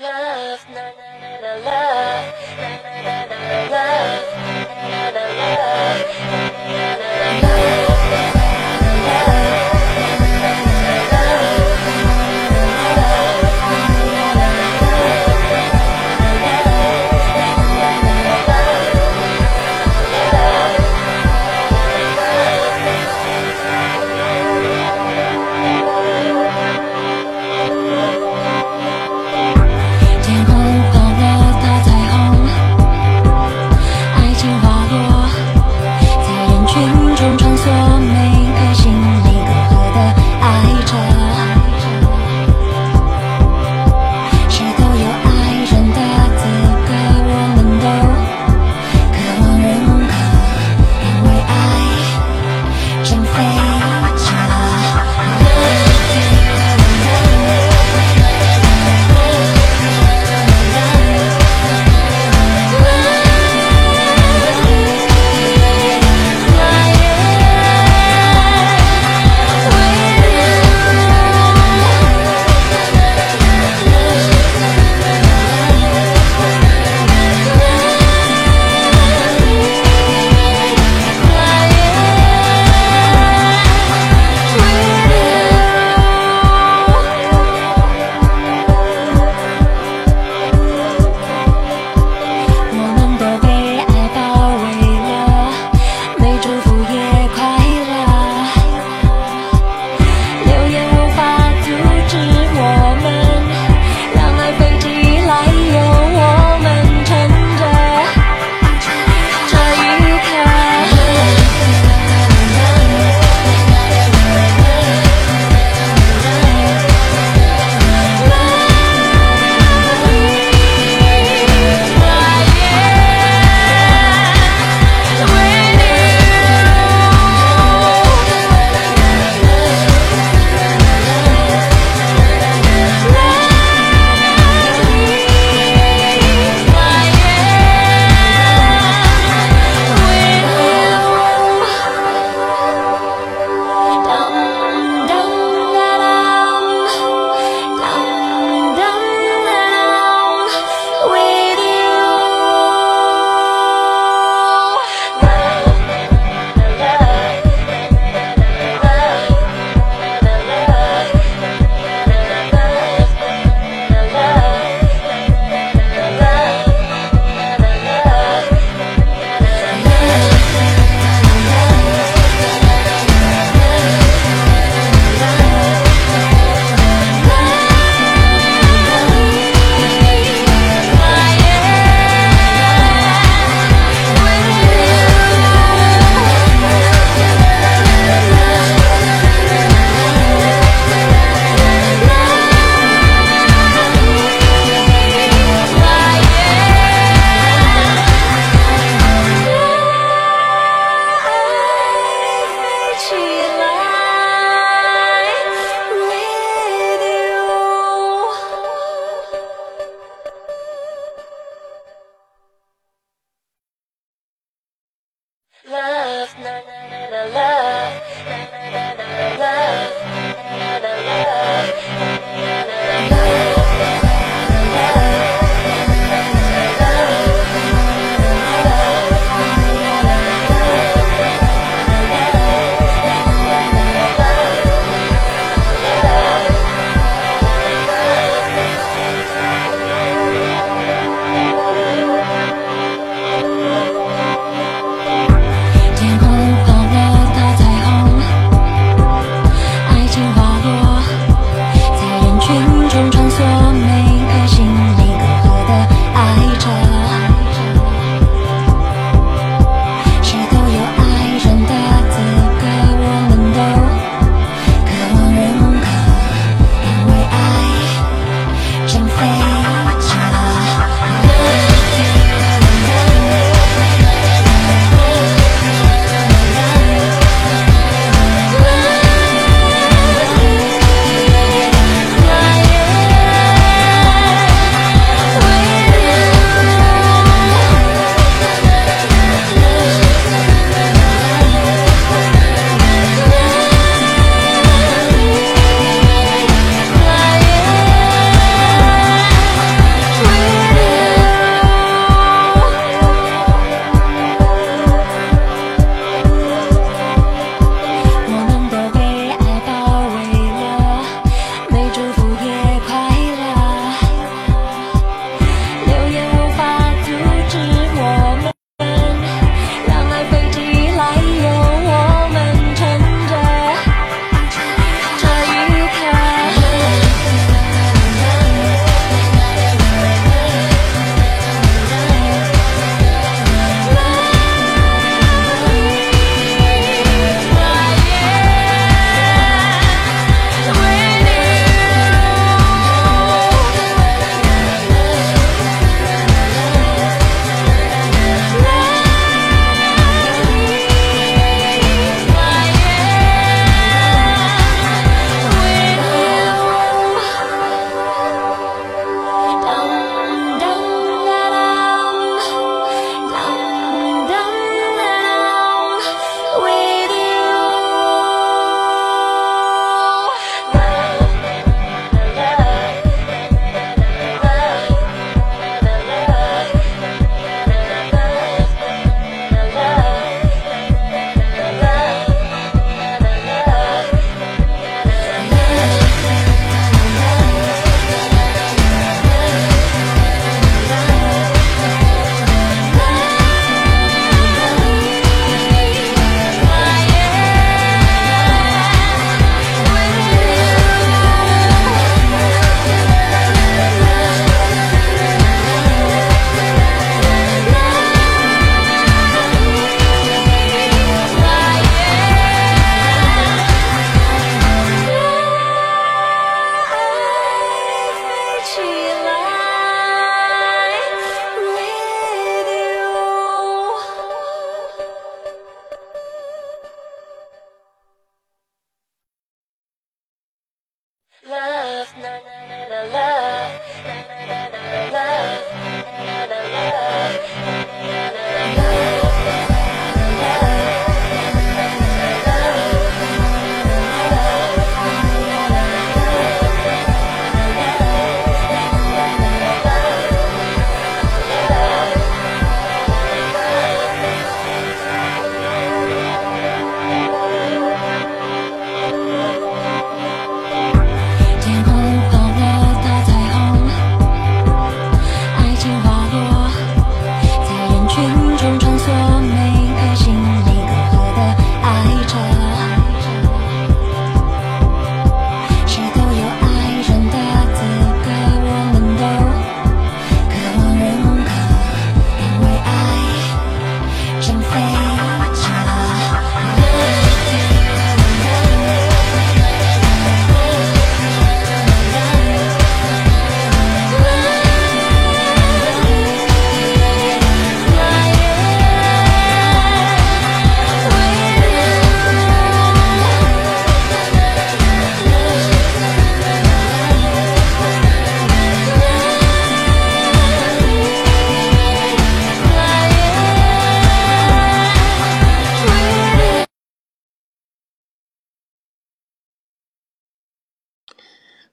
[0.00, 1.89] love, na na na na love.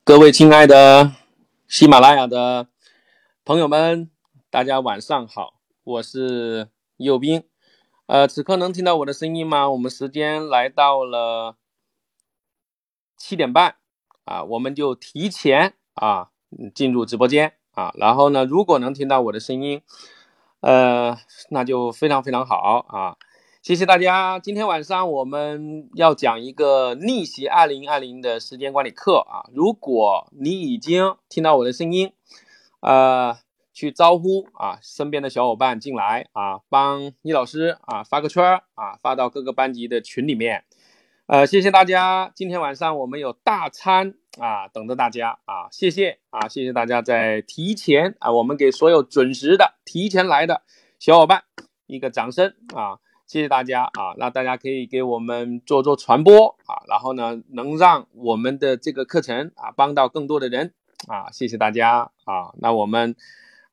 [0.07, 1.11] 各位亲爱的
[1.67, 2.69] 喜马拉雅的
[3.43, 4.09] 朋友们，
[4.49, 7.43] 大家晚上好，我是右兵。
[8.05, 9.69] 呃，此刻能听到我的声音吗？
[9.69, 11.57] 我们时间来到了
[13.17, 13.75] 七点半
[14.23, 16.29] 啊，我们就提前啊
[16.73, 17.93] 进入直播间啊。
[17.97, 19.81] 然后呢，如果能听到我的声音，
[20.61, 21.17] 呃，
[21.49, 23.17] 那就非常非常好啊。
[23.67, 24.39] 谢谢大家。
[24.39, 29.43] 今天晚上我们要讲一个逆袭二零二零的时间管理课啊。
[29.53, 32.13] 如果你已经听到我的声音，
[32.79, 33.35] 呃，
[33.73, 38.41] 去招呼啊身边的小伙伴进来啊，帮易老师啊发个圈
[38.75, 40.63] 啊，发到各个班级的群里面。
[41.25, 42.31] 呃，谢谢大家。
[42.33, 50.61] 今天晚上我们有大餐啊，等着大家啊，谢谢啊，谢谢大家在提前啊，我们给所有准时的提前来的
[50.99, 51.43] 小伙伴
[51.85, 52.99] 一个掌声啊。
[53.27, 54.15] 谢谢大家啊！
[54.17, 60.73] 那大家可以给我们做做传播啊，然后呢，能让我们的这个课程啊帮到更多的人
[61.09, 61.29] 啊！
[61.29, 62.53] 谢谢大家啊！
[62.59, 63.17] 那我们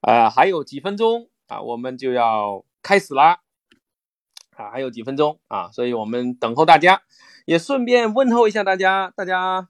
[0.01, 3.43] 呃还有几分钟啊，我们就要开始啦
[4.57, 7.03] 啊，还有几分钟啊，所以我们等候大家，
[7.47, 9.69] 也顺便问候一下大家，大家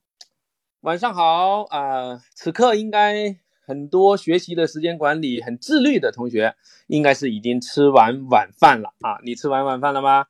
[0.80, 2.22] 晚上好啊！
[2.34, 3.43] 此刻应该。
[3.66, 6.54] 很多学习的时间管理很自律的同学，
[6.86, 9.18] 应该是已经吃完晚饭了啊！
[9.24, 10.26] 你吃完晚饭了吗？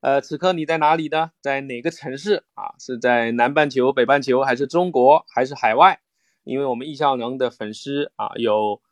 [0.00, 1.30] 呃，此刻你在哪里呢？
[1.40, 2.74] 在哪个城市啊？
[2.78, 6.00] 是在南半球、北半球，还是中国，还是海外？
[6.44, 8.82] 因为我们易效能的粉丝啊，有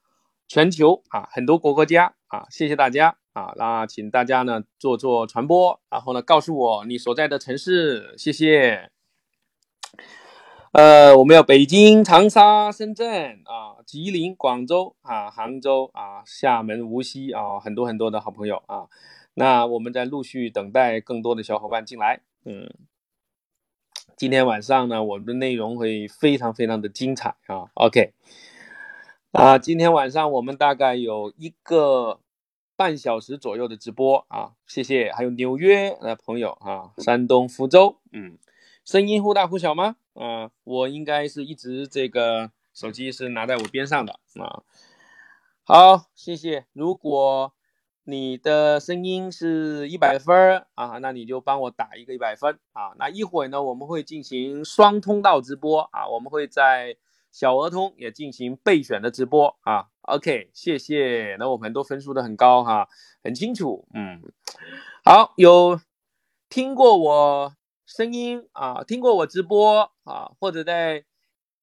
[0.49, 3.53] 全球啊很多国国家啊，谢谢大家啊！
[3.57, 8.92] 那请大家呢做做传播，然后呢告诉我你所在的城市，谢谢。
[10.73, 18.87] 呃，我们有北京、长沙、深圳啊，吉林、广州啊，杭州啊，厦门、无锡啊，很多很多的好朋友啊。
[19.35, 22.23] 那我们在陆续等待更多的小伙伴进来。
[22.47, 22.73] 嗯，
[24.17, 27.69] 今天晚上呢，我们的内容会非常非常的精彩啊。
[27.75, 28.15] OK，
[29.33, 32.21] 啊，今天晚上我们大概有一个
[32.77, 35.13] 半小时左右的直播啊，谢谢。
[35.13, 38.39] 还有纽约的朋友啊，山东福州，嗯，
[38.87, 39.97] 声音忽大忽小吗？
[40.15, 44.63] 嗯，我应该是一直这个手机是拿在我边上的啊。
[45.65, 46.67] 好，谢谢。
[46.73, 47.53] 如果
[48.05, 52.93] 你的声音是一百分啊，那你就帮我打一个一百分啊。
[52.99, 56.97] 那一会呢，我们会进行双通道直播啊，我们会在
[57.31, 59.87] 小鹅通也进行备选的直播啊。
[60.03, 61.37] OK，谢谢。
[61.39, 62.89] 那我们都分数都很高哈，
[63.23, 63.87] 很清楚。
[63.95, 64.21] 嗯，
[65.05, 65.81] 好，有
[66.49, 67.55] 听过我。
[67.95, 71.05] 声音啊，听过我直播啊，或者在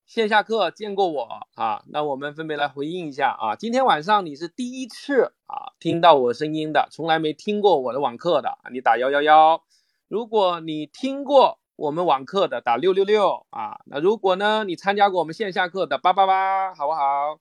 [0.05, 3.55] 线下课见过我啊，那我们分别来回应一下啊。
[3.55, 9.63] 今天晚上你是第一次啊听到我声音的，从来没听过我的网课的，你打幺幺幺。
[10.07, 13.79] 如果你听过我们网课的，打六六六啊。
[13.87, 17.39] 那如果呢，你参加过我们线下课的，八八八，好不好？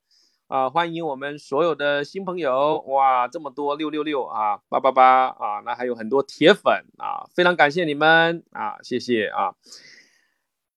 [0.49, 2.79] 啊，欢迎我们所有的新朋友！
[2.87, 9.53] 哇，这么多六六六啊，八八八啊，那还有很多铁粉啊，非常感谢你们啊，谢谢啊。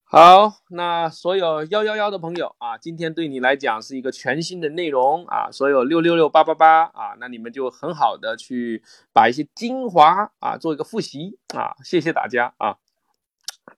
[0.04, 12.76] 好，那所有幺幺幺的朋友啊，今天对你来讲是一个全新的内容啊，所有六六六八八八啊，那你们就很好的去把一些精华啊做一个复习啊，谢谢大家啊。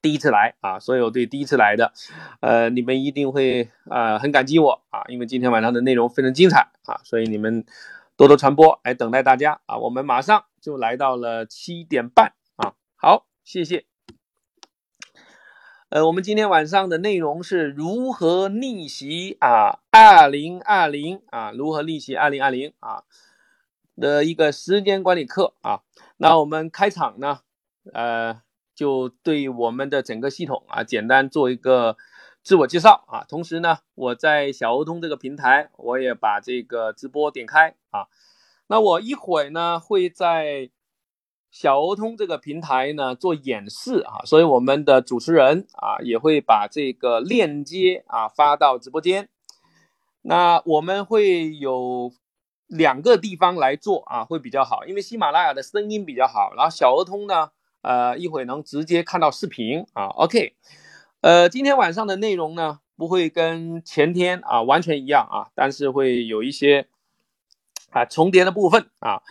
[0.02, 1.92] 第一次来啊，所有对第一次来的，
[2.40, 7.64] 呃，你们一定会啊很感激我啊，因为今天晚上的内容非常精彩啊，所以你们
[8.16, 13.86] 多多传播，来等待大家啊，我们马上就来到了七点半啊，好，谢谢。
[15.90, 23.04] 呃，我们今天晚上的内容是如何逆袭啊，二零二零啊，如何逆袭二零二零啊
[23.94, 25.82] 的一个时间管理课啊。
[26.16, 27.40] 那我们开场呢，
[27.92, 28.40] 呃，
[28.74, 31.96] 就对我们的整个系统啊，简单做一个
[32.42, 33.24] 自我介绍啊。
[33.28, 38.06] 同时呢，我在小欧通这个平台，我也把这个直播点开啊。
[38.66, 40.70] 那我一会呢，会在。
[41.56, 49.28] 小欧通这个平台呢做演示啊，所以我们的主持人啊也会把这个链接啊发到直播间。
[50.22, 52.10] 那我们会有
[52.66, 57.52] 两个地方来做啊，会比较好，因为喜马拉雅的声音比较好，然后小欧通呢，
[57.84, 60.06] 呃，一会能直接看到视频啊。
[60.06, 60.56] OK，
[61.20, 66.88] 呃，今天晚上的内容呢不会跟前天啊完全一样啊，但是会有一些
[67.90, 69.22] 啊重叠的部分啊。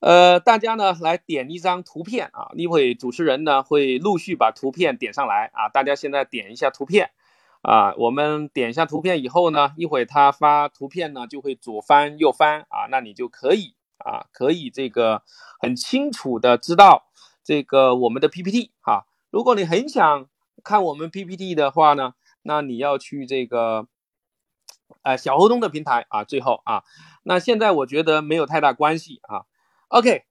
[0.00, 7.10] 呃，大家呢来点一张图片啊，一会主持人呢会陆续把图片点上来啊，大家现在点一下图片
[7.60, 15.22] 啊，我们点一下图片以后呢，一会他发图片呢就会左翻右翻啊，那你就可以啊，可以这个
[15.60, 17.06] 很清楚的知道
[17.44, 19.06] 这个我们的 PPT 哈。
[19.30, 20.26] 如果你很想
[20.62, 23.86] 看我们 PPT 的话呢，那你要去这个
[25.02, 26.84] 呃小活动的平台啊，最后啊，
[27.22, 29.46] 那现在我觉得没有太大关系啊。
[29.88, 30.24] OK，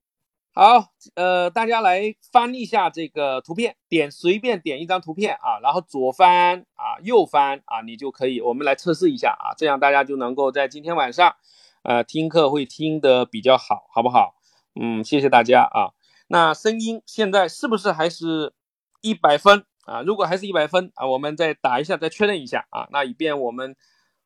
[0.54, 11.34] 好，呃，大家来翻一下这个图片，点随便点一张图片啊，然后左翻啊，右翻啊，你就可以，我们来测试一下啊，这样大家就能够在今天晚上，
[11.82, 14.34] 呃，听课会听得比较好，好不好？
[14.80, 15.90] 嗯，谢谢大家啊。
[16.32, 18.54] 那声音现在是不是还是
[19.02, 20.00] 一百分啊？
[20.00, 23.76] 如果还是一百分啊，我们再打一下，再确认一下啊，那以便我们。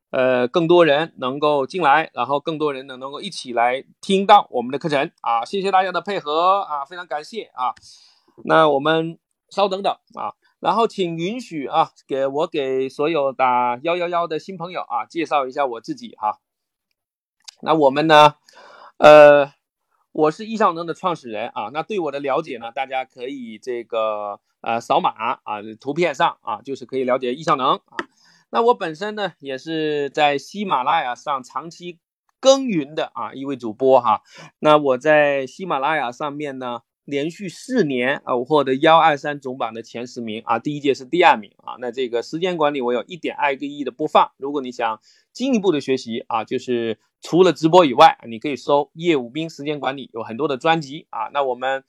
[0.09, 5.43] 呃，更多人能够进来，然后更多人呢能够一起来听到我们的课程啊！
[5.43, 7.75] 谢谢大家的配合啊，非常感谢啊！
[8.45, 16.39] 那我们稍等等啊，然后请允许啊，给我给所有打幺幺幺的新朋友啊介绍一下我自己哈。
[17.61, 18.35] 那我们呢，
[18.99, 19.51] 呃，
[20.17, 21.69] 我是易尚能的创始人啊。
[21.71, 25.11] 那对我的了解呢，大家可以这个呃扫码
[25.43, 27.97] 啊，图片上啊就是可以了解易尚能啊。
[28.49, 31.99] 那我本身呢，也是在喜马拉雅上长期
[32.39, 34.23] 耕耘的啊一位主播哈。
[34.57, 41.75] 那我在喜马拉雅上面呢，连续四年啊，我获得幺二三总榜的前十名啊，第一届是第二名啊。
[41.79, 44.31] 那这个时间管理，我有一点二个亿的播放。
[44.37, 44.99] 如果你想
[45.31, 51.29] 进一步的学习啊，就是除了直播以外，你可以搜叶武斌时间管理，有很多的专辑啊。
[51.33, 51.83] 那我们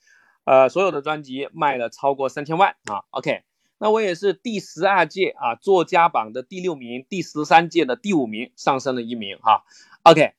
[0.45, 3.05] 呃所有的专辑卖了超过三千万啊。
[3.11, 3.45] OK。
[3.81, 9.63] 那我也是第十二届啊作家榜的第六名，第十三届的第五名，上升了一名哈。
[10.03, 10.33] OK，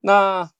[0.00, 0.50] 那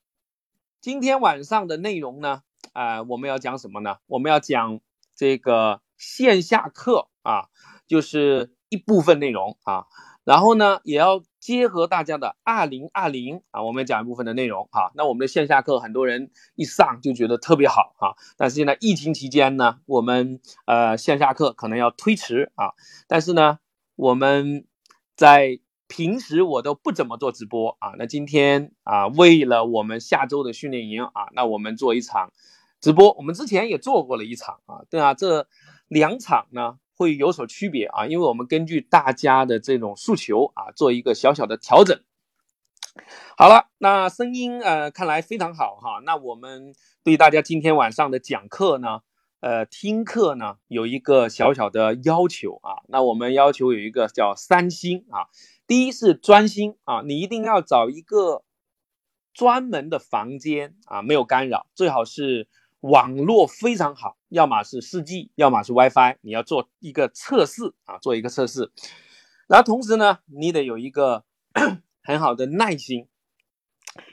[0.82, 2.42] 今天晚上的内容呢？
[2.74, 4.00] 啊，我们要讲什么呢？
[4.06, 4.80] 我们要讲
[5.14, 7.48] 这个线下课啊，
[7.86, 9.86] 就是一部分内容啊。
[10.24, 14.90] 然后呢，也要结合大家的二零二零啊，我们讲一部分的内容哈。
[14.96, 18.16] 那我们的线下课，很多人一上就觉得特别好哈。
[18.36, 22.74] 但是现在疫情期间呢，我们呃线下课可能要推迟啊。
[23.06, 23.60] 但是呢，
[23.94, 24.64] 我们
[25.14, 27.92] 在平时我都不怎么做直播啊。
[27.96, 32.32] 那今天啊，为了我们下周的训练营啊，那我们做一场
[32.80, 33.12] 直播。
[33.12, 35.46] 我们之前也做过了一场啊，对啊，这
[35.86, 36.80] 两场呢。
[36.96, 42.00] 会有所区别啊，因为我们根据大家的这种诉求啊，做一个小小的调整。
[43.36, 46.00] 好了，那声音呃看来非常好哈。
[46.06, 46.74] 那我们
[47.04, 49.02] 对大家今天晚上的讲课呢，
[49.40, 52.80] 呃听课呢有一个小小的要求啊。
[52.88, 55.28] 那我们要求有一个叫三星啊，
[55.66, 58.42] 第一是专心啊，你一定要找一个
[59.34, 62.48] 专门的房间啊，没有干扰，最好是。
[62.86, 66.18] 网络非常好，要么是四 G，要么是 WiFi。
[66.20, 68.70] 你要做一个测试啊，做一个测试。
[69.48, 71.24] 然后同时呢，你得有一个
[72.02, 73.08] 很好的耐心，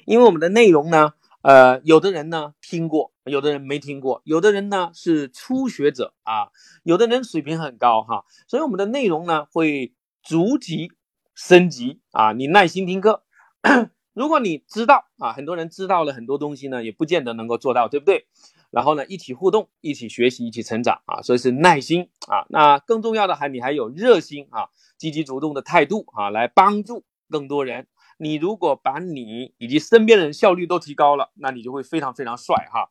[0.05, 1.13] 因为我们的内容呢，
[1.43, 6.49] 呃，有的人呢听过，有的人没听过，有的人呢是初学者啊，
[6.81, 10.91] 有的人水平很高哈，所以我们的内容呢会逐级
[11.35, 13.23] 升级啊，你耐心听课。
[14.13, 18.27] 如果你知道啊，很多人知道了很多东西呢，也不见得能够做到，对不对？
[18.73, 22.43] 然后呢，一起互动，一起学习，一起成长啊，所以是耐心啊。
[22.49, 27.86] 那更重要的还你还有热心啊，积极主动的态度啊，来帮助更多人。
[28.17, 32.89] 你如果把你以及身边人效率都提高了，那你就会非常非常帅哈。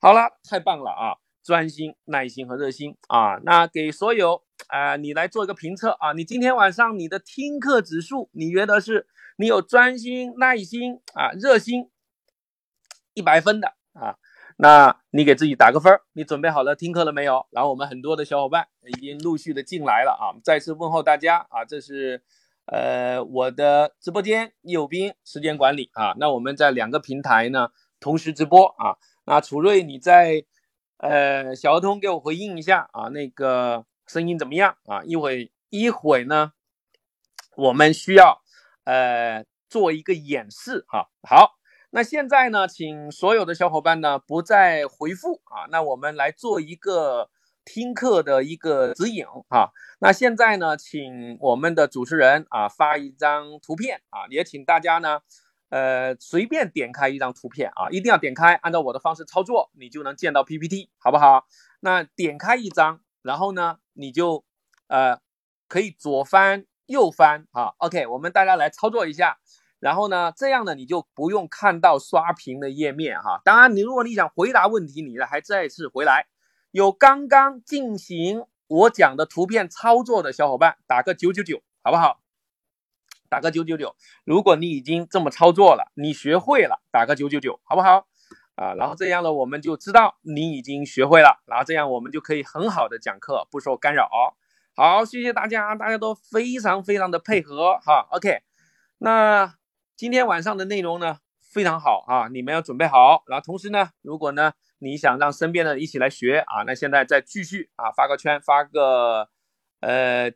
[0.00, 1.14] 好了，太棒了啊！
[1.44, 3.36] 专心、耐心和热心啊。
[3.44, 9.06] 那给所有啊，你来做一个评测啊，你今天晚上你的听课指数，你觉得是
[9.36, 11.90] 你有专心、耐心啊、热心
[13.14, 13.74] 一百分的？
[14.58, 17.46] 那你给自己打个分儿，你准备好了听课了没有？
[17.50, 22.22] 然后我们很多的小伙伴已经陆续的进来了啊，再次问候大家啊，这是
[22.66, 30.44] 呃我的直播间有斌时间管理啊，那我们在两个平台呢同时直播啊，那楚瑞你在
[30.98, 35.02] 呃小儿童给我回应一下啊，那个声音怎么样啊？
[35.04, 36.52] 一会一会呢，
[37.56, 38.42] 我们需要
[38.84, 41.58] 呃做一个演示哈，好。
[41.94, 47.28] 那现在呢，请所有的小伙伴呢不再回复啊，那我们来做一个
[47.66, 49.68] 听课的一个指引啊。
[49.98, 55.20] 那现在呢，请我们的主持人啊发一张图片啊，也请大家呢，
[55.68, 61.46] 呃，随便点开一张图片啊，一定要点开，按照我的方式操作，你就能见到 PPT，好不好？
[61.80, 64.46] 那点开一张，然后呢，你就
[64.86, 65.20] 呃
[65.68, 67.74] 可以左翻右翻啊。
[67.76, 69.36] OK，我们大家来操作一下。
[69.82, 73.40] 然后呢，这样呢，你就不用看到刷屏的页面哈。
[73.44, 76.28] 当然，你如果你想回答问题，你呢还再次回来。
[76.70, 82.20] 有刚刚进行我讲的图片操作的小伙伴，打个九九九，好不好？
[83.28, 83.96] 打个九九九。
[84.24, 88.06] 如果你已经这么操作了，你学会了，打个九九九，好不好？
[88.54, 94.08] 啊，然后这样呢，我们就知道你已经学会了，然后这样我们就可以很好的讲课，不受干扰。
[94.76, 98.06] 好，谢谢大家，大家都非常非常的配合哈。
[98.12, 98.42] OK，
[98.98, 99.56] 那。
[100.02, 103.22] 今天晚上的内容呢非常好啊，你们要准备好。
[103.28, 109.28] 然后同时呢，如果呢你想让身边的一起来学啊，那现在再继续啊发个圈，发个
[109.78, 110.32] 呃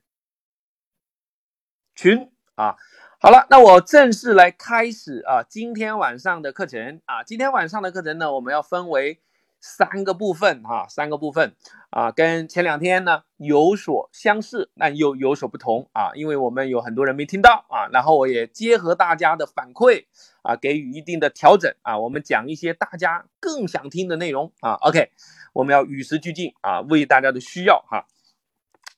[1.97, 2.77] 群啊。
[3.19, 7.25] 好了，那我正式来开始啊今天晚上的课程啊。
[7.25, 9.21] 今天晚上的课程呢，我们要分为。
[9.67, 11.57] 三个部分哈，三个部分
[11.91, 20.05] 啊，跟前两天呢有所相似，但又有所不同啊，因为我们有很多人没听到啊，然后我也结合大家的反馈
[20.43, 24.75] 啊，给予一定的调整啊，我们讲一些大家更想听的内容啊。
[24.83, 25.11] OK，
[25.53, 28.07] 我们要与时俱进啊，为大家的需要哈。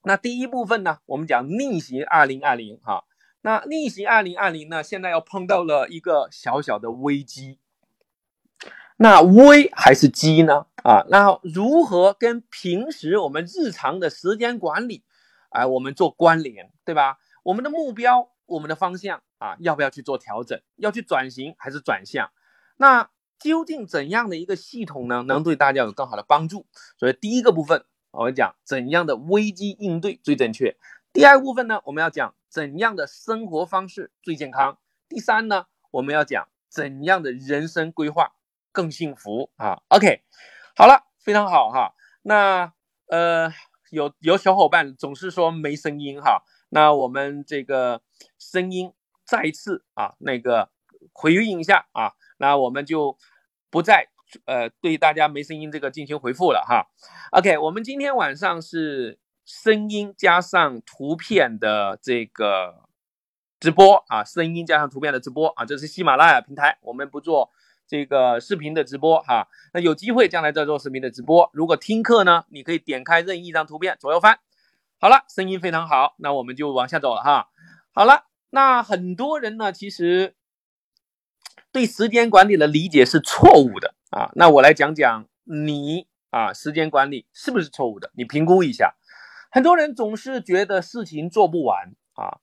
[0.02, 3.04] 那第一部分呢，我们讲逆行二零二零哈，
[3.40, 7.58] 那逆行二零二零呢，现在要碰到了一个小小的危机。
[9.00, 10.66] 那危还是机呢？
[10.82, 15.04] 啊，那如何跟平时我们日常的时间管理，
[15.50, 17.18] 哎，我们做关联，对吧？
[17.44, 20.60] 我们的目标，我们的方向啊，要不要去做调整？
[20.74, 22.28] 要去转型还是转向？
[22.76, 23.08] 那
[23.38, 26.66] 究竟怎样的一个系统呢，能对大家有更好的帮助？
[26.98, 30.76] 所以第一个部分，我们讲怎样的危机应对最正确。
[31.12, 34.76] 第二部分呢，我们要讲怎样的生活方式最健康。
[35.08, 38.32] 第三呢，我们要讲怎样的人生规划。
[38.78, 40.22] 更幸福啊！OK，
[40.76, 41.96] 好了，非常好哈。
[42.22, 42.72] 那
[43.08, 43.52] 呃，
[43.90, 46.44] 有有小伙伴总是说没声音哈。
[46.68, 48.02] 那我们这个
[48.38, 48.92] 声音
[49.24, 50.70] 再次啊，那个
[51.12, 52.12] 回应一下啊。
[52.36, 53.18] 那我们就
[53.68, 54.06] 不再
[54.44, 56.86] 呃对大家没声音这个进行回复了哈。
[57.32, 62.84] OK，我们今天晚上是声音加上图片的这个
[63.58, 67.50] 直播啊，声音加上图片的直播啊，这是喜马拉雅平台，我们不做。
[67.88, 71.48] 这个视频的直播哈，那有机会将来再做视频的直播。
[71.54, 74.38] 如果听课呢，你可以点开任意一张图片，左右翻。
[75.00, 77.48] 好了，声音非常好，那我们就往下走了哈。
[77.92, 80.34] 好了，那很多人呢，其实
[81.72, 84.30] 对时间管理的理解是错误的啊。
[84.34, 88.10] 那我来讲讲你啊，时间管理是不是错误的？
[88.14, 88.96] 你评估一下。
[89.50, 92.36] 很多人总是觉得事情做不完啊，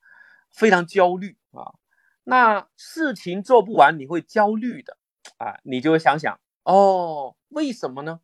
[0.52, 1.76] 非常焦虑啊。
[2.24, 4.98] 那事情做不完，你会焦虑的。
[5.38, 8.20] 啊，你就会想想哦，为什么呢？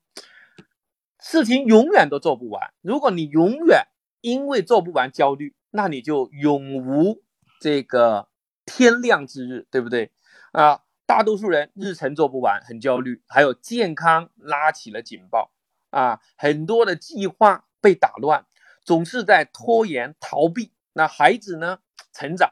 [1.20, 2.74] 事情永远都做不完。
[2.82, 3.88] 如果你永远
[4.22, 7.22] 因为做不完焦虑，那你就永无
[7.60, 8.30] 这个
[8.66, 10.12] 天亮之日，对不对？
[10.52, 15.52] 啊，大多数人日程做不完，很焦虑，还有健康拉起了警报
[15.92, 18.46] 啊，很多的计划被打乱，
[18.84, 20.72] 总是在拖延逃避。
[20.94, 21.80] 那孩子呢，
[22.12, 22.52] 成长，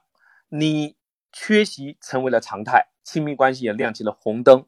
[0.49, 0.95] 你
[1.31, 2.87] 缺席成为了常态。
[3.09, 4.67] 亲密关系也亮起了红灯，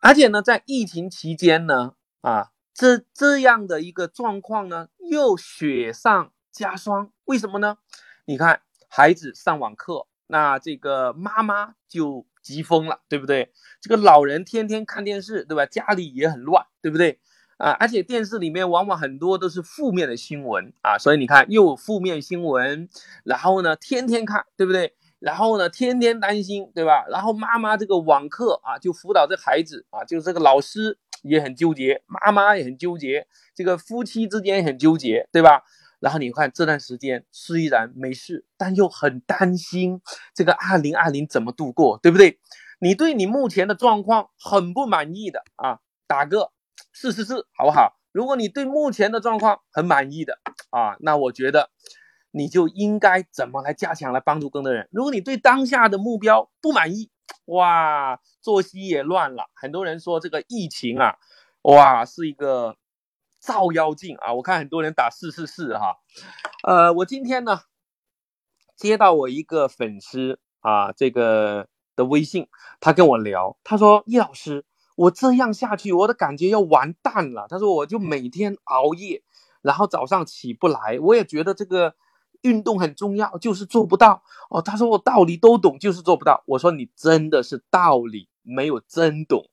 [0.00, 7.12] 而且呢，在疫情期间呢，啊，这这样的一个状况呢，又雪上加霜。
[7.26, 7.78] 为什么呢？
[8.24, 13.52] 你看，孩子上网课，那这个妈妈就急疯了，对不对？
[13.80, 15.64] 这个老人天天看电视，对吧？
[15.64, 17.20] 家里也很乱，对不对？
[17.58, 22.88] 啊，而且电视里面往往很多都是负面的新闻啊，所以你看，又有负面新闻，
[23.22, 24.96] 然后呢，天天看，对不对？
[25.20, 27.04] 然后呢，天天担心，对吧？
[27.08, 35.62] 然后妈妈这个网课啊，就辅导这孩子啊，就是这个老师也很纠结，妈妈也很纠结，这个夫妻之间也很纠结，对吧？
[36.00, 40.00] 然后你看这段时间虽然没事，但又很担心
[40.34, 42.40] 这个二零二零怎么度过，对不对？
[42.80, 46.52] 你对你目前的状况很不满意的啊，打个
[46.94, 47.98] 四四四，好不好？
[48.12, 50.38] 如果你对目前的状况很满意的
[50.70, 51.68] 啊，那我觉得
[52.30, 54.88] 你就应该怎么来加强来帮助更多人。
[54.90, 57.10] 如果你对当下的目标不满意，
[57.46, 59.50] 哇，作息也乱了。
[59.54, 61.16] 很多人说这个疫情啊，
[61.62, 62.76] 哇，是一个
[63.40, 64.34] 照妖镜啊。
[64.34, 65.96] 我看很多人打四四四哈，
[66.66, 67.60] 呃，我今天呢
[68.76, 71.68] 接到我一个粉丝啊，这个。
[71.96, 72.46] 的微信，
[72.78, 74.64] 他跟我聊，他说：“叶老师，
[74.96, 79.22] 我这样下去，我的感觉要完蛋了。”他说：“我就每天熬夜，
[79.60, 81.94] 然后早上起不来，我也觉得这个
[82.42, 89.48] 运动很重要，就是做不到。”哦，他说：“我道理都懂，就是做不到。”我说：“你真的是道理没有真懂，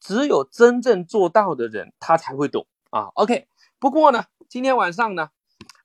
[0.00, 3.10] 只有真正做到的人，他才会懂啊。
[3.14, 3.48] ”OK，
[3.78, 5.30] 不过呢，今天晚上呢，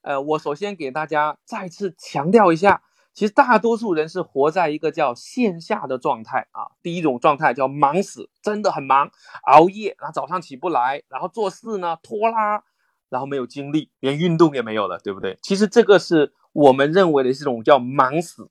[0.02, 2.82] 呃，我首先给大家再次强调一下。
[3.14, 6.70] 其实大多数人是活在一个叫线下的状态啊。
[6.84, 9.10] 第一种状态叫忙死，真的很忙，
[9.42, 12.62] 熬夜，然后早上起不来，然后做事呢拖拉，
[13.08, 15.38] 然后没有精力，连运动也没有了，对不对？
[15.42, 18.50] 其实这个是我们认为的这种叫忙死。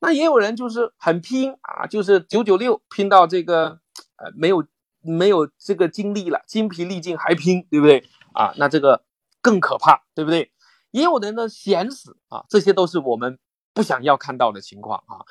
[0.00, 3.80] 那也有人就是很拼啊，就是九九六拼到这个
[4.16, 4.66] 呃没有
[5.00, 8.04] 没有这个精力了，精疲力尽还拼，对不对
[8.34, 8.52] 啊？
[8.56, 9.04] 那这个
[9.40, 10.52] 更可怕，对不对？
[10.90, 13.38] 也有人呢闲死啊，这些都是我们。
[13.76, 15.26] 不想要看到的情况啊，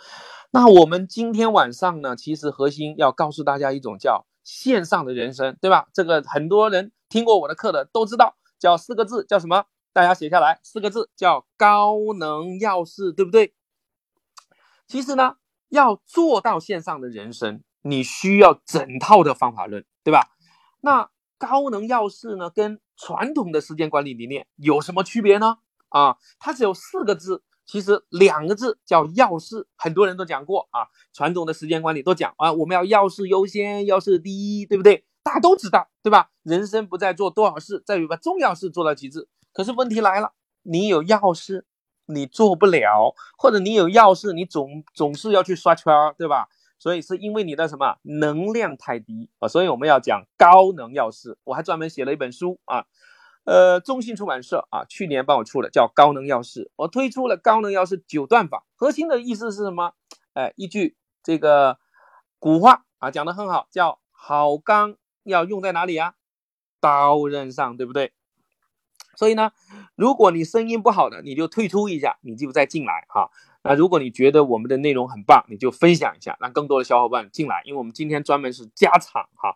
[0.51, 5.87] 那我们今天晚上呢，其实核心要告诉大家一种叫线上的人生，对吧？
[5.93, 9.65] 这个很多人听过我的课的都知道，叫四个字，叫什么？
[9.91, 13.53] 大家写下来，四个字叫高能要事，对不对？
[14.87, 15.35] 其实呢，
[15.67, 20.29] 要做到线上的人生，你需要整套的方法论，对吧？
[20.79, 25.57] 那高能要事呢，跟传统的时间管理理念有什么区别呢？
[25.89, 27.43] 啊，它只有四个字。
[27.65, 30.87] 其实两个字叫要事，很多人都讲过啊。
[31.11, 35.03] 传统的时间管理都讲啊，我们要要事优先，要事第一，对不对？
[35.23, 36.29] 大家都知道，对吧？
[36.43, 39.27] 人生不再做多少事，在于把重要事做到极致。
[39.53, 40.33] 可是问题来了，
[40.63, 41.65] 你有要事，
[42.07, 46.49] 你做不了，或者你有要事，你总总是要去刷圈儿，对吧？
[46.77, 49.47] 所以是因为你的什么能量太低啊？
[49.47, 51.37] 所以我们要讲高能要事。
[51.45, 52.85] 我还专门写了一本书啊。
[53.45, 59.93] 呃，中信出版社啊，去年帮我出了叫《高能要事》，我推出了《高能要事九段法》，核心的意思是什么？
[60.33, 61.77] 哎，一句这个
[62.39, 66.15] 古话啊，讲的很好，叫好钢要用在哪里啊？
[66.79, 68.13] 刀刃上，对不对？
[69.15, 69.51] 所以呢，
[69.95, 73.29] 如果你声音不好的，你就退出一下，你就再进来哈。
[73.63, 79.55] 那如果你觉得我们的内容很棒，你就分享一下，让更多的小伙伴进来，因为我们今天专门是加场哈。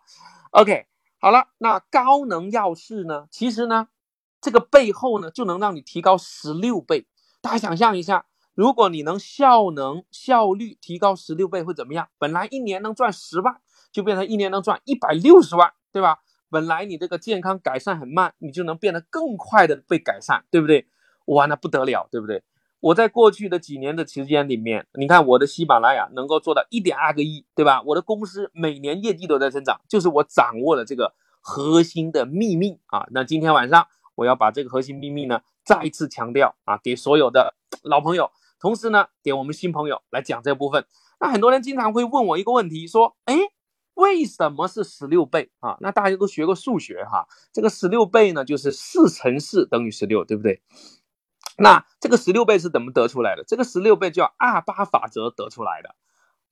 [0.52, 0.86] OK。
[1.20, 3.26] 好了，那高能钥匙呢？
[3.28, 3.88] 其实呢，
[4.40, 7.08] 这个背后呢，就能让你提高十六倍。
[7.40, 12.08] 大家想象一下，如果你能效能效率提高十六倍，会怎么样？
[12.18, 13.60] 本来一年能赚十万，
[13.98, 16.20] 就变成一年能赚一百六十万，对吧？
[16.48, 20.86] 本来你这个健康改善很慢，你就能变得更快的被改善，对不对？
[21.24, 22.44] 哇，那不得了，对不对？
[22.78, 27.82] 我在过去的几年的时间里面，你看我的喜马拉雅能够做到一点二个亿，对吧？
[27.86, 33.04] 我的公司每年业绩都在增长，就是我掌握了这个核心的秘密啊。
[33.10, 33.84] 那今天晚上
[34.14, 38.30] 我要把这个核心秘密呢再一次强调啊，给所有的老朋友，
[38.60, 40.86] 同时呢给我们新朋友来讲这部分。
[41.20, 43.34] 那很多人经常会问我一个问题，说，哎，
[43.98, 45.76] 为什么是十六倍啊？
[45.80, 50.62] 那大家都学过数学哈，这个十六倍呢就是四乘四等于十六，对不对？
[51.58, 53.42] 那这个十六倍是怎么得出来的？
[53.42, 55.96] 这个十六倍叫二八法则得出来的。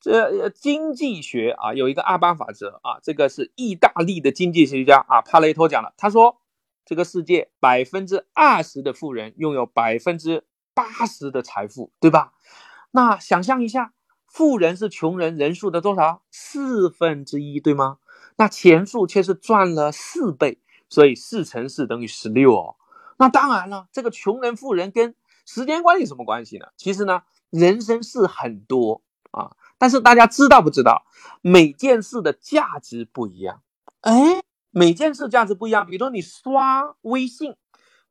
[0.00, 5.94] 这经济学啊有一个二八法则啊，这个是意大利的经济学家啊帕雷托讲的。
[5.96, 6.40] 他说，
[6.84, 12.32] 这个世界百分之二十的富人拥有百分之八十的财富，对吧？
[12.90, 13.92] 那想象一下，
[14.36, 16.20] 富人是穷人人数的多少？
[16.30, 17.96] 四分之一，对吗？
[18.36, 22.76] 那钱数却是赚了四倍，所以四乘四等于十六哦。
[23.16, 25.14] 那当然了，这个穷人富人跟
[25.46, 26.66] 时间管理什么关系呢？
[26.76, 31.06] 其实呢，人生事很多啊，但是大家知道不知道，
[31.40, 33.62] 每件事的价值不一样？
[34.02, 35.86] 哎，每件事价值不一样。
[35.86, 37.56] 比如说你刷微信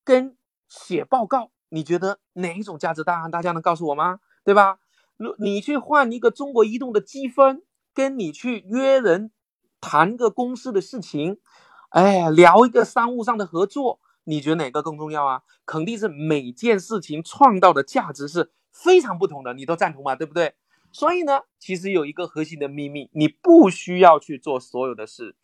[0.03, 0.35] 跟
[0.67, 3.29] 写报告，你觉得哪一种价值大？
[3.29, 4.21] 大家能告诉我吗？
[4.43, 4.79] 对吧？
[5.17, 9.31] 如你去换一个中国移动的积分，跟你去约人
[9.79, 11.37] 谈个公司的事情，
[11.89, 13.99] 哎，聊一个商务上的合作。
[14.27, 15.43] 你觉得哪个更重要啊？
[15.65, 20.15] 肯定是每件事情创造的价值是非常不同的，你都赞同吗？
[20.15, 20.55] 对不对？
[20.91, 25.35] 所以呢，其实有一个核心的秘密，你不需要去做所有的事，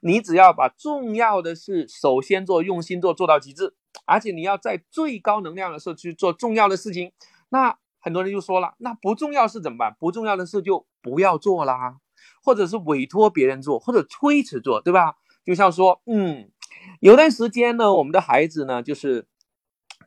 [0.00, 3.74] 你只要把重要的事首先做，用心做，做到极致，
[4.06, 7.12] 而且你要在最高能量的时候去做重要的事情。
[7.50, 9.94] 那很多人就说了，那不重要事怎么办？
[9.98, 11.96] 不重要的事就不要做啦，
[12.42, 15.16] 或者是委托别人做，或者推迟做，对吧？
[15.44, 16.50] 就像说，嗯，
[17.00, 19.26] 有段时间呢，我们的孩子呢，就是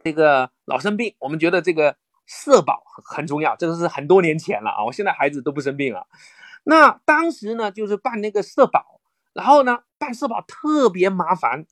[0.03, 6.07] 这个老生病，我们觉得这个社保很重要，这个是很多年前了啊，我现在孩子都不生病了。
[6.63, 8.99] 那当时呢，就是办那个社保，
[9.33, 11.65] 然后呢，办社保特别麻烦，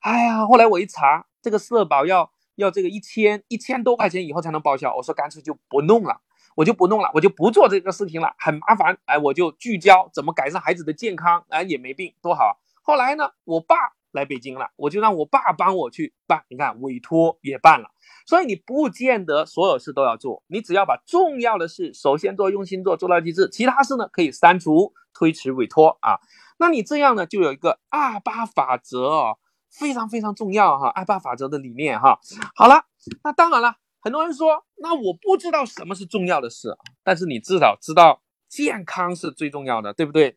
[0.00, 2.32] 哎呀，后来我一查，这个社保要。
[2.56, 6.20] 要这个一千一千多块钱以后才能报销，我说干脆就不弄了，
[6.56, 12.58] 我就不弄了，我就不做这个事情了，很麻烦，哎，我就聚焦怎么改善孩子的健康，哎，也没病，多好。
[12.82, 13.76] 后来呢，我爸
[14.12, 17.90] 来北京了，我就让我爸帮我去办，你看委托也办了。
[18.26, 26.18] 所以你不见得所有事都要做，你只要把重要的事首先做，用心做，做到极致，其他事呢可以删除、推迟、委托啊。
[26.58, 29.38] 那你这样呢，就有一个二八法则哦。
[29.78, 32.18] 非常非常重要哈，二八法则的理念哈。
[32.54, 32.84] 好了，
[33.22, 40.36] 那当然了，很多人说，那我不知道什么是重要的事，但是你至少知道健康是最重要的，对不对？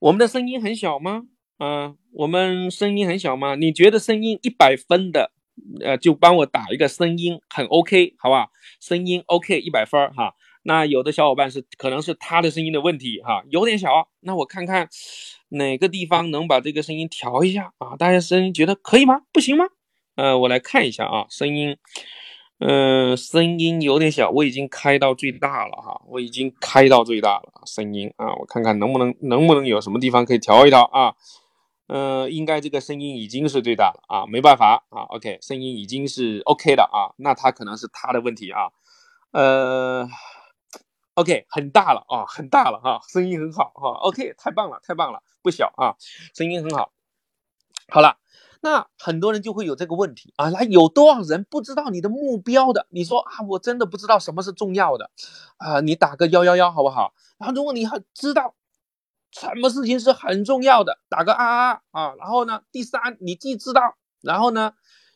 [0.00, 1.22] 我们的声音很小吗？
[1.58, 3.54] 嗯，我们声音很小吗？
[3.54, 5.30] 你觉得声音一百分的，
[5.80, 8.48] 呃，就帮我打一个声音很 OK，好吧？
[8.80, 10.34] 声音 OK 一百分哈。
[10.64, 14.88] 那有的小伙伴是可能是他的声音的问题哈，有点小，那我看看。
[15.50, 17.96] 哪个地方能把这个声音调一下啊？
[17.96, 19.20] 大家声音觉得可以吗？
[19.32, 19.64] 不行吗？
[20.16, 21.76] 呃，我来看一下啊，声音，
[22.58, 31.14] 嗯，声音有点小，我已经开到最大了哈，我已经开到最大了，声音啊，我看看能不能能不能有什么地方可以调一调啊？
[31.88, 38.70] 嗯，应该这个声音已经是最大了啊，没办法啊，OK，声音已经是 OK 的啊，那他可能是他的问题啊，
[39.32, 40.08] 呃。
[41.16, 43.90] OK，很大了啊，很大了哈，声音很好哈。
[44.00, 45.96] OK，太棒了，太棒了，不小啊，
[46.34, 46.92] 声音很好。
[47.88, 48.18] 好了，
[48.60, 52.86] 那很多人就会有这个问题啊，那有多少人不知道你的目标的？
[52.90, 55.10] 你说啊，我真的不知道什么是重要的
[55.56, 57.14] 啊，你打个幺幺幺好不好？
[57.38, 58.54] 然后如果你很知道
[59.30, 62.14] 什么事情是很重要的，打个二二啊。
[62.18, 64.74] 然后呢，第三，你既知道，然后呢，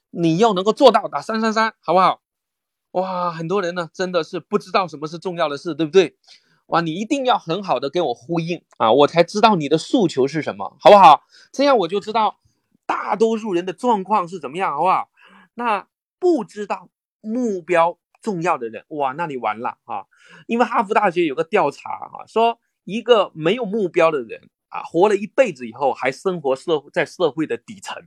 [0.09, 2.23] 你又能够做到，打三三三，好不好？
[2.93, 6.17] 哇，很多人呢真的是不知道什么是重要的事，对不对？
[6.67, 11.23] 哇，你一定要很好的跟我呼应啊，我才知道你的诉求是什么，好不好？
[11.53, 12.39] 这样我就知道
[12.87, 15.09] 大多数人的状况是怎么样，好不好？
[15.55, 16.89] 那不知道
[17.21, 20.05] 目标重要的人，哇，那你完了啊！
[20.47, 28.01] 因为哈佛大学有个调查啊，说一个没有目标的人啊，活了一辈子以后还生活社在社会的底层。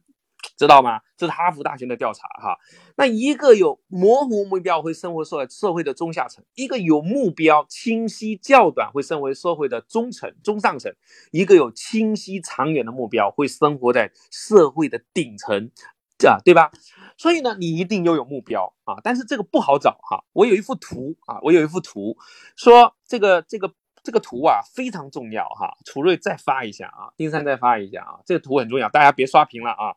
[0.56, 1.02] 知道吗？
[1.18, 2.58] 这是哈佛大学的调查哈。
[2.96, 10.94] 那一个有模糊目标会生活社会社会的中下层，一个有目标清晰较短会生为社会的中层中上层，
[11.32, 15.72] 一个有清晰长远的目标会生活在社会的顶层，
[16.18, 16.72] 这对吧？
[17.18, 18.96] 所以呢，你一定要有目标啊。
[19.04, 20.24] 但是这个不好找哈。
[20.34, 22.16] 我有一幅图啊，我有一幅图，
[22.56, 25.78] 说这个这个这个图啊非常重要哈。
[25.86, 29.96] 楚瑞再发一下啊，丁三再发一下啊，这个图很重要，大家别刷屏了啊。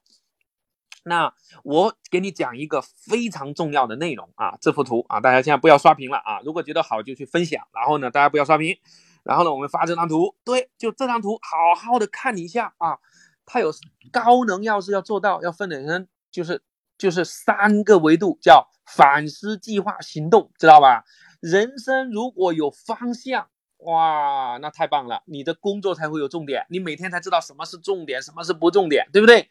[1.08, 8.76] 那我给你讲一个非常重要的内容啊，这幅图啊，大家现在不要刷屏了啊，如果觉得好就去分享，然后呢，大家不要刷屏，
[9.22, 12.98] 然后呢，我们发这张图，对，就这张图，好好的看一下啊，
[13.44, 13.72] 它有
[14.10, 16.60] 高能要是要做到，要分成就是
[16.98, 21.04] 就是三个维度，叫反思、计划、行动，知道吧？
[21.40, 23.46] 人生如果有方向，
[23.78, 29.48] 哇，那太棒了，你的工作才会有重点，你每天才知道什么是重点，什么是不重点，对不对？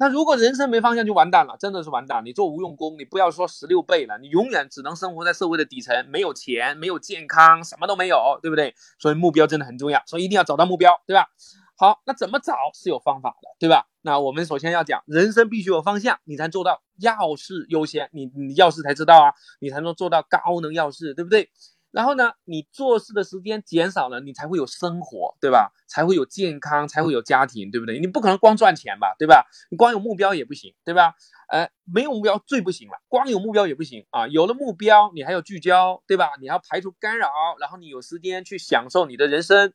[0.00, 2.24] 那如果人生没方向就完蛋了，真的是完蛋。
[2.24, 8.74] 你做无用功，你不要说十六倍了，你永远只能生活在社会的底层，没有钱，没有健康，什么都没有，对不对？
[8.98, 11.26] 所以目标真的很重要，所以一定要找到目标，对吧？
[11.76, 13.88] 好，那怎么找是有方法的，对吧？
[14.00, 21.50] 那我们首先要讲，人生必须有方向，你才做到要事优先，你你要事才知道啊，你才能做到高能要事，对不对？
[21.90, 25.72] 然后呢，你做事的时间减少了，你才会有生活，对吧？
[25.88, 27.98] 才会有健康，才会有家庭，对不对？
[27.98, 29.46] 你不可能光赚钱吧，对吧？
[29.70, 31.14] 你光有目标也不行，对吧？
[31.48, 34.28] 呃，没有目标最不行了，光有目标也不行啊。
[34.28, 36.30] 有了目标，你还要聚焦，对吧？
[36.40, 39.72] 你要排除干扰，然后你有时间去享受你的人生。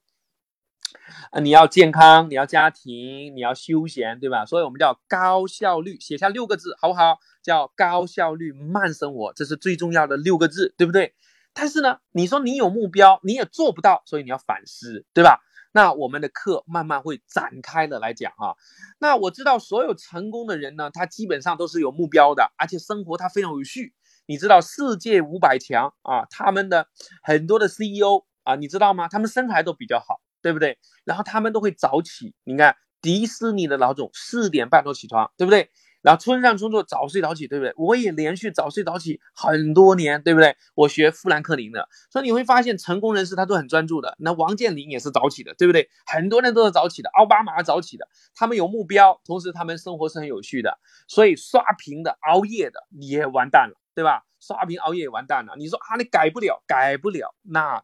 [1.31, 4.45] 啊，你要健康，你要家庭，你要休闲，对吧？
[4.45, 7.19] 所以我们叫高效率，写下六个字，好不好？
[7.43, 11.13] 叫高效率慢生活，这是最重要的六个字，对不对？
[11.55, 15.39] 但是呢，你说你有目标，你也做不到，所以你要反思，对吧？
[15.71, 18.53] 那我们的课慢慢会展开的来讲啊。
[18.99, 23.95] 那我知道所有成功的人呢，他基本上都是有目标的，而且生活他非常有序。
[24.27, 26.87] 你知道世界五百强啊，他们的
[27.23, 29.07] 很多的 CEO 啊，你知道吗？
[29.07, 30.21] 他们身材都比较好。
[30.41, 30.77] 对不对？
[31.05, 35.71] 然后他们都会早起，你看迪士尼的老总四点半都起床，对不对？
[36.05, 37.73] 然后村上春树早睡早起，对不对？
[37.77, 40.55] 我也连续早睡早起很多年，对不对？
[40.75, 44.15] 我学富兰克林的，所以你会发现成功人士他都很专注的。
[44.19, 45.89] 那王健林也是早起的，对不对？
[46.05, 50.77] 很多人都是早起的，奥巴马早起的，他们有目标，同时他们生活是很有序的。
[51.07, 54.25] 所以刷屏的、熬夜的也完蛋了，对吧？
[54.39, 55.55] 刷屏熬夜也完蛋了。
[55.57, 57.81] 你说啊，你改不了，改不了，那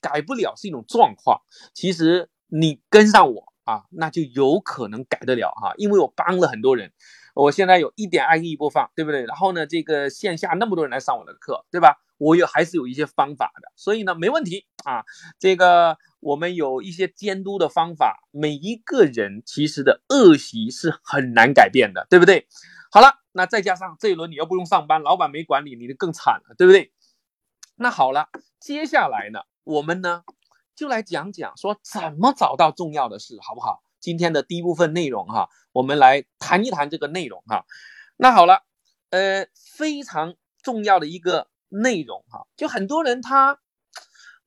[0.00, 1.42] 改不了是一种状况。
[1.72, 6.92] 其实你跟上我啊，那就有可能改得了哈，因为我帮了很多人。
[7.34, 9.24] 我现在有一点爱亿播放，对不对？
[9.24, 12.02] 然后呢，这个线下那么多人来上我的课，对吧？
[12.18, 15.04] 我有还是有一些方法的，所以呢，没问题啊。
[15.38, 22.46] 这个我们有一些监督的方法，每一个人其实的恶习是很难改变的，对不对？
[22.90, 26.92] 好了，那再加上这一轮你又不用上班，老板没管你，你就更惨了，对不对？
[27.76, 30.22] 那好了，接下来呢，我们呢
[30.76, 33.82] 就来讲讲说怎么找到重要的事，好不好？
[34.00, 37.66] 今天的第一部分内容哈，我们来谈一谈这个内容哈。
[38.16, 38.64] 那好了，
[39.10, 43.60] 呃，非常重要的一个内容哈，就很多人他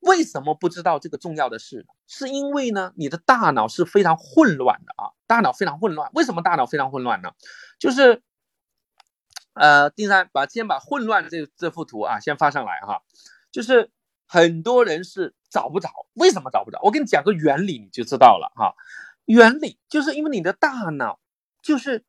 [0.00, 1.86] 为什么不知道这个重要的事？
[2.06, 6.10] 是因为呢，你的大脑是非常混乱的啊，大脑非常混乱。
[6.12, 7.30] 为什么大脑非常混乱呢？
[7.78, 8.22] 就是，
[9.54, 13.02] 呃，丁三把先把混乱这这幅图啊先发上来哈，
[13.50, 13.90] 就是
[14.26, 16.78] 很多人是找不着，为什么找不着？
[16.82, 18.74] 我给你讲个原理你就知道了哈。
[19.26, 21.20] 原理就是因为你的大脑
[21.62, 22.04] 就是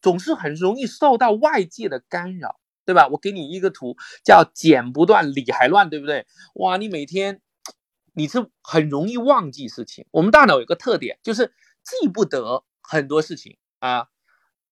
[0.00, 3.08] 总是很容易受到外界的干扰，对吧？
[3.08, 6.26] 我给你一个图，叫剪不断理还乱，对不对？
[6.54, 7.40] 哇，你每天
[8.14, 10.06] 你是很容易忘记事情。
[10.10, 14.08] 我们大脑有个特点，就是记不得很多事情啊。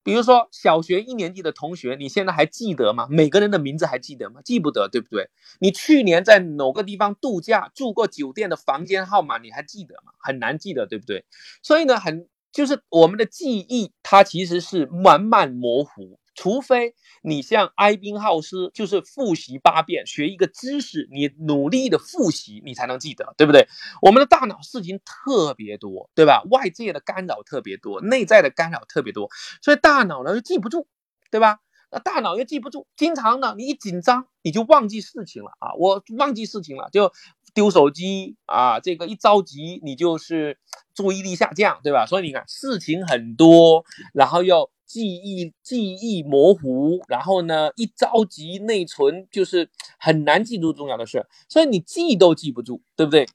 [0.04, 3.08] 比如说小学一年级的同学，你现在还记得吗？
[3.10, 4.40] 每个人的名字还记得吗？
[4.44, 5.30] 记不得，对不对？
[5.58, 10.12] 你去年在某个地方度假住过酒店的房间号码，你还记得吗？
[10.18, 11.24] 很难记得，对不对？
[11.62, 16.18] 所以呢，很就是我们的记忆，它其实是慢慢模糊。
[16.34, 23.68] 除非你像埃宾浩斯，就是复习八遍，学一个知识，你努力的复习，你才能记得，对不对？
[24.02, 26.42] 我们的大脑事情特别多，对吧？
[26.50, 29.30] 外界的干扰特别多，内在的干扰特别多，
[29.62, 30.86] 所以大脑呢就记不住，
[31.30, 31.60] 对吧？
[31.90, 37.12] 那大脑又记不住，经常呢你一紧张你就忘记事情了啊，我忘记事情了就
[37.54, 40.58] 丢手机啊，这个一着急你就是
[40.94, 42.06] 注意力下降，对吧？
[42.06, 44.73] 所以你看事情很多，然后又。
[44.86, 53.26] 记忆记忆模糊，然后呢，一着急内存就是很难记住重要的事，所以你记都记不住，对不对？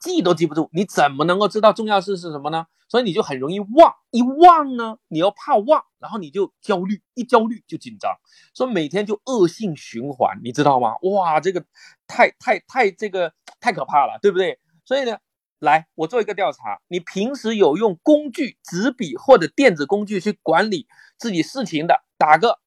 [0.00, 2.66] 记都记不住，你怎么能够知道重要事是什么呢？
[2.88, 8.10] 所以你就很容易忘，一忘呢，你又怕忘，然后你就焦虑，一焦虑就紧张，
[8.52, 10.94] 所以每天就恶性循环，你知道吗？
[11.02, 11.64] 哇，这个
[12.06, 14.58] 太太太这个太可怕了，对不对？
[14.84, 15.18] 所以呢。
[15.64, 16.80] 来，我做一个调查。
[16.86, 20.86] 你平时有用工具、纸笔或者电子工具去管理
[21.18, 22.60] 自己事情的，打个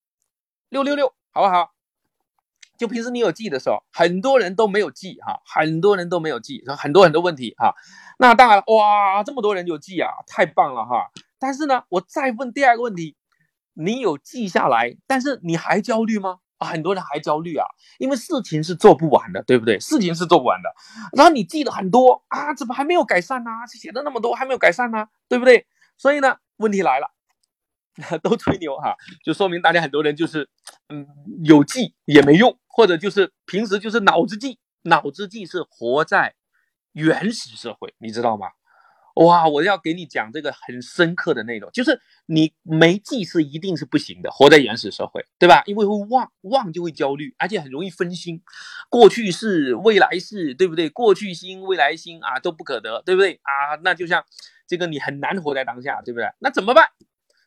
[0.68, 1.72] 六六六，好不好？
[2.78, 7.74] 就平时你有记的时候，很多人都没有记哈，很多人都没有记，很多很多问题哈。
[8.20, 11.10] 那当然，哇，这么多人有记啊，太棒了哈。
[11.40, 13.16] 但是呢，我再问第二个问题，
[13.74, 16.40] 你有记下来，但是你还焦虑吗？
[16.58, 17.66] 啊，很多人还焦虑啊，
[18.00, 19.80] 因为事情是做不完的，对不对？
[19.80, 20.70] 事情是做不完的。
[21.16, 23.52] 然后你记得很多啊，怎么还没有改善呢？
[23.68, 25.66] 写的那么多还没有改善呢，对不对？
[25.98, 27.10] 所以呢，问题来了，
[28.22, 30.50] 都吹牛哈，就说明大家很多人就是，
[30.90, 31.08] 嗯，
[31.44, 36.36] 有记也没用，或者就是平时就是脑子记，脑子记是活在
[36.94, 38.48] 原始社会，你知道吗？
[39.26, 45.64] 哇，我要给你讲这个很深刻的内容，就是你没记是一定是不行的，活在原始社会，对吧？
[45.66, 48.44] 因为会忘，忘就会焦虑，而且很容易分心，
[48.90, 50.88] 过去式、未来式，对不对？
[50.90, 53.76] 过去心、未来心啊都不可得，对不对啊？
[53.84, 54.24] 那就像
[54.68, 56.28] 这个你很难活在当下，对不对？
[56.38, 56.90] 那怎么办？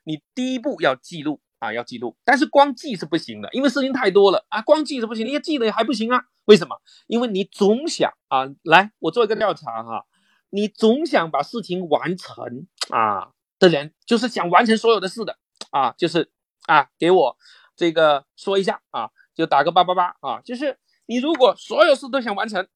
[0.02, 6.24] 你第一步要记录啊，要记录，但是光记是不行的，因为事情太多了啊，光记是不行，你记得还不行啊？
[6.46, 6.80] 为什么？
[7.06, 10.04] 因为你总想啊，来，我做一个调查哈。
[10.50, 15.38] 你总想把事情完成 啊的人，就是想完成所有的事的
[15.70, 16.30] 啊，就是
[16.66, 17.36] 啊，给我
[17.76, 22.68] 这个说一下啊，就打个八八八啊，就是你如果所有事都想完成，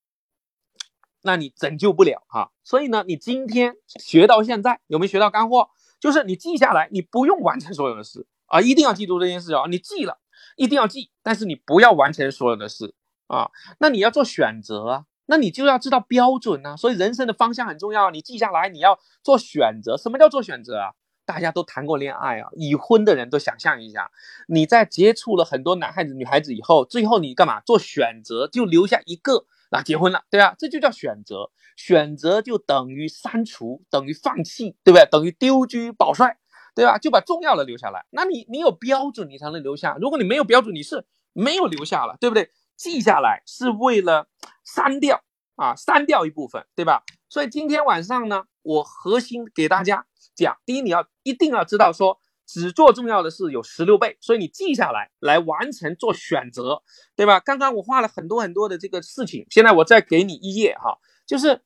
[1.23, 2.53] 那你拯救不了哈。
[2.63, 5.71] 所以呢，你今天学到现在有没有学到干货？
[5.99, 10.21] 就是你记下来，你不用完成所有的事啊，一定要记住这件事啊，你记了
[10.57, 12.95] 一定要记，但是你不要完成所有的事
[13.27, 13.51] 啊，
[13.81, 15.07] 那你要做选择啊。
[15.27, 19.97] 那你就要知道标准呢，所以人生的方向很重要，你记下来，你要做选择。
[19.97, 20.93] 什么叫做选择啊？
[21.27, 24.11] 大家都谈过恋爱啊，已婚的人都想象一下，
[24.47, 28.47] 你在接触了很多男孩子、女孩子以后，最后你干嘛做选择？
[28.47, 30.55] 就留下一个，那结婚了，对吧？
[30.59, 35.09] 这就叫选择，选择就等于删除，等于放弃，对不对？
[35.11, 36.37] 等于丢车保帅，
[36.75, 36.99] 对吧？
[36.99, 38.05] 就把重要的留下来。
[38.11, 39.97] 那你你有标准，你才能留下。
[39.99, 42.51] 如果你没有标准，你是没有留下了，对不对？
[42.77, 44.29] 记下来是为了
[44.65, 45.23] 删掉
[45.57, 47.03] 啊，删掉一部分，对吧？
[47.29, 52.19] 所以今天晚上呢，我核心给大家讲，第一，你要一定要知道说。
[52.47, 56.83] 只做重要的事有十六倍，所以你记下来，来完成做选择，
[57.17, 57.41] 对吧？
[57.41, 61.63] 刚刚我画了很多很多的这个事情，现在我再给你一页哈，就是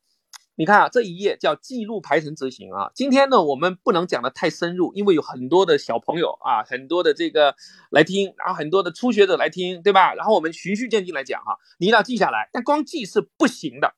[0.59, 2.91] 你看啊，这一页叫记录排程执行啊。
[2.93, 7.55] 今天呢，我们不能讲的太深入，因为有很多的小朋友啊，很多的这个
[7.91, 10.15] 来听，然后很多的初学者来听，对吧？
[10.15, 13.95] 然后我们循序渐进来讲哈，你一定要记下来，但光记是不行的，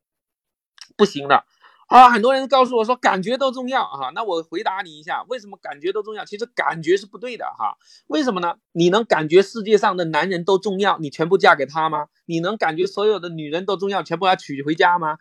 [0.99, 1.45] 不行的。
[1.87, 6.27] 啊，很多人告诉我说感觉都重要哈，那我回答你一下，为什么感觉都重要？
[6.27, 8.57] 其实感觉是不对的哈，为什么呢？
[8.73, 12.09] 你能感觉世界上的男人都重要，你全部嫁给他吗？
[12.27, 15.17] 你能感觉所有的女人都重要，全部要娶回家吗？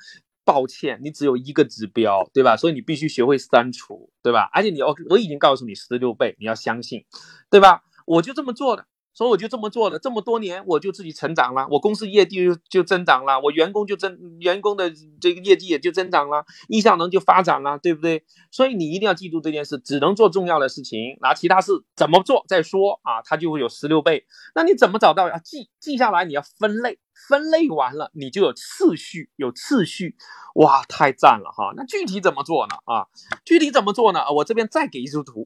[0.49, 2.57] 抱歉，你只有一个指标，对吧？
[2.57, 4.49] 所以你必须学会删除，对吧？
[4.51, 7.05] 而且你要，我已经告诉你十六倍，你要相信，
[7.51, 7.83] 对吧？
[8.07, 8.87] 我就这么做的。
[9.11, 14.89] 所以我就这么做了，这么多年我就自己成长了，我公司业绩就增长了，我员工就增，员工的
[15.19, 18.23] 这个业绩也就增长了，意向能就发展了，对不对？
[18.49, 24.23] 所以你一定要记住这件事，只能做重要的事情，拿其他事怎么做再说啊，它就会有十六倍。
[24.55, 25.37] 那你怎么找到啊？
[25.39, 26.97] 记记下来，你要分类，
[27.29, 30.17] 分类完了你就有次序，有次序，
[30.55, 31.71] 哇，太赞了哈！
[31.75, 32.75] 那具体怎么做呢？
[32.85, 33.05] 啊，
[33.45, 34.25] 具体怎么做呢？
[34.33, 35.45] 我这边再给一组图。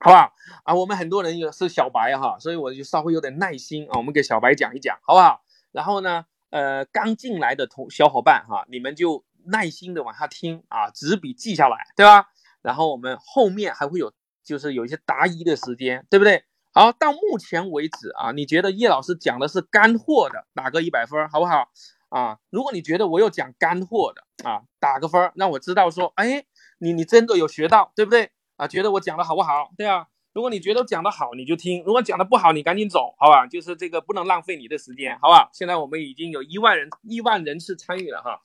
[0.00, 0.74] 好不好啊？
[0.74, 3.96] 我们很多人也是小白哈，所以我就稍微有点耐心啊。
[3.96, 5.44] 我们给小白讲一讲，好不好？
[5.70, 12.26] 然后呢，呃，刚进来的同小伙伴哈，你们就耐心的往下听啊，纸笔记下来，对吧？
[12.62, 14.12] 然后我们后面还会有，
[14.42, 16.44] 就是有一些答疑的时间，对不对？
[16.76, 21.68] 好，到目前为止啊，你觉得叶老师讲的是干货的，打个一百分，好不好？
[22.08, 26.44] 啊，如果你觉得我有讲干货的啊，打个分，让我知道说，哎，
[26.78, 28.32] 你你真的有学到，对不对？
[28.56, 29.70] 啊，觉得我讲的好不好？
[29.78, 33.46] 对啊，如果你觉得讲的好，你就听；如果讲的不好，你赶紧走，好吧？
[33.46, 35.48] 就是这个不能浪费你的时间，好吧？
[35.52, 38.40] 现在我们已经有一万人一万人次参与了哈。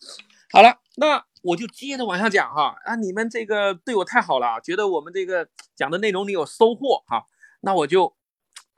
[0.52, 2.76] 好了，那我就接着往下讲哈。
[2.86, 7.26] 啊，你们这个对我太好了，觉得我们这个讲的内容你有收获哈，
[7.62, 8.19] 那我就。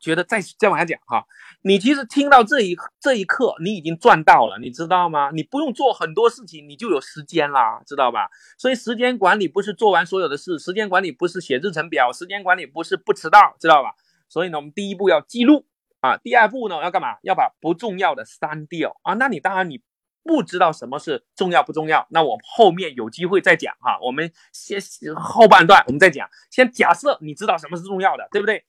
[0.01, 1.23] 觉得再再往下讲哈，
[1.61, 5.29] 你其实听到这一这一刻，你已经赚到了，你知道吗？
[5.31, 8.27] 你不用做很多事情，你就有时间啦，知道吧？
[8.57, 13.93] 所以时间管理不是做完所有的事，时间管理不是写日程表，时间管理不是不迟到，知道吧？
[14.27, 15.67] 所以呢，我们第一步要记录
[15.99, 17.17] 啊，第二步呢要干嘛？
[17.21, 19.13] 要把不重要的删掉啊。
[19.13, 19.81] 那你当然你
[20.23, 23.99] 不知道什么是重要不重要，那我后面有机会再讲哈。
[24.01, 24.79] 我们先
[25.15, 28.65] 后半段我们再讲，先假设你知道什么是重要的，对不对？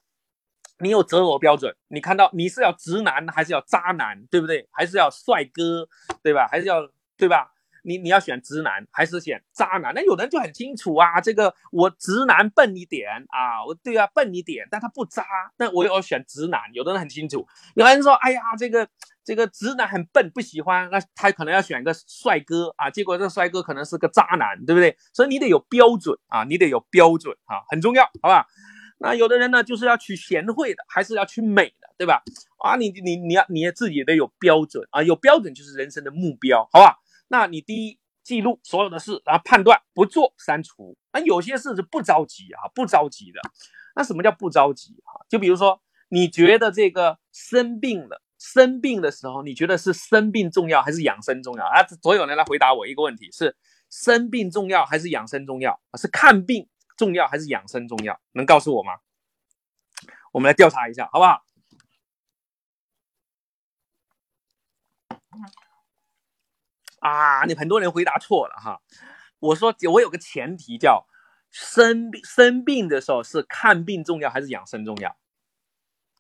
[0.83, 4.69] 你有择偶标准，你看到你是要直男还是要渣男，对不对？
[4.73, 5.89] 还是要帅哥，
[6.23, 6.49] 对吧？
[6.51, 6.81] 还是要
[7.17, 7.49] 对吧？
[7.85, 9.93] 你你要选直男还是选渣男？
[9.93, 15.25] 那有的人就很清楚啊，这个我直男笨一点啊，我对啊笨一点，但他不渣，
[15.57, 16.61] 那我要选直男。
[16.73, 18.89] 有的人很清楚，有人说，哎呀，这个
[19.25, 24.97] 这个直男很笨，不喜欢，那他可能要选个帅哥啊，结果这帅哥可能是个渣男，对不对？
[25.13, 28.47] 所以你得有标准啊，你得有标准啊，很重要，好吧？
[29.03, 32.23] 那有的人呢，就是要娶贤惠的，还是要娶美的，对吧？
[32.59, 37.01] 啊，你你你要你自己得有标准啊，有标准就是人生的目标，好吧？
[37.27, 40.97] 那你第一记录所有的事，然后判断不做删除。
[41.13, 43.41] 那有些事是不着急啊，不着急的。
[43.97, 45.27] 那什么叫不着急啊？
[45.29, 51.85] 就比如说，你觉得这个生病了，生病的时候，你觉得是生病重要还是养生重要啊？
[52.01, 53.57] 所有人来回答我一个问题：是
[53.91, 55.81] 生病重要还是养生重要？
[55.99, 56.69] 是看病？
[56.97, 58.21] 重要还是养生重要？
[58.33, 58.99] 能告诉我吗？
[60.33, 61.45] 我们来调查一下，好不好？
[67.01, 68.81] 啊，你很多人回答错了哈。
[69.41, 71.07] 我说我有个前提叫
[71.51, 75.17] 生病生病的时候是看病重要还是养生重要？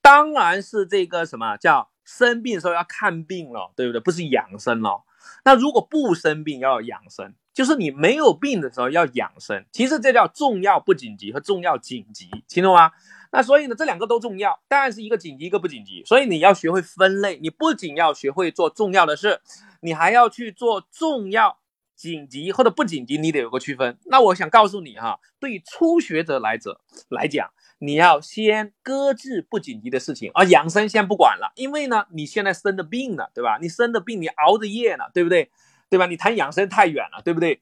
[0.01, 4.01] 当然是这个什么叫生病的时候要看病了，对不对？
[4.01, 5.05] 不是养生了。
[5.45, 7.35] 那如果不生病要养生？
[7.55, 12.91] 就是你没有病的时候要养生，其实这叫重要不紧急和重要紧急，听懂吗？
[13.31, 19.41] 那所以呢，这两个都重要，当然是一个紧急一个不紧急，所以你要学会分类，你不仅要学会做重要的事，
[19.81, 21.59] 你还要去做重要、
[21.97, 23.97] 紧急或者不紧急，你得有个区分。
[24.05, 33.59] 那我想告诉你哈，对于初学者来者来讲，你要先搁置不紧急的事情，而养生先不管了，因为呢，你现在生的病了，对吧？
[33.61, 35.51] 你生的病，你熬着夜呢，对不对？
[35.93, 36.07] 对吧？
[36.07, 37.61] 你谈养生太远了，对不对？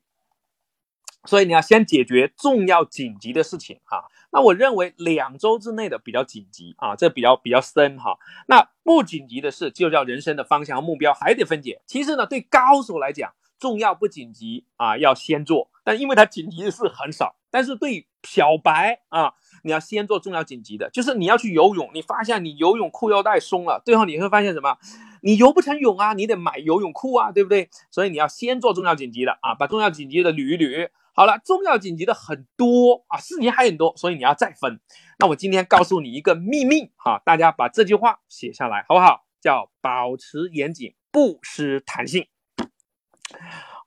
[1.24, 8.16] 所以你要先解决重要紧急的事情哈，那我认为两周之内的比较紧急啊，这比较比较深哈。
[8.46, 11.82] 那不紧急的事，就叫人生的方向和目标还得分解。
[11.86, 15.68] 其实呢，对高手来讲，重要不紧急啊，要先做。
[15.82, 24.76] 但因为他紧急的事很少，但是对小白啊，你要先做重要紧急的，就是你要去游泳，你发现你游泳裤腰带松了，最后你会发现什么？
[25.22, 27.68] 你游不成泳啊，你得买游泳裤啊，对不对？
[27.90, 30.88] 所以你要先做重要紧急的啊，把重要紧急的捋一捋。
[31.12, 34.80] 好了，重要紧急的很多啊，事情还很多，所以你要再分。
[35.18, 39.24] 那我今天告诉你一个秘密哈，大家把这句话写下来好不好？
[39.42, 42.26] 叫保持严谨，不失弹性。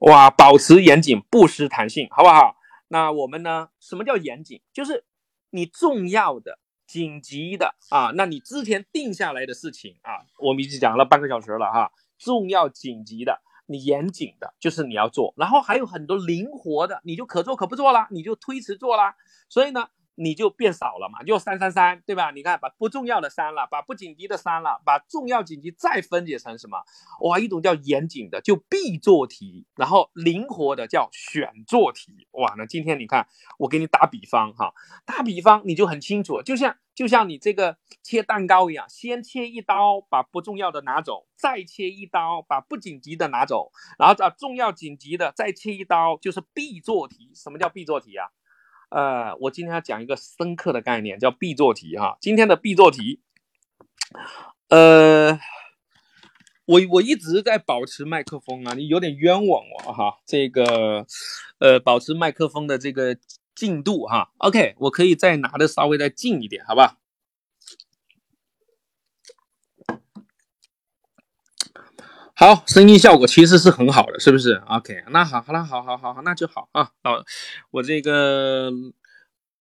[0.02, 2.58] 哇，保持严谨，不失弹性，好不好？
[2.94, 3.70] 那我们呢？
[3.80, 4.62] 什么叫严谨？
[4.72, 5.04] 就是
[5.50, 13.42] 你重要的、紧急的啊，那你之前定下来的事情啊，我们已经讲了半个小时了哈，重要紧急的。
[13.66, 19.16] 你严谨的，就是你要做，然后还有很多灵活的，你就可做可不做啦，你就推迟做啦。
[19.50, 22.32] 所以呢，你就变少了嘛，就删删删，对吧？
[22.32, 26.84] 你看，把不重要的删了，把不紧急的删了，把重要紧急再分解成什么？
[27.22, 32.28] 哇，一种叫严谨的，就必做题，然后灵活的叫选做题。
[32.32, 34.74] 哇，那今天你看，我给你打比方哈，
[35.06, 36.76] 打比方你就很清楚，就像。
[36.96, 47.32] 就像你这个切蛋糕一样，先切一刀，把不重要的拿走，再切一刀，把不紧急的拿走，然后找重要紧急的再切一刀，就是必做题。
[47.34, 48.30] 什么叫必做题啊？
[48.94, 52.18] 呃，我今天要讲一个深刻的概念，叫必做题哈。
[52.22, 53.22] 今天的必做题，
[54.70, 55.40] 呃，
[56.66, 60.20] 我我一直在保持麦克风啊，你有点冤枉我哈。
[60.26, 61.08] 这个，
[61.58, 63.18] 呃，保持麦克风的这个。
[63.56, 66.98] 进度哈，OK，我可以再拿的稍微再近一点，好吧？
[72.36, 76.90] 好，声音效果其实是很好的，是不是？OK，那好，好了，好好好好，那就好啊。
[77.04, 77.24] 好，
[77.70, 78.72] 我这个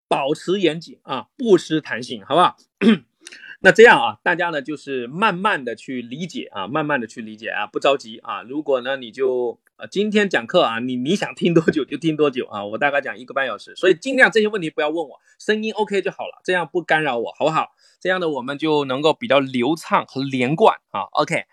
[0.07, 2.55] 保持严谨啊，不失弹性，好不好？
[3.59, 8.41] 那这样啊，大家呢就是慢慢的去理解啊，慢慢的去理解啊，不着急啊。
[8.41, 17.67] 如果呢你就啊今天讲课啊，你你想听多久就听多久啊，我大概讲一个半小时，所以尽量这些问题不要问我，声音 OK 就好了，这样不干扰我，好不好？
[17.99, 21.01] 这样的我们就能够比较流畅和连贯啊。
[21.11, 21.43] OK，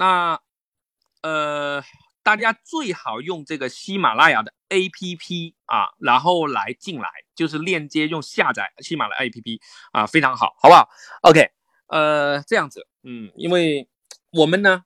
[0.00, 0.40] 那
[1.20, 1.84] 呃。
[2.22, 9.58] 大家最好用这个喜马拉雅的 APP 啊，然后来进来，就是链接用下载喜马拉雅 APP
[9.90, 10.90] 啊，非常好，好不好
[11.22, 11.50] ？OK，
[11.86, 13.88] 呃，这样子，嗯，因为
[14.32, 14.84] 我们呢，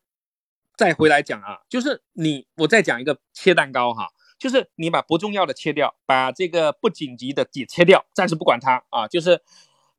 [0.76, 9.42] 再回来讲啊，就是你，我再讲一个切蛋糕哈，就是你把不重要的切掉，把这个不紧急的也切掉，暂时不管它啊，就是，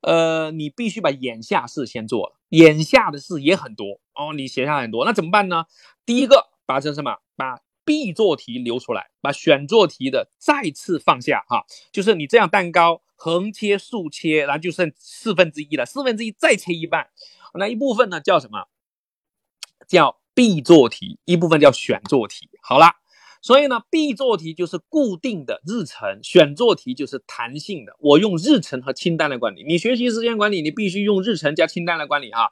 [0.06, 5.66] 呃，你必须把眼下事先做了，眼下的事也很多哦，你写下很多，那怎么办呢？
[6.06, 6.48] 第一个。
[6.68, 7.18] 把这什么？
[7.36, 11.64] 把必做题留出来，把选做题的再次放下哈。
[11.92, 17.08] 就是你这样蛋糕横切竖切，然后就剩四分之一了，四分之一再切一半，
[17.54, 18.66] 那一部分呢叫什么？
[19.86, 22.50] 叫必做题，一部分叫选做题。
[22.60, 22.96] 好了，
[23.46, 27.94] 所以呢，必做题就是固定的日程，选做题就是弹性的。
[28.00, 32.48] 我用日程和清单来管理，你学习时间管理，你必须用日程加清单来管理啊。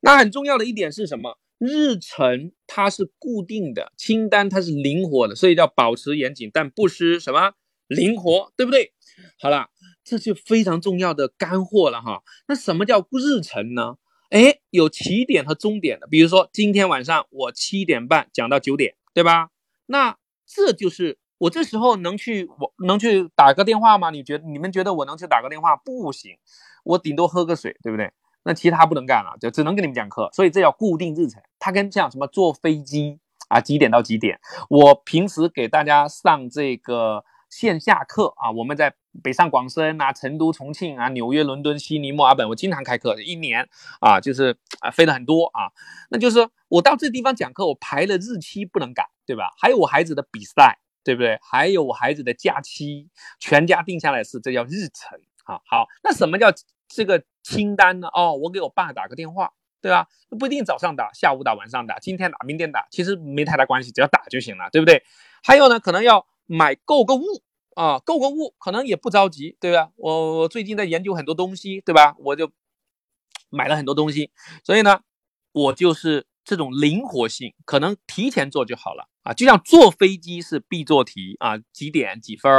[0.00, 1.36] 那很重要的一点是什么？
[1.58, 7.52] 日程它是固定的，清单它是灵活的，所以叫保持严谨，但不失什么
[7.86, 8.94] 灵活，对不对？
[9.38, 9.66] 好了，
[10.02, 12.22] 这就非常重要的干货了哈。
[12.48, 13.96] 那什么叫日程呢？
[14.30, 19.50] 哎，有起点和终点的，比如说今天晚上我七点半讲到九点，对吧？
[19.84, 20.16] 那
[20.52, 24.10] 这就是我这时候能去我能去打个电话吗？
[24.10, 25.76] 你觉得你们觉得我能去打个电话？
[25.76, 26.36] 不行，
[26.84, 28.12] 我顶多喝个水，对不对？
[28.42, 31.40] 那其他不能干了，就只能给你们讲课，所以这叫固定日程。
[31.58, 34.40] 它跟像什么坐飞机啊，几点到几点？
[34.68, 43.68] 我平时给大家上这个线下课啊，我们在北上广深啊、成都、重庆啊、纽约、伦敦、悉尼、墨尔本，我经常开课，一年
[44.00, 45.68] 啊就是啊飞了很多啊。
[46.08, 49.52] 那就是我到这地方讲课，我排了日期不能改，对吧？
[49.58, 51.38] 还有我孩子的比赛，对不对？
[51.42, 55.60] 还有我孩子的假期，全家定下来是这叫日程啊。
[55.66, 56.50] 好，那什么叫？
[56.92, 58.08] 这个清单呢？
[58.12, 60.08] 哦，我给我爸打个电话，对吧？
[60.40, 65.04] 不一定早上打，下午打，晚上打，今天打，明天打，其实没太大关系，只要打就行了，对不对？
[65.40, 67.22] 还有呢，可能要买购个物
[67.76, 69.92] 啊，购个物可能也不着急，对吧？
[69.94, 72.16] 我我最近在研究很多东西，对吧？
[72.18, 72.50] 我就
[73.50, 74.32] 买了很多东西，
[74.64, 75.02] 所以呢，
[75.52, 79.32] 我就是这种灵活性，可能提前做就好了啊。
[79.32, 82.50] 就像坐飞机是必做题啊，几点几分，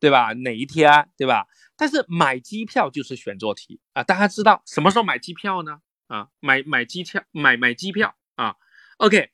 [0.00, 0.32] 对吧？
[0.32, 1.46] 哪一天，对吧？
[1.76, 5.80] 但是买机票就是选做题啊，大家知道什么时候买机票呢？
[6.08, 8.56] 啊，买买机票，买买机票啊。
[8.96, 9.30] OK，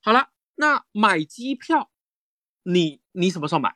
[0.00, 1.90] 好了，那买机票，
[2.62, 3.74] 你你什么时候买？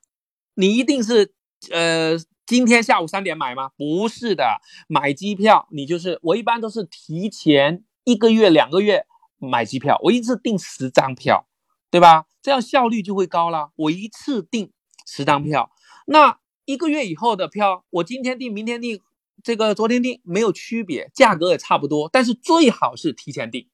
[0.54, 1.32] 你一定是
[1.70, 3.70] 呃今天下午三点买吗？
[3.76, 9.06] 不是的，买机票你就是我一般都是提前一个月、两个月
[9.38, 11.46] 买机票，我一次订十张票，
[11.90, 12.26] 对吧？
[12.42, 13.70] 这样效率就会高了。
[13.76, 14.72] 我一次订
[15.06, 15.70] 十张票，
[16.06, 19.00] 那一个月以后的票，我今天订、明天订，
[19.42, 23.68] 这个昨天订没有区别，价格也差不多，但是最好是提前订。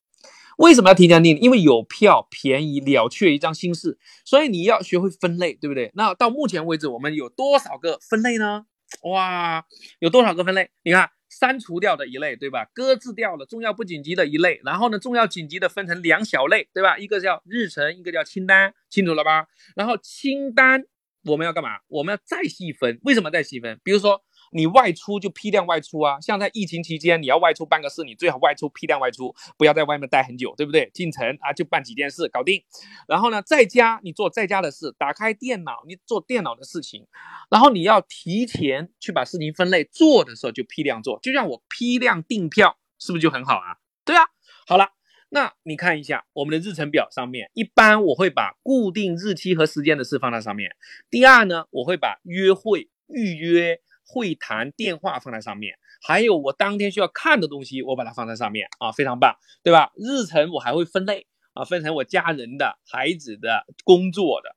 [0.57, 1.39] 为什么要提前订？
[1.39, 3.99] 因为有票便宜，了却一张心事。
[4.25, 5.91] 所以你要学会分类，对不对？
[5.95, 8.67] 那到目前为止，我们有多少个分类呢？
[9.03, 9.65] 哇，
[9.99, 10.71] 有多少个分类？
[10.83, 12.67] 你看，删除掉的一类，对吧？
[12.73, 14.61] 搁置掉了重要不紧急的一类。
[14.65, 16.97] 然后呢，重要紧急的分成两小类，对吧？
[16.97, 19.47] 一个叫日程，一个叫清单，清楚了吧？
[19.75, 20.85] 然后清单
[21.25, 21.81] 我们要干嘛？
[21.89, 22.99] 我们要再细分。
[23.03, 23.79] 为什么再细分？
[23.85, 24.23] 比如说。
[24.53, 30.91] 你外出就批量外出啊，像在疫情期间，你要外出办个事，你最好外出批量外出，不要在外面待很久，对不对？
[30.95, 32.63] 进城啊，就办几件事搞定。
[33.09, 37.07] 然后呢，在家你做在家的事，打开电脑你做电脑的事情。
[37.51, 41.19] 然后你要提前去把事情分类，做的时候就批量做。
[41.21, 43.79] 就像我批量订票，是不是就很好啊？
[44.05, 44.23] 对啊。
[44.67, 44.91] 好了，
[45.29, 50.77] 那你看一下我们的日程表上面，一般我会把固定日期和时间的事放在上面。
[51.11, 53.81] 第二呢，我会把约会预约。
[54.07, 59.93] 会谈电话放在上面，还有我当天需要看的东西，我把它放在上面啊，非常棒，对吧？
[59.97, 64.55] 日程我还会分类啊，分成我家人的、孩子的、工作的。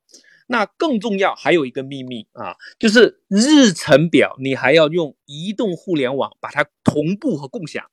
[0.52, 7.86] 那更重要还有一个秘密啊，就是日程表你还要用移动互联网把它同步和共享。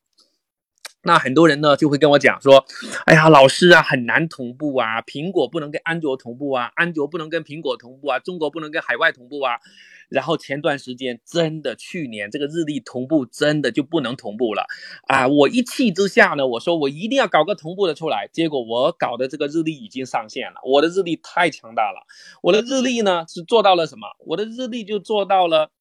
[1.03, 2.65] 那很多人呢就会跟我讲说，
[3.05, 9.59] 哎呀，老师啊，很难同步啊，苹果不能跟安卓同步啊，安卓不能跟苹果同步啊，中国不能跟海外同步啊。
[10.09, 14.65] 然后前段时间真的，去年这个日历同步真的就不能同步了
[15.07, 15.27] 啊！
[15.27, 18.29] 我一气之下呢，我说我一定要搞个同步的出来。
[18.31, 22.07] 结果我搞的这个日历已经上线了，我的日历太强大了。
[22.41, 24.07] 我的日历呢是做到了什么？
[24.25, 25.71] 我的日历就做到了，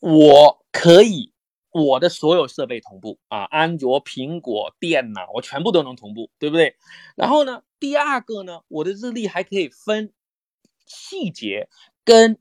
[0.00, 1.32] 我可以
[1.72, 6.76] 我的所有设备同步啊，安卓、苹果、电脑我全部都能同步，对不对？
[7.16, 10.12] 然后呢，第二个呢，我的日历还可以分
[10.86, 11.68] 细节
[12.04, 12.38] 跟。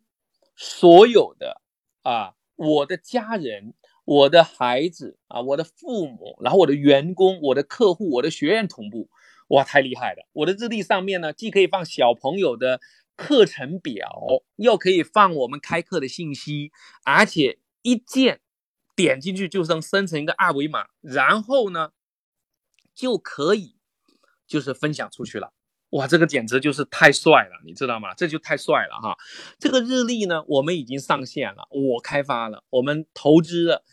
[0.59, 1.61] 所有的
[2.01, 3.75] 啊，我的家人、
[4.05, 9.07] 我的孩子啊，我的父母，然后我的员工、我的客户、我的学员同步，
[9.49, 10.27] 哇，太厉害了！
[10.33, 12.81] 我的日历上面呢，既可以放小朋友的
[13.15, 14.09] 课程表，
[14.55, 16.71] 又可以放我们开课的信息，
[17.05, 18.41] 而且一键
[18.97, 21.91] 点进去就能生成一个二维码，然后呢，
[22.95, 23.77] 就可以
[24.45, 25.53] 就是分享出去了。
[25.91, 28.13] 哇，这个简直就是太帅了，你知道吗？
[28.15, 29.15] 这就太帅了哈！
[29.57, 33.85] 这个日历呢，我们已经上线了，我开发了，我们投资了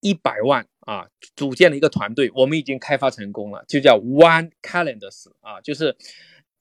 [0.00, 5.96] 一百万啊，组建了一个团队，我们已经开发成功了，就叫 One Calendars 啊，就是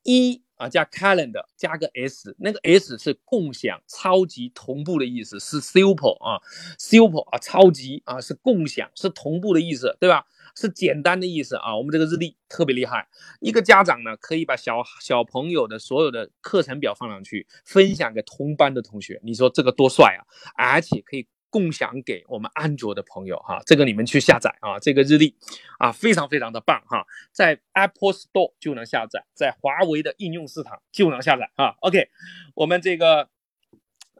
[0.07, 6.39] 一啊加 Calendar 加个 S，那个 S 是共享、超级同步的意思，是 Super 啊
[6.79, 10.25] ，Super 啊，超级啊，是共享，是同步的意思，对吧？
[10.55, 13.07] 是简单的意思啊，我们这个日历特别厉害。
[13.41, 19.19] 一个家长呢，可以把小小朋友的所有的课程表放上去，分享给同班的同学。
[19.23, 20.23] 你说这个多帅啊！
[20.55, 25.35] 而且可以共享给我们安卓的朋友哈，这个你们去下载啊，这个日历
[25.79, 31.75] 啊，非常非常的棒哈，在 Apple Store 就能下载，在华为的应用市场就能下载啊。
[31.81, 32.09] OK，
[32.55, 33.29] 我们这个。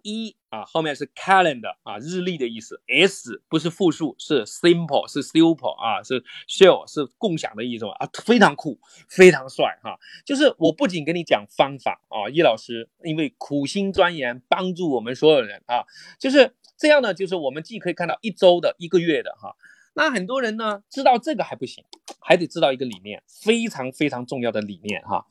[0.04, 2.82] 一啊，后面是 calendar 啊，日历的意思。
[2.88, 10.00] S 不是复数，是 simple，是 super 啊，是 share，是共享的一种啊，非常酷，非常帅哈。
[10.24, 15.84] 就是我不仅给你讲方法啊，叶老师因为苦心钻研，帮助我们所有人啊，
[16.18, 19.56] 就是这样呢，就是我们既可以看到一周的、一个月的哈。
[19.94, 21.84] 那很多人呢，知道这个还不行，
[22.20, 25.26] 还得知道一个理念，非常非常重要的理念哈。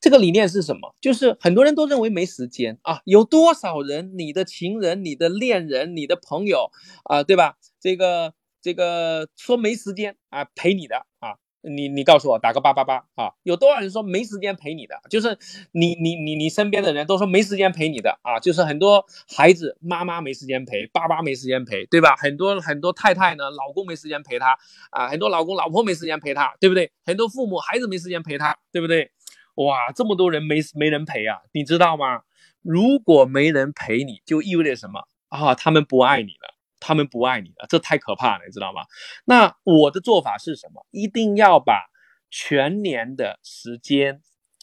[0.00, 0.94] 这个理念是什么？
[1.00, 6.70] 就是很多人都认为没时间啊，有多少人，你的情人、你的恋人、你的朋友
[7.04, 7.58] 啊，对吧？
[7.80, 11.34] 这个这个说没时间啊陪你的啊。
[11.64, 15.00] 你你告诉我打个八八八啊，有多少人说没时间陪你的？
[15.08, 15.38] 就是
[15.72, 19.04] 你你你你身边的人都说没时间陪你的啊，就是很多
[19.34, 22.14] 孩子妈妈没时间陪，爸爸没时间陪，对吧？
[22.16, 24.58] 很多很多太太呢，老公没时间陪她
[24.90, 26.92] 啊，很多老公老婆没时间陪她，对不对？
[27.04, 29.10] 很多父母孩子没时间陪他，对不对？
[29.56, 32.22] 哇，这么多人没没人陪啊，你知道吗？
[32.62, 35.54] 如果没人陪你，就意味着什么啊？
[35.54, 36.53] 他们不爱你了。
[36.86, 38.82] 他们不爱你了，这太可怕了，你知道吗？
[39.24, 40.86] 那我的做法是什么？
[40.90, 41.86] 一定要把
[42.30, 44.20] 全年的时间、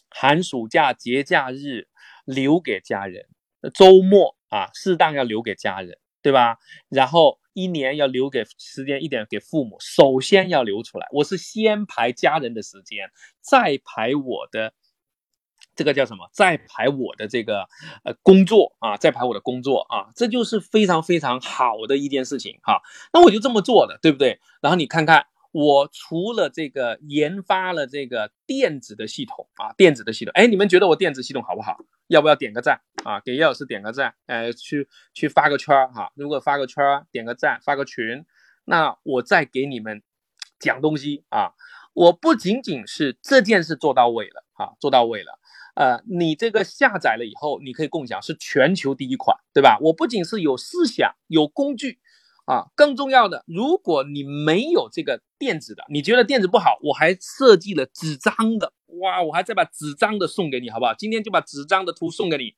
[0.08, 1.88] 寒暑假、节假日
[2.24, 3.26] 留给家人，
[3.74, 6.58] 周末啊，适当要留给家人，对吧？
[6.88, 11.08] 然后一年要留给时间一点给父母，首先要留出来。
[11.10, 13.10] 我是先排家人的时间，
[13.40, 14.72] 再排我的
[15.74, 16.28] 这个叫什么？
[16.32, 17.68] 在排我的这个
[18.04, 22.82] 呃工作啊，在排我的工作啊，这就是非常非常好的一件事情哈。
[23.12, 24.40] 那我就这么做的，对不对？
[24.60, 31.78] 然后你看看，我除了这个研发了这个电子的系统啊，电子的系统，哎，你们觉得我电子系统好不好？
[32.08, 33.20] 要不要点个赞啊？
[33.20, 36.12] 给叶老师点个赞，呃，去去发个圈哈。
[36.14, 38.26] 如果发个圈，点个赞，发个群，
[38.66, 40.02] 那我再给你们
[40.58, 41.52] 讲东西啊。
[41.94, 45.38] 我不仅仅是这件事做到位了啊，做到位了。
[45.74, 49.78] 呃，你这个下载了以后，你可以共享，是全球第一款，对吧？
[49.80, 51.98] 我不仅是有思想、有工具，
[52.44, 60.92] 啊，更重要的，如果你没有这个电子的，你觉得电子不好，我还设计了纸张的，哇，我还再把纸张的送给你，好不好？
[60.92, 62.54] 今天就把纸张的图送给你。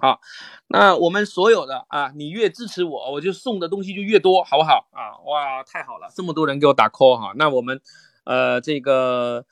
[0.00, 0.20] 好，
[0.68, 4.86] 那我们所有的啊，你越支持我，我就送的东西就越多，好不好？
[4.92, 7.80] 啊，哇，太好了，这么多人给我打 call 哈，那我们，
[8.24, 9.46] 呃，这个。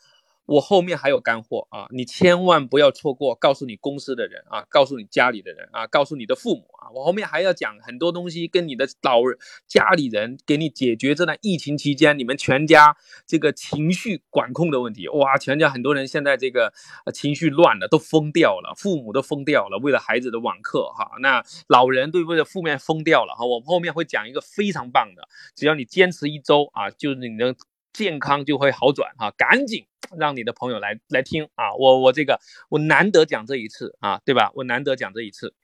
[0.53, 3.35] 我后面还有干货啊，你千万不要错过。
[3.35, 9.23] 告诉你公司的人啊，告诉你家里的人啊，告诉你的父母啊，我后面还要讲很多东西，跟你的老
[9.67, 12.97] 家里人给你解决这段疫情期间你们全家
[13.27, 15.09] 这个情绪管控的问题。
[15.09, 16.73] 哇，全家很多人现在这个
[17.15, 23.47] 情绪乱了，都疯掉了，父母都疯掉了，为了孩子的网课哈，那老人对为了负面疯掉了哈。
[23.47, 25.27] 我后面会讲一个非常棒的，
[25.57, 27.55] 只要你坚持一周啊，就是你能
[27.93, 29.87] 健康就会好转哈，赶紧。
[30.19, 31.73] 让你的朋友来来听啊！
[31.75, 32.39] 我我这个
[32.69, 34.51] 我难得讲这一次啊，对吧？
[34.55, 35.55] 我难得讲这一次。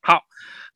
[0.00, 0.22] 好，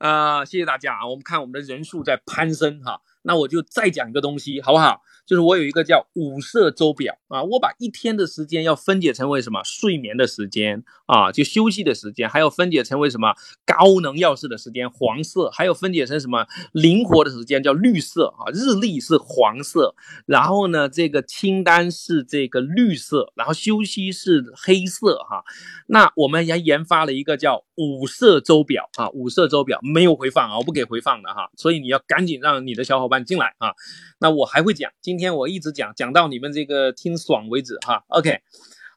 [0.03, 1.07] 呃，谢谢大家啊！
[1.07, 5.01] 我们看我们的人数在攀升哈，那我就再讲一个东西，好不好？
[5.25, 9.63] 就是我有一个叫五色周表啊，我把一天的时间要分解成为什么？
[9.63, 13.33] 睡眠的时间啊，就休息的时间，还有分解成为什么？
[13.65, 16.45] 高能要事的时间，黄色，还有分解成什么？
[16.73, 19.95] 灵活的时间叫绿色啊，日历是黄色，
[20.27, 25.45] 然后呢，这个清单是这个绿色，然后休息是黑色哈。
[25.87, 33.75] 那我们还研发了一个叫五色周表啊，五色周表没有回放啊，我不给回放的哈，所以你要赶紧让你的小伙伴进来啊。
[34.19, 34.91] 那我还会讲。
[35.03, 38.41] 今天我一直讲讲到你们这个听爽为止哈，OK，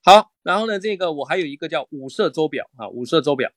[0.04, 3.52] 好，然后呢，这个我还有一个叫五色周表啊，五色周表，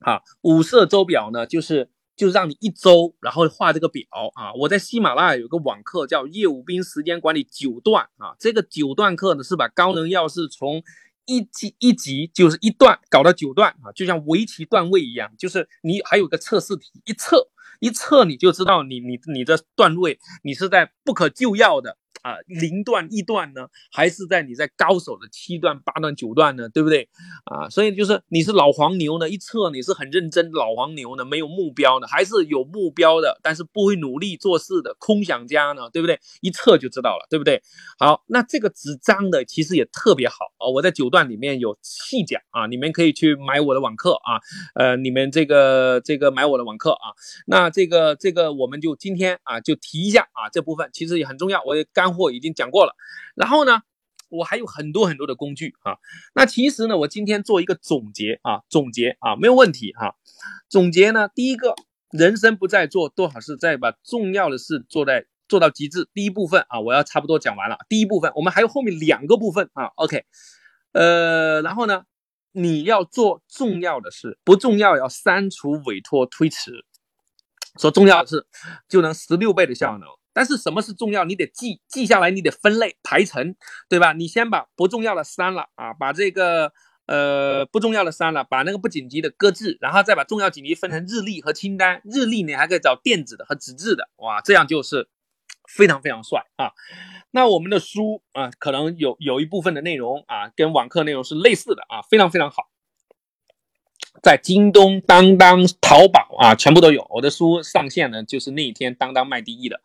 [0.00, 4.02] 好，五色周表呢，就是就让你一周然后画这个表
[4.34, 4.52] 啊。
[4.54, 10.82] 我在喜马拉雅有个网课叫业务兵时间管理九段啊，这个九段课呢是把高能要事从
[11.26, 17.48] 一级一级就是一段搞到九段啊，就像围棋段位一样，就是你还有个测试题一测。
[17.80, 21.96] 一测你就知道你你你的段位，你是在不可救药的。
[22.22, 27.08] 啊，零段一段呢，还是在你在高手的七段八段九段呢，对不对？
[27.44, 36.20] 啊，所以就是你是老黄牛呢，一测你是很认真老黄牛呢，没有目标的，还是有目标的，但是不会努力做事的空想家呢，对不对？
[36.40, 37.60] 一测就知道了，对不对？
[37.98, 44.38] 好，那这个纸张的其实也特别好啊，我在九段里面有细讲啊，你们可以去买我的网课啊，
[44.76, 47.10] 呃，你们这个这个买我的网课啊，
[47.48, 52.11] 那这个这个我们就今天啊就提一下啊，这部分其实也很重要，我也干。
[52.14, 52.94] 货已经讲过了，
[53.34, 53.82] 然后呢，
[54.28, 55.96] 我还有很多很多的工具啊。
[56.34, 60.16] 那其实呢，我今天做一个总结啊，总结啊，没有问题哈。
[60.68, 61.74] 总结呢，第一个，
[62.10, 66.08] 人生不再做多少事，再把重要的事做在做到极致。
[66.14, 67.78] 第一部分啊，我要差不多讲完了。
[67.88, 69.86] 第一部分，我们还有后面两个部分啊。
[69.96, 70.24] OK，
[70.92, 72.04] 呃，然后呢，
[72.52, 76.84] 你要做重要的事，不重要要删除、委托、推迟。
[77.78, 78.46] 说重要的事，
[78.88, 80.06] 就能十六倍的效能。
[80.32, 81.24] 但是什么是重要？
[81.24, 83.54] 你得记记下来，你得分类排成，
[83.88, 84.12] 对吧？
[84.12, 86.72] 你先把不重要的删了啊，把这个
[87.06, 92.00] 呃不重要的删了，把那个不紧急的搁置，然后再把重要紧急分成日历和清单。
[92.04, 95.08] 日历你还可以找电子的和纸质的，哇，这样就是
[95.68, 96.72] 非常非常帅啊。
[97.30, 102.68] 那我们的书啊，可能有有一部分的内容啊，跟网课内容是类似的啊，非常非常好。
[104.22, 107.06] 在京东、当当、淘宝啊，全部都有。
[107.10, 109.80] 我的书上线呢，就是那一天当当卖第一的。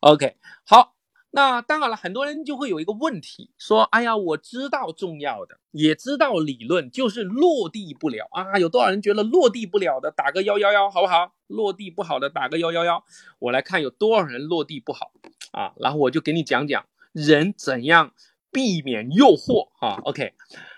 [0.00, 0.94] OK，好，
[1.30, 11.34] 那当然了，很多人就会有一个问题，说：“哎呀，我知道重要的，也知道理论，就是落地不了啊。”有多少人觉得落地不了的，打个幺幺幺，好不好？
[11.48, 13.04] 落地不好的，打个幺幺幺。
[13.40, 15.10] 我来看有多少人落地不好
[15.50, 18.12] 啊，然后我就给你讲讲人怎样
[18.52, 19.98] 避免诱惑哈。
[20.04, 20.34] OK，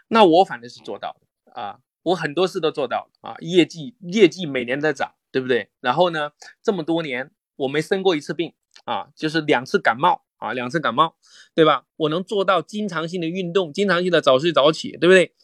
[0.09, 5.69] 那我反正是做到的啊，我很多事都做到啊，业绩业绩每年在涨，对不对？
[5.81, 8.55] 然后呢，这么多年我没生过一次病。
[8.91, 11.15] 啊，就是两次感冒啊，两次感冒，
[11.55, 11.85] 对吧？
[11.97, 15.35] 我能做到经常性的运动，经常性的早睡早起，对不对？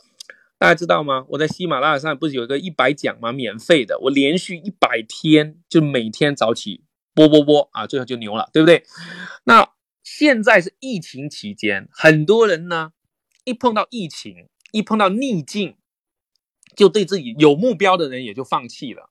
[0.58, 1.24] 大家知道吗？
[1.28, 3.30] 我在喜马拉雅上不是有一个一百讲吗？
[3.32, 6.82] 免费的，我连续一百天就每天早起
[7.14, 8.82] 播播播啊，最后就牛了，对不对？
[9.44, 9.70] 那
[10.02, 12.92] 现在是疫情期间，很多人呢
[13.44, 14.48] 一碰到疫情。
[14.72, 15.76] 一碰到逆境，
[16.76, 19.08] 就对自己有目标的人也就放弃了。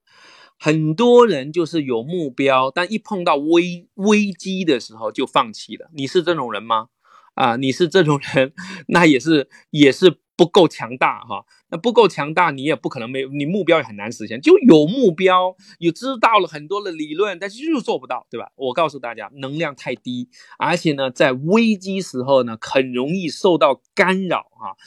[0.59, 5.89] 很多人就是有目标，但一碰到危危机的时候就放弃了。
[5.93, 6.87] 你是这种人吗？
[7.35, 8.53] 啊，你是这种人，
[8.87, 11.45] 那也是也是不够强大哈。
[11.69, 14.39] 那不够强大，你也不可能没有你目标也很难实现。
[14.39, 18.51] 就有目标，有知道了很多的理论，但是就是做不到，对吧？
[18.55, 20.29] 我告诉大家，能量太低，
[20.59, 24.77] 而且呢，在危机时候呢，很容易受到干扰哈。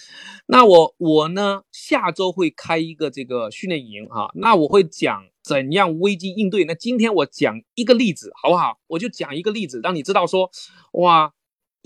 [0.47, 6.65] 那我我呢，下周会开一个这个训练营哈，那我会讲怎样危机应对。
[6.65, 8.79] 那今天我讲一个例子好不好？
[8.87, 10.51] 我就讲一个例子，让你知道说，
[10.93, 11.33] 哇。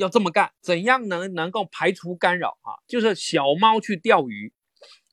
[0.03, 2.82] 要这么干，怎样能能够排除干扰啊？
[2.86, 4.53] 就是小猫去钓鱼，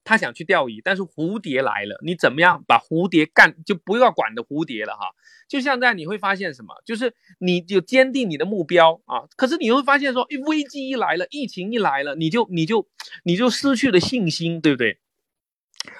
[0.03, 5.11] 它想去钓鱼，但是蝴蝶来了，你怎么样把蝴蝶干就不要管的蝴蝶了哈？
[5.47, 12.87] 就像在你会发现什么，就是你就坚定你的目标啊，可是你会发现说，一危机一来了，疫情一来了，你就你就
[13.23, 14.99] 你就失去了信心，对不对？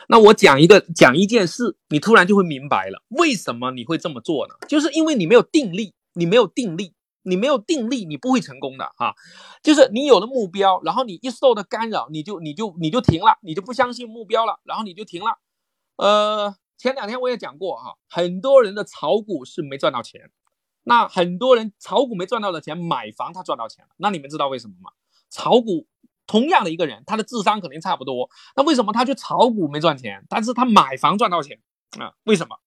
[0.07, 4.55] 那我讲一个讲一件事，你突然就会明白了，为什么你会这么做呢？
[4.67, 6.93] 就是因为你没有定力，你没有定力。
[7.23, 9.13] 你没有定力，你不会成功的哈。
[9.61, 15.37] 就是你有了目标，然后你一受到干扰，你就你就你就停了，你就不相信目标了，然后你就停了。
[15.97, 20.31] 呃，前两天我也讲过哈，很多人的炒股是没赚到钱，
[20.83, 23.91] 那很多人炒股没赚到的钱，买房他赚到钱了。
[23.97, 24.91] 那你们知道为什么吗？
[25.29, 25.87] 炒股
[26.25, 31.59] 同样的一个人，他的智商肯定差不多，那为什么他去炒股没赚钱，但是他买房赚到钱
[31.99, 32.13] 啊？
[32.23, 32.57] 为什么？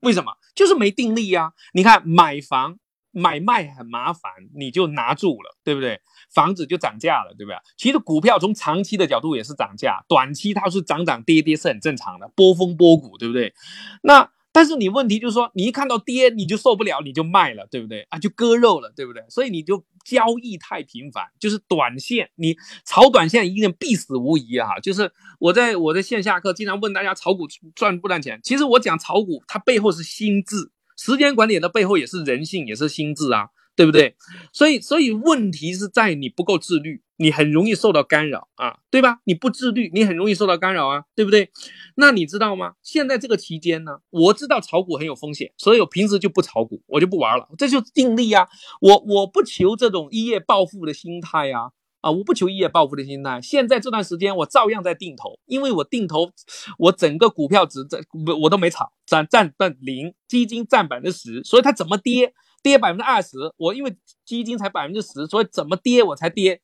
[0.00, 0.34] 为什么？
[0.54, 1.54] 就是没定力呀。
[1.72, 2.78] 你看买房。
[3.14, 6.00] 买卖很麻烦，你就拿住了，对不对？
[6.34, 7.56] 房子就涨价了，对不对？
[7.78, 13.54] 其实股票从长期的角度也是涨价，短期它是涨涨跌跌是很正常的，波峰波谷，对不对？
[14.02, 14.30] 那。
[14.56, 18.20] 但是你问题就是说，你一看到跌你就受不了，你就卖了，对不对啊？
[18.20, 19.20] 就割肉了，对不对？
[19.28, 24.78] 所以你就交易太频繁，就是短线，你炒短线一定必死无疑啊！
[24.78, 25.10] 就是
[25.40, 28.38] 我在我的线下课经常问大家，炒股赚不赚钱？
[28.44, 30.70] 其实我讲炒股，它背后是心智。
[30.96, 34.16] 时间管理的背后也是人性，也是心智啊，对不对？
[34.52, 39.20] 所以，所以问题是在你不够自律，你很容易受到干扰啊，对吧？
[39.24, 41.50] 你不自律，你很容易受到干扰啊，对不对？
[41.96, 42.74] 那你知道吗？
[42.82, 48.46] 现在这个期间呢，我知道炒股很有风险，所以我平时就不炒股，我就不玩了，这就是定力啊。
[48.80, 51.70] 我我不求这种一夜暴富的心态呀。
[52.04, 53.40] 啊，我不求一夜暴富的心态。
[53.40, 56.30] 现在这段时间我照样在定投，因为我定投，
[56.76, 63.96] 我整个股票只在我我都没炒，占占占零，基金占百分之十，所以它怎么跌跌百分之二十，我因为
[64.26, 66.60] 基金才百分之十，所以怎么跌我才跌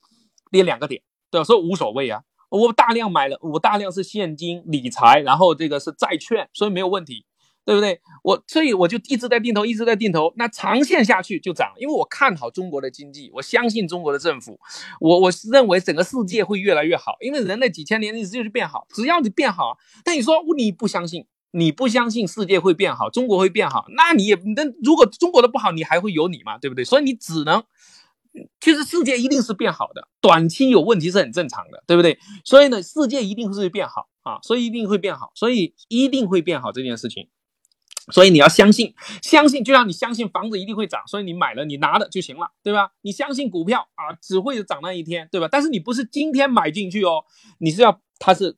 [0.51, 1.45] 跌两个点，对吧？
[1.45, 2.21] 所以无所谓啊，
[2.51, 7.25] 我大量买了，我大量是现金理财，然后这个是债券，所以没有问题。
[7.71, 8.01] 对不对？
[8.25, 10.33] 我所以我就一直在定投，一直在定投。
[10.35, 14.59] 那长线下去就涨，因为我看好中国的经济，我相信中国的政府，
[14.99, 19.79] 我我认为整个世界会越来越好，因为人类几千年历史就是变好，只要你变好。
[20.03, 26.59] 但你说你不相信，你不相信世界会变好，中国会变好，那你也那如果中国的不好，你还会有你吗？
[26.59, 26.85] 对不对？
[26.85, 27.63] 所以你只能，
[28.61, 32.19] 其实世界一定是变好的，短期有问题是很正常的，对不对？
[32.45, 37.29] 所以呢，世界一定是变好啊，所以一定会变好，所以一定会变好这件事情。
[38.13, 42.93] 所以你要相信，相信就像你相信房子一定会涨，所以你买了你拿了就行了，对吧？
[43.03, 45.49] 你相信股票啊，只会涨那一天，对吧？
[45.51, 47.25] 但是你不是今天买进去哦，
[47.59, 48.57] 你是要它是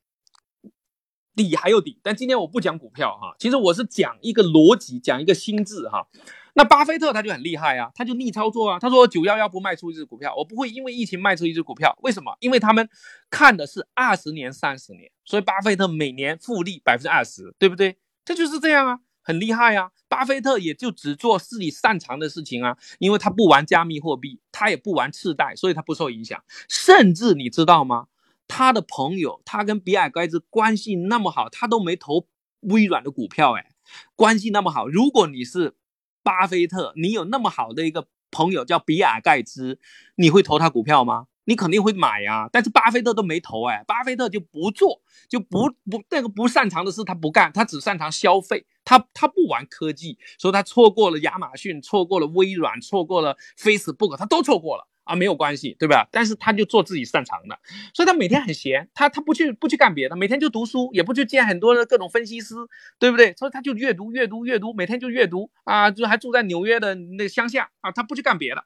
[1.35, 1.99] 底还有底。
[2.03, 6.07] 但今天我不讲股票哈，其实我是讲一个逻辑，讲一个心智哈。
[6.55, 8.79] 那巴菲特他就很厉害啊，他就逆操作啊。
[8.79, 11.97] 他说九幺幺不卖出一只股票，我不会因为疫情卖出一只股票。
[12.03, 12.37] 为什么？
[12.41, 12.87] 因为他们
[13.31, 17.97] 看的是二十年、三十年，所以巴菲特每年复利百分之二十，对不对？
[18.23, 19.01] 这就是这样啊。
[19.23, 26.43] 很厉害啊，巴菲特也就只做自己擅长的事情啊，因为他不玩加密货币，他也不玩次贷，所以他不受影响。
[26.69, 28.09] 甚至你知道吗？
[28.49, 32.27] 他的朋友，他跟比尔盖茨关系那么好，他都没投
[32.61, 33.71] 微软的股票，哎，
[34.15, 34.89] 关系那么好。
[34.89, 35.75] 如果你是
[36.23, 39.79] 巴菲特，你有那么好的一个朋友叫比尔盖茨，
[40.17, 41.29] 你会投他股票吗？
[41.45, 56.09] 你肯定会买呀，但是巴菲特都没投哎，巴菲特就不做，就不不那个不擅长的事他不干，他只擅长消费，他他不玩科技，所以他错过了亚马逊，错过了微软，错过了 Facebook，他都错过了啊，没有关系，对吧？
[56.13, 57.59] 但是他就做自己擅长的，
[57.93, 62.55] 所以他每天很闲，他他不去不去干别的，每天就读书，也不去见很多的各种分析师，
[63.01, 63.35] 对不对？
[63.35, 68.65] 所以他就阅读阅读阅读，每天就阅读啊，就还住在纽约的那乡下啊，他不去干别的。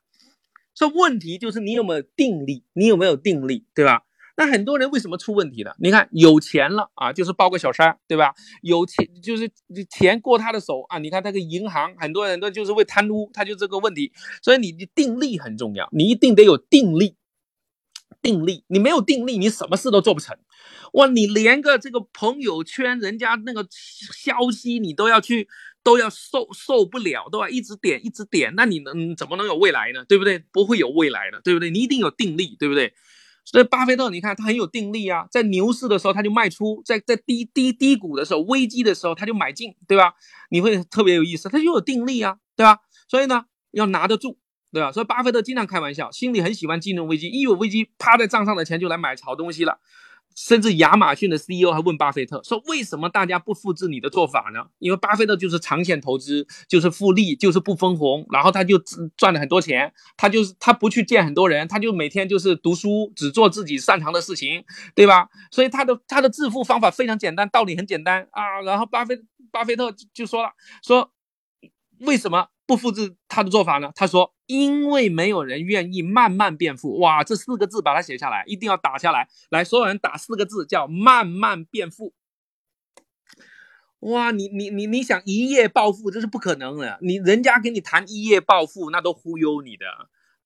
[0.77, 4.03] 这问题就是你有没有定力，你有没有定力，对吧？
[4.37, 5.75] 那很多人为什么出问题了？
[5.81, 8.35] 你看有钱了啊，就是包个小三，对吧？
[8.61, 9.51] 有钱就是
[9.89, 14.13] 钱过他的手啊，你看那个银行，很多人都就是为贪污，他就这个问题。
[14.43, 17.17] 所以你的定力很重要，你一定得有定力。
[18.23, 20.37] 定力，你没有定力，你什么事都做不成。
[20.93, 25.49] 哇，你连个这个朋友圈人家那个消息你都要去，
[25.83, 30.05] 都要受受不了，都要一直点一直点，那你能怎么能有未来呢？
[30.09, 30.39] 对不对？
[30.53, 31.71] 不会有未来的，对不对？
[31.71, 32.95] 你一定有定力，对不对？
[33.45, 40.15] 所以巴菲特，你看他很有定力啊，在牛市的时候他就卖出，在在低低低谷的时候、危机的时候他就买进，对吧？
[40.51, 42.79] 你会特别有意思，他就有定力啊，对吧？
[43.09, 44.39] 所以呢，要拿得住。
[44.77, 44.93] 对吧？
[44.93, 49.79] 所以巴菲特经常开玩笑，心里很喜欢金融危机，一有危机，趴在账上的钱就来买好东西了。
[50.35, 58.79] 甚至亚马逊的 CEO 还问巴菲特说：“为什么大家不复制你的做法呢？”因为巴菲特就是长线投资，就是复利，就是不分红，然后他就
[59.17, 59.91] 赚了很多钱。
[60.15, 64.63] 他就是他不去见很多人，他就每天就是读书，只做自己擅长的事情，
[64.95, 65.31] 对吧？
[65.51, 68.61] 所以他的他的致富方法非常简单，道理很简单啊。
[68.61, 69.19] 然后巴菲
[69.51, 70.51] 巴菲特就说了
[70.85, 71.11] ：“说
[72.01, 73.93] 为什么？”不复制他的做法呢？
[73.95, 79.29] 他说：“因为没有人愿意慢慢变富。”哇，这四个字把它写下来，一定要打下来。
[79.51, 82.13] 来，所有人打四个字，叫“慢慢变富”。
[84.01, 86.99] 哇，你你你你想一夜暴富，这是不可能的。
[87.01, 89.87] 你人家跟你谈一夜暴富，那都忽悠你的。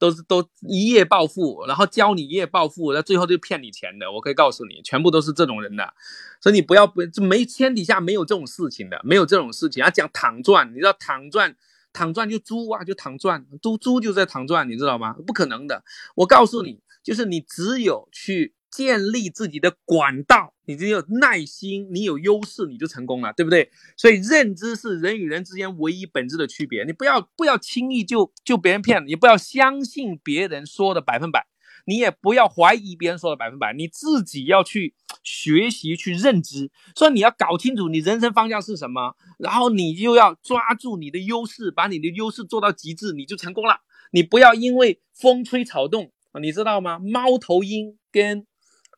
[0.01, 4.11] 都是都一夜暴富，然后教你一夜暴富，那最后就骗你钱的。
[4.11, 5.93] 我可以告诉你，全部都是这种人的，
[6.41, 9.83] 所以你不要不这没天底下没有这种事情的，没有这种事情。
[9.85, 11.55] 要讲躺赚，你知道躺赚。
[11.93, 15.15] 躺赚就猪啊，就躺赚，猪猪就在躺赚，你知道吗？
[15.27, 15.83] 不可能的。
[16.17, 23.71] 我告诉你，就是你只有去建立自己的管道，你只有耐心，你有优势，你就成功了，对不对？
[23.97, 26.85] 所以认知是人与人之间唯一本质的区别。
[26.85, 31.50] 你不要不要轻易就就别人骗你，不要相信别人说的百分百。
[31.87, 43.81] 你也不要怀疑别人说的百分百，你自己要去学习去认知，所以你要搞清楚你人生方向是什么，然后你就要抓住你的优势，把你的优势做到极致，你就成功了。
[44.13, 46.99] 你不要因为风吹草动，你知道吗？
[46.99, 48.47] 猫头鹰跟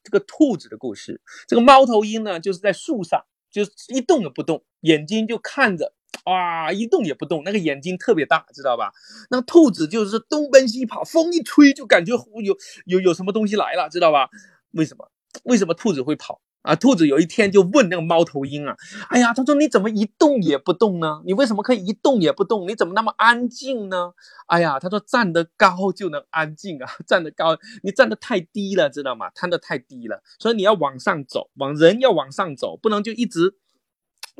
[0.03, 5.95] 这个兔子的故事，这个猫头鹰呢，就是在树上，就是一动也不动，眼睛就看着。
[6.24, 8.92] 哇，一动也不动，那个眼睛特别大，知道吧？
[9.30, 12.56] 那个兔子就是东奔西跑，风一吹就感觉有
[12.86, 14.28] 有有什么东西来了，知道吧？
[14.72, 15.10] 为什么？
[15.44, 16.76] 为什么兔子会跑啊？
[16.76, 18.76] 兔子有一天就问那个猫头鹰啊，
[19.08, 21.22] 哎呀，他说你怎么一动也不动呢？
[21.24, 22.68] 你为什么可以一动也不动？
[22.68, 24.12] 你怎么那么安静呢？
[24.46, 29.30] 哎呀，他说站得高就能安静啊，站得高，你站得太低了，知道吗？
[29.34, 33.56] 摊得太低了，所以你要往上走，往人要往上走，不能就一直。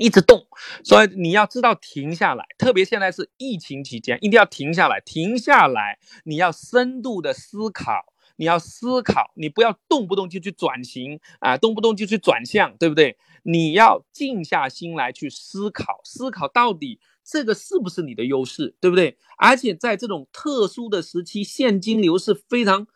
[0.03, 0.45] 一直动，
[0.83, 5.01] 所以你要知道停下来，特别现在是疫情期间，一定要停下来。
[5.01, 13.17] 停下来，你要深度的思考，你要思考，你不要动不动就去转型啊，动不动就去转向，对不对？
[13.45, 19.17] 你要静下心来去思考，思考到底这个是不是你的优势，对不对？
[19.39, 22.89] 而且在这种特殊的时期，现金流是非常、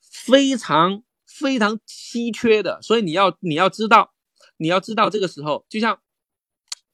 [0.00, 4.12] 非常、非常稀缺的，所以你要你要知道，
[4.58, 5.98] 你要知道这个时候，就像。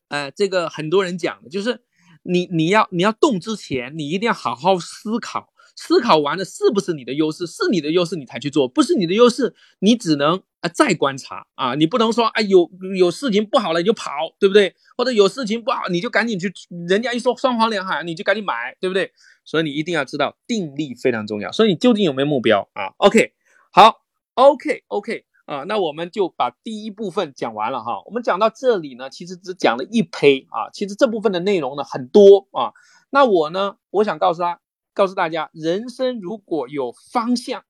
[0.09, 1.81] 呃，这个很多人讲的就是，
[2.23, 14.75] 你你要你要动之前，你一定要好好思考，思考完了是不是你的优势，是你的优势你才去做，不是你的优势，你只能啊再观察啊，你不能说啊有有事情不好了你就跑，对不对？
[14.97, 16.53] 或者有事情不好你就赶紧去，
[16.89, 19.13] 人家一说双黄连海你就赶紧买，对不对？
[19.45, 21.53] 所以你一定要知道定力非常重要。
[21.53, 23.33] 所以你究竟有没有目标啊？OK，
[23.71, 24.03] 好
[24.35, 25.25] ，OK OK。
[25.49, 28.03] 啊，那我们就把第一部分讲完了哈。
[28.05, 30.69] 我们讲到这里呢，其实只讲了一胚啊。
[30.75, 32.75] 其实这部分的内容呢很多啊。
[33.09, 34.61] 那我呢，我想告诉他，
[34.93, 37.65] 告诉大家，人生如果有方向，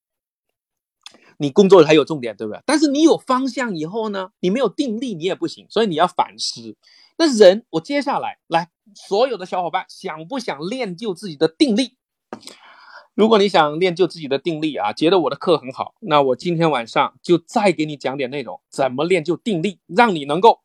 [1.36, 2.60] 你工作才有重点，对不对？
[2.66, 5.64] 但是你有方向以后呢，你没有定力，你也不行。
[5.70, 6.76] 所以你要反思。
[7.16, 11.97] 那人，我接下来来，所有的小伙伴想不想练就自己的定力？
[13.18, 20.60] 如果你想练就自己的定力啊，觉得我的课很好，那我今天晚上就再给你讲点内容，怎么练就定力，让你能够，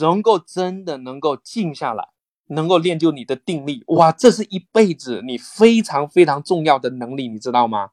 [0.00, 2.08] 能够真的能够静下来，
[2.48, 3.84] 能够练就你的定力。
[3.86, 7.90] 哇，这是一辈子你非常非常重要的能力，你知道吗？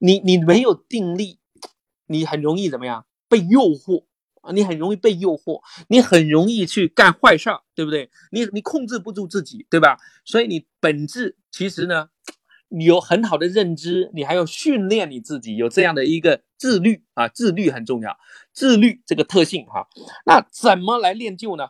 [0.00, 1.38] 你你没有定力，
[2.08, 3.06] 你很容易怎么样？
[3.28, 4.02] 被诱惑
[4.40, 8.10] 啊，你很容易被诱惑，你很容易去干坏事儿，对不对？
[8.32, 9.96] 你你控制不住自己，对吧？
[10.24, 12.08] 所以你本质其实呢？
[12.74, 18.18] 你有很好的认知，你还要训练你自己有这样的一个自律啊，自律很重要，
[18.52, 19.86] 自律这个特性哈。
[20.24, 21.68] 那怎么来练就呢？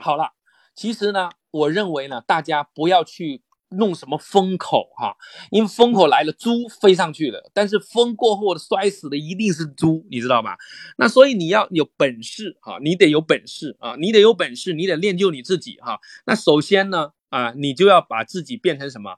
[0.00, 0.32] 好了，
[0.74, 5.16] 其实呢，我认为呢，大家不要去弄什么风口哈，
[5.50, 10.58] 因为风口来了，猪飞上去了，但是风过后的摔死的一定是猪，你知道吧？
[10.98, 15.98] 那所以你要有本事哈，你得有本事啊，你得有本事，你得练就你自己哈。
[16.26, 19.16] 那首先呢，啊，你就要把自己变成什么？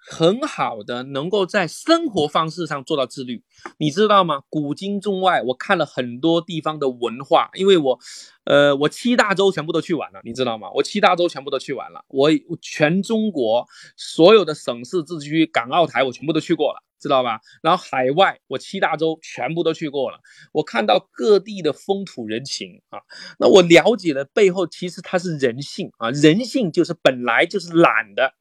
[0.00, 3.42] 很好的能够在生活方式上做到自律，
[3.78, 4.42] 你知道吗？
[4.48, 7.98] 古今中外，我看了很多地方的文化，因为我，
[8.44, 10.70] 呃，我七大洲全部都去完了，你知道吗？
[10.74, 12.30] 我七大洲全部都去完了，我
[12.60, 16.82] 全中国所有的省市自治区、港澳台我全部都去过了。
[17.00, 17.40] 知道吧？
[17.62, 20.20] 然后海外我七大洲全部都去过了，
[20.52, 23.00] 我看到各地的风土人情啊，
[23.38, 28.34] 那我了解了背后其实它是人性啊，人性就是本来就是懒的，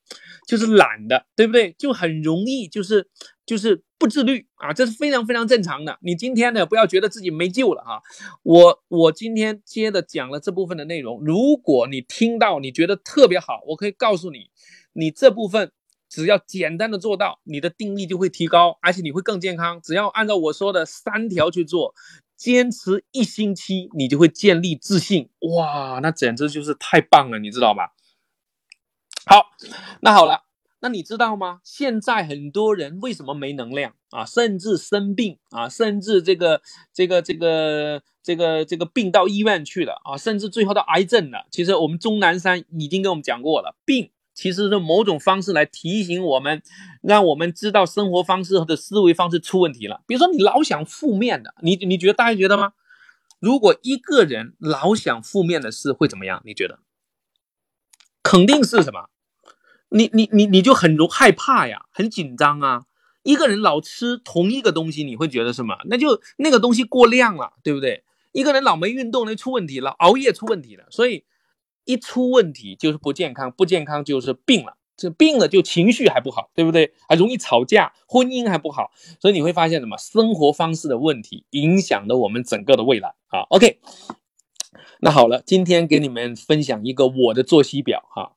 [0.45, 1.74] 就是懒的，对不对？
[1.80, 3.07] 就很容易就是
[3.45, 5.97] 就是不自律啊，这是非常非常正常的。
[6.01, 8.01] 你今天呢不要觉得自己没救了啊，
[8.43, 14.49] 我我今天接着讲了这部分的内容，如果你听到你觉得特别好，我可以告诉你，
[14.93, 15.72] 你这部分。
[16.10, 19.80] 只要简单的做到，你的定力就会提高，而且你会更健康。
[19.82, 21.93] 只要按照我说的三条去做，
[22.36, 25.30] 坚持一星期，你就会建立自信。
[25.55, 27.89] 哇，那简直就是太棒了，你知道吗？
[29.26, 29.51] 好，
[30.01, 30.45] 那好了，
[30.80, 31.62] 那你知道吗？
[31.64, 34.26] 现在很多人为什么没能量啊？
[34.26, 35.70] 甚至生病啊？
[35.70, 40.18] 甚至这个这个这个这个这个病到医院去了啊？
[40.18, 41.45] 甚至最后到癌症了。
[41.51, 44.10] 其实我们钟南山已经跟我们讲过了，病。
[44.39, 46.61] 其实是某种方式来提醒我们，
[47.01, 50.01] 让我们知道生活方式或者思维方式出问题了。
[50.07, 52.71] 比如说，你老想负面的，你你觉得大家觉得吗？
[53.41, 56.41] 如果一个人老想负面的事会怎么样？
[56.45, 56.79] 你觉得？
[58.24, 59.09] 肯定是什么？
[59.89, 62.86] 你你你你就很容害怕呀，很紧张啊。
[63.24, 65.75] 一个人老吃同一个东西，你会觉得什么？
[65.89, 68.05] 那就那个东西过量了，对不对？
[68.32, 71.25] 一个人老没运动，那出问题了，熬夜出问题了，所以。
[71.89, 76.93] 一出问题就是不健康，不健康就是病了，这病了就情绪还不好，对不对？
[77.07, 79.97] 还容易吵架，婚姻还不好，所以你会发现什么？
[79.97, 83.41] 生活方式的问题影响了我们整个的未来啊。
[83.49, 83.79] OK，
[84.99, 88.33] 那好了，今天给你们分享一个我的作息表哈。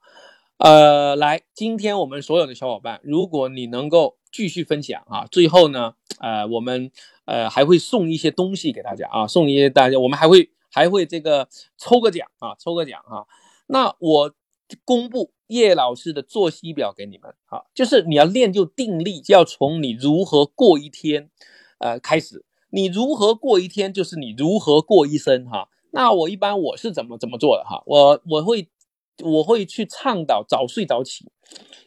[0.56, 6.90] 呃，来，今天我们所有的小伙伴，如果你能够继续分享啊，最后呢，呃，我们
[7.26, 11.46] 呃还会送一些东西给大家啊，送一些大家，我们还会还会这个
[11.76, 13.26] 抽个奖啊，抽个奖哈。
[13.72, 14.34] 那我
[14.84, 21.30] 公布叶老师的作息表给你们，哈，就是你要练就定力，就要从你如何过一天，
[21.78, 22.44] 呃开始。
[22.68, 25.70] 你如何过一天，就是你如何过一生，哈。
[25.92, 28.68] 那我一般我是怎么怎么做的，哈，我我会
[29.22, 31.32] 我会去倡导早睡早起，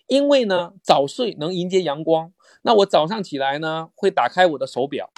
[0.07, 2.33] 因为呢早睡能迎接阳光。
[2.63, 5.11] 那我早上起来呢，会打开我的手表，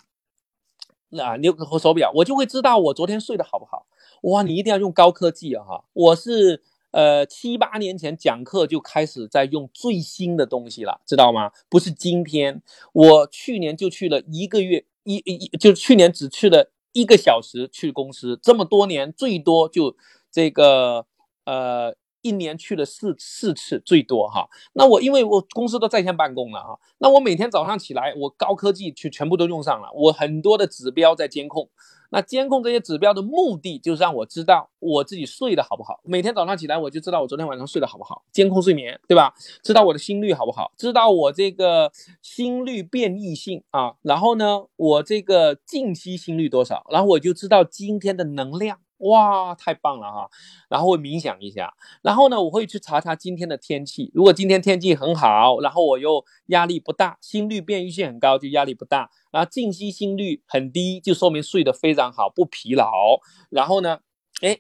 [1.10, 3.88] 那你和手表，我就会知道我昨天睡得好不好。
[4.24, 5.64] 哇，你一定要用高科技啊！
[5.64, 11.52] 哈，我是呃七八年前讲课就开始在用最新的东西了，知道吗？
[11.70, 12.62] 不是今天，
[12.94, 19.96] 我去年就去了一个月，一一就去年只去了一个小时去公司，这么多年最多就
[20.32, 21.06] 这个
[21.46, 21.96] 呃。
[22.28, 31.70] 一年去了四四次最多哈，那我因为我公司都在线办公了哈，那我每天早上起来，我高科技去全部都用上了，我很多的指标在监控，
[32.10, 39.34] 那监控这些指标的目的就是让我知道我自己睡得好不好，每天早上起来我就知道我昨天晚上睡得好不好，监控睡眠对吧？
[39.64, 40.72] 知道我的心率好不好？
[40.78, 41.92] 知道我这个
[42.22, 48.80] 心率变异性啊，然后呢，我这个静息心率多少，然后我就知道今天的能量。
[49.00, 50.30] 哇，太棒了哈！
[50.70, 54.12] 然后会冥想一下，然后呢，我会去查查今天的天气。
[54.14, 59.12] 如果今天天气很好，然后我又压力不大，心率变异性很高，就压力不大。
[59.32, 63.20] 然后静息心率很低，就说明睡得非常好，不疲劳。
[63.50, 64.00] 然后呢，
[64.42, 64.60] 哎，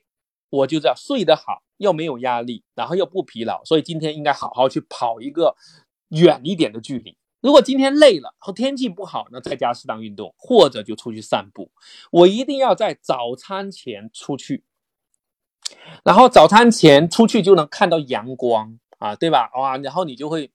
[0.50, 5.56] 我就知道睡得好，又没有压力，然后又不疲劳，所以今天应该好好去跑一个
[6.10, 7.18] 远一点的距离。
[7.48, 11.72] 如果今天累了和天气不好那，在家适当运动，或者就出去散步。
[12.12, 14.66] 我一定要在早餐前出去，
[16.04, 19.50] 然后早餐前出去就能看到阳光啊，对吧？
[19.56, 20.52] 哇，然后你就会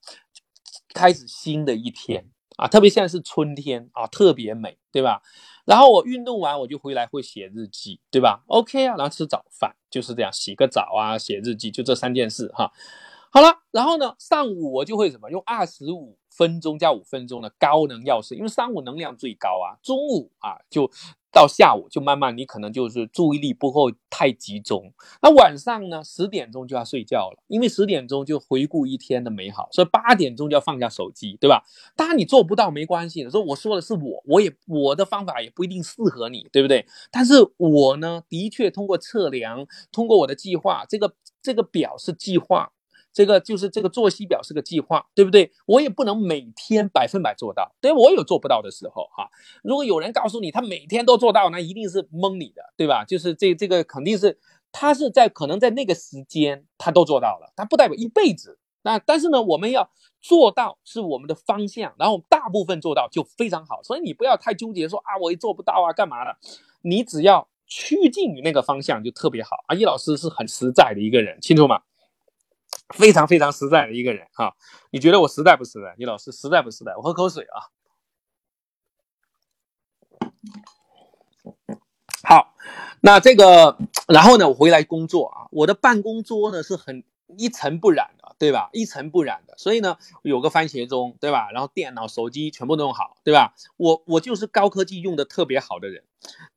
[0.93, 5.23] 开始新的一天啊，特别现在是春天啊，特别美，对吧？
[5.65, 12.71] 然后我运动完我就回来会写日记，对吧？OK 啊，然后吃早饭就是这样，洗个澡啊，写日记，就这三件事哈。
[13.31, 16.19] 好了，然后呢，上午我就会什么用二十五。
[16.35, 20.89] 分钟加五分钟的高能药水，因为上午能量最高啊，中午啊就
[21.31, 31.63] 到下午就慢慢你可能就是注意力不够太集中，那晚上呢十点钟就要睡觉了，因为十点钟就回顾一天的美好，所以八点钟就要放下手机，对吧？
[31.95, 36.85] 当然你做不到没关系的，说我说的是我，我也我的方法也不一定适合你，对不对？
[37.11, 42.71] 但是我呢，的确通过测量，通过我的计划，这个这个表是计划。
[43.13, 45.51] 这个就是这个作息表是个计划，对不对？
[45.67, 49.29] 我也不能每天百分百做到，对我有做不到的时候哈。
[49.63, 53.05] 如果有人告诉你他每天都做到，那一定是蒙你的，对吧？
[53.05, 54.39] 就是这这个肯定是
[54.71, 63.81] 他是在可能在那个时间他都做到了，他不代表一辈子那但是呢，我们要做到是我们的方向，然后大部分做到就非常好。
[63.83, 66.35] 所以你不要太纠结说啊，我也做不到啊，干嘛的？
[66.81, 69.63] 你只要趋近于那个方向就特别好。
[69.67, 71.83] 啊，易老师是很实在的一个人，清楚吗？
[72.95, 74.53] 非常非常实在的一个人啊！
[74.91, 75.95] 你觉得我实在不实在？
[75.97, 76.95] 叶老师实在不实在？
[76.95, 77.71] 我喝口水啊。
[82.25, 82.55] 好，
[83.01, 83.77] 那这个，
[84.07, 87.03] 然后呢，我回来工作啊，我的办公桌呢是很
[87.37, 88.69] 一尘不染的，对吧？
[88.71, 91.51] 一尘不染的，所以呢，有个番茄钟，对吧？
[91.51, 93.55] 然后电脑、手机全部都用好，对吧？
[93.75, 96.05] 我我就是高科技用的特别好的人，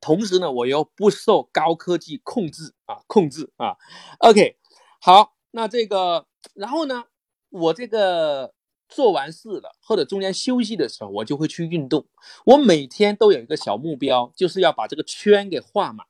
[0.00, 3.76] 同时呢，我又不受高科技控制啊，控制啊。
[4.18, 4.56] OK，
[5.00, 7.04] 好，那这个，然后呢，
[7.48, 8.52] 我这个。
[8.88, 12.06] 做完事了，或者中间休息的时候，我就会去运动。
[12.44, 16.06] 我每天都有一个小目标，就是要把这个圈给画满，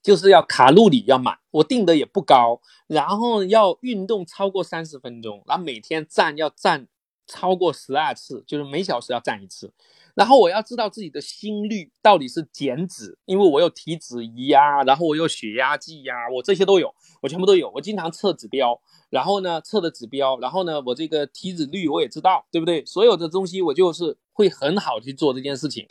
[0.00, 1.40] 就是要卡路里要满。
[1.50, 6.86] 我定的也不高，然后要运动超过三十分钟，然后每天站要站
[7.26, 9.72] 超过十二次，就是每小时要站一次。
[10.14, 17.70] 然后我要知道自己的心率到底是减脂，因为我有体脂仪呀，然后我有血压计呀，我这些都有，我全部都有。
[17.74, 22.84] 我经常测指标，然后呢测的指标，然后呢我这个体脂率我也知道，对不对？
[22.84, 25.86] 所有的东西我就是会很好去做这件事情。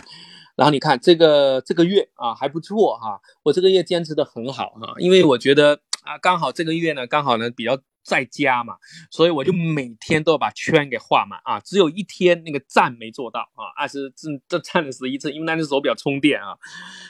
[0.56, 7.80] 然后你看这个这个月啊还不错哈，我这个月坚持的很好哈，因为我觉得啊刚好这个月呢刚好呢比较。
[8.04, 8.78] 在家嘛，
[9.12, 16.58] 所以我就每天都要把圈给画满啊，只有一天那个站没做到啊，二十这这站了十一次，因为那是手表充电啊，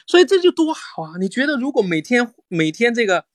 [0.07, 1.13] 所以这就多好啊！
[1.19, 3.25] 你觉得如果每天每天这个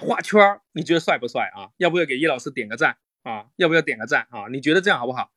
[0.00, 1.70] 画圈你觉得帅不帅啊？
[1.78, 3.46] 要不要给叶老师点个赞啊？
[3.56, 4.48] 要不要点个赞啊？
[4.50, 5.30] 你觉得这样好不好？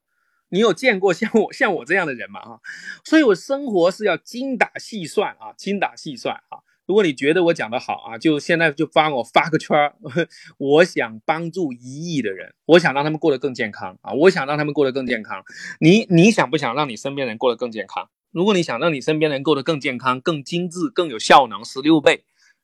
[0.49, 2.39] 你有见过像我像我这样的人吗？
[2.39, 2.59] 啊，
[3.03, 6.64] 所以我生活是要精打细算啊，精打细算啊。
[6.85, 9.95] 如果你觉得我讲的好啊，就现在就帮我发个圈儿。
[10.57, 14.13] 我想帮助一亿的人，我想让他们过得更健康啊！
[14.13, 15.43] 我想让他们过得更健康。
[15.79, 18.09] 你你想不想让你身边人过得更健康？
[18.31, 22.23] 如果你想让你身边人过得更健康、更精致、更有效能，十六倍，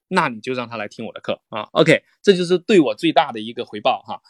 [0.10, 4.22] 那你就让他来听我的课啊！OK，这就是对我最大的一个回报哈。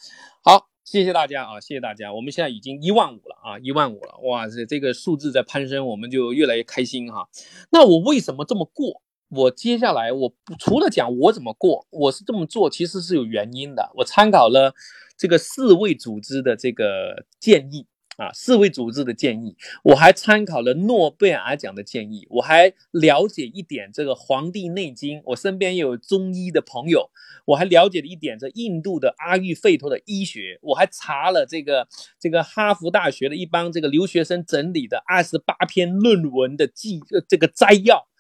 [0.43, 2.13] 好，谢谢大家啊，谢谢大家。
[2.13, 7.27] 我们现在已经一万五了啊，一万五了，哇塞，这个数字在攀升，我们就越来越开心哈。
[7.72, 9.01] 那我为什么这么过？
[9.31, 13.89] 我接下来，我除了讲我怎么过，我是这么做，其实是有原因的。
[13.95, 14.75] 我参考了
[15.17, 17.87] 这个世卫组织的这个建议
[18.17, 19.55] 啊，世卫组织的建议，
[19.85, 27.09] 我还参考了诺贝尔奖的建议，我还了解一点这个《黄帝内经》，我身边也有中医的朋友，
[27.45, 31.87] 我还了解了一点这印度的阿育吠陀的医学，我还查了这个
[32.19, 36.99] 这个哈佛大学的一帮这个留学生整理的二十八篇论文的记
[37.29, 38.10] 这个摘要。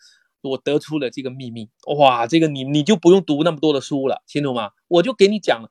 [0.41, 4.71] 我得出了这个秘密，哇，这个你你就不用读那么多的书了，清楚吗？
[4.87, 5.69] 我就给你讲，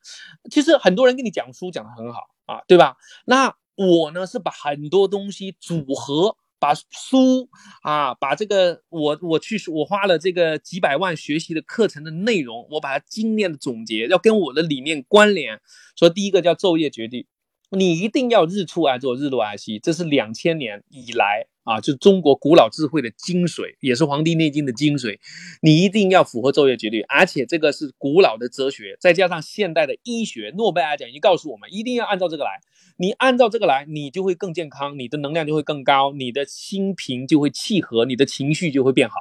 [0.50, 2.96] 其实很多人跟你讲书讲的很好啊，对吧？
[3.26, 7.48] 那我呢是把很多东西组合，把书
[7.82, 15.60] 啊，把这个我我去我花了这个几百万学习的课程的内容，我把它精炼的总结，要跟我的理念关联。
[15.96, 17.26] 说第一个叫昼夜绝对，
[17.70, 21.46] 你一定要日出而作，日落而息，这是两千年以来。
[21.64, 25.18] 啊，就中国古老智慧的精髓，也是《黄帝内经》的精髓。
[25.60, 32.50] 你一定要符合昼夜节律，而且这个是古老的哲学，再加上现代的医学，诺贝尔奖已经告诉我们，一定要按照这个来。
[32.96, 39.14] 你按照这个来，你就会更健康，你的能量就会更高，你的心平就会契合，你的情绪就会变好。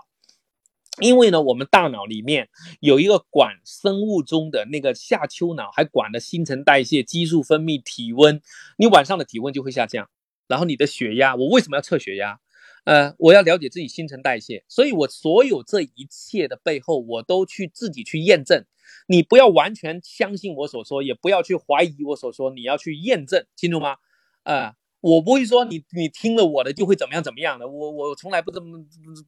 [1.02, 2.49] 因为呢，我们大脑里面
[2.82, 8.41] 有一个管生物钟的那个下丘脑，还管了新陈代谢、激素分泌、体温，
[8.78, 10.10] 你晚上的体温就会下降。
[10.49, 12.39] 然后你的血压，我为什么要测血压？
[12.85, 18.65] 呃，我要了解自己新陈代谢，所以我所有这一切的背后，我都去自己去验证。
[19.07, 23.97] 你不要完全相信我所说，也不要去怀疑我所说，你要去验证，清楚吗？
[24.43, 28.80] 啊，我不会说你你听了我的就会怎么样怎么样的，我我从来不这么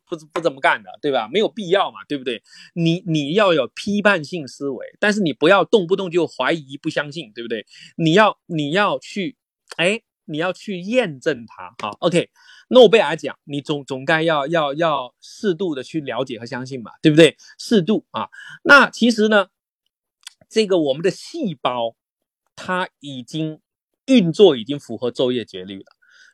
[0.07, 1.30] 不不不怎么干的，对吧？
[1.31, 2.41] 没有必要嘛，对不对？
[2.73, 7.68] 你你要有批判性思维，但是你不要动不动就怀疑不相信，对不对？
[7.95, 9.35] 你要你要去，
[9.77, 10.02] 哎。
[10.32, 12.30] 你要去验证它，好，OK。
[12.70, 17.36] 诺贝尔奖，你总总该要要要适度的去了解和相信吧，对不对？
[17.60, 18.30] 适度啊。
[18.64, 19.49] 那其实呢，
[20.49, 21.95] 这个我们的细胞，
[22.56, 23.60] 它已经
[24.06, 25.86] 运作已经符合昼夜节律了。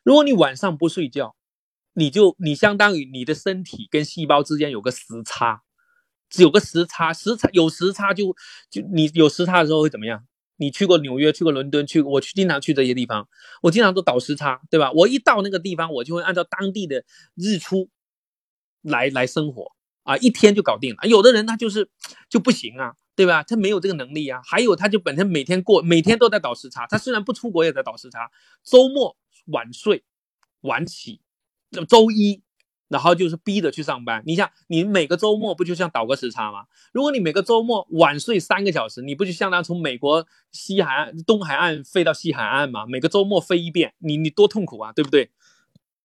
[0.04, 1.34] 如果你晚上不睡觉，
[1.94, 5.62] 你就你相当于你的身体跟细胞之间有个时差，
[6.30, 8.36] 只有个时差，时差有时差就
[8.70, 10.24] 就你有时差的时候会怎么样？
[10.58, 13.26] 你去过纽约，去过伦敦，去我去经常去这些地方，
[13.62, 14.92] 我经常都倒时差，对吧？
[14.92, 17.04] 我一到那个地方，我就会按照当地的
[17.34, 17.88] 日出
[18.82, 19.72] 来来生活
[20.02, 21.08] 啊，一天就搞定了。
[21.08, 21.88] 有的人他就是
[22.28, 23.42] 就不行啊，对吧？
[23.42, 24.40] 他没有这个能力啊。
[24.44, 26.86] 还有，他就本身每天过，每天都在倒时差。
[26.86, 28.30] 他虽然不出国，也在倒时差。
[28.64, 29.16] 周末
[29.46, 30.04] 晚睡
[30.62, 31.20] 晚起，
[31.70, 32.42] 那么周一。
[32.88, 34.22] 然后就是逼着去上班。
[34.26, 36.64] 你想，你每个周末不就像倒个时差吗？
[36.92, 42.86] 如果你每个周末晚睡三个小时，你不就相当于从美国西海岸、东海岸飞到西海岸吗？
[42.86, 45.26] 每个周末飞一遍，你你多痛苦啊，对不对？《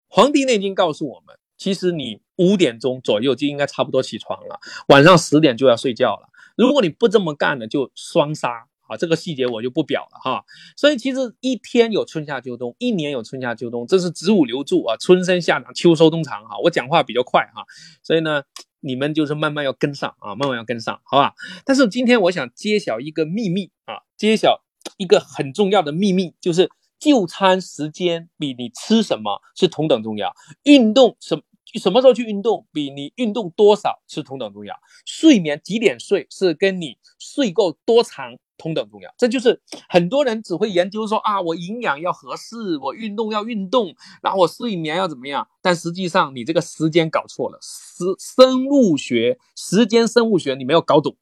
[0.08, 6.30] 黄帝内经》告诉我们，其实你五点钟左右就应该差不多起床了，晚上十点就要睡觉了。
[6.56, 8.68] 如果你不这么干呢，就双杀。
[8.88, 10.44] 啊，这个细节我就不表了哈。
[10.76, 16.58] 所以其实一天有春夏秋冬，一年有春夏秋冬，这是子午流注啊，春生夏长，秋收冬藏哈。
[16.64, 17.64] 我讲话比较快哈，
[18.04, 18.44] 所以呢，
[18.80, 21.34] 你们就是慢慢要跟上啊，慢慢要跟上，好吧？
[21.66, 24.64] 但是今天我想揭晓一个秘密啊，揭晓
[24.98, 26.70] 一个很重要的秘密，就是
[27.00, 30.34] 就餐时间比你吃什么是同等重要，
[30.64, 31.42] 运动什。
[31.82, 34.76] 什么时候去运动，比你运动多少是同等重要。
[35.08, 39.14] 睡眠几点睡是跟你睡够多长同等重要。
[39.18, 45.48] 这就是很多人只会研究说啊，我营养要合适，我运动要运动，然后我睡眠要怎么样。
[45.62, 51.16] 但实际上你这个时间搞错了，时生物学时间生物学你没有搞懂，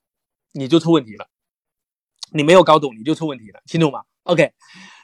[0.53, 1.27] 你就出问题了。
[2.33, 4.51] 你没有搞懂你就出问题了，清楚吗？OK，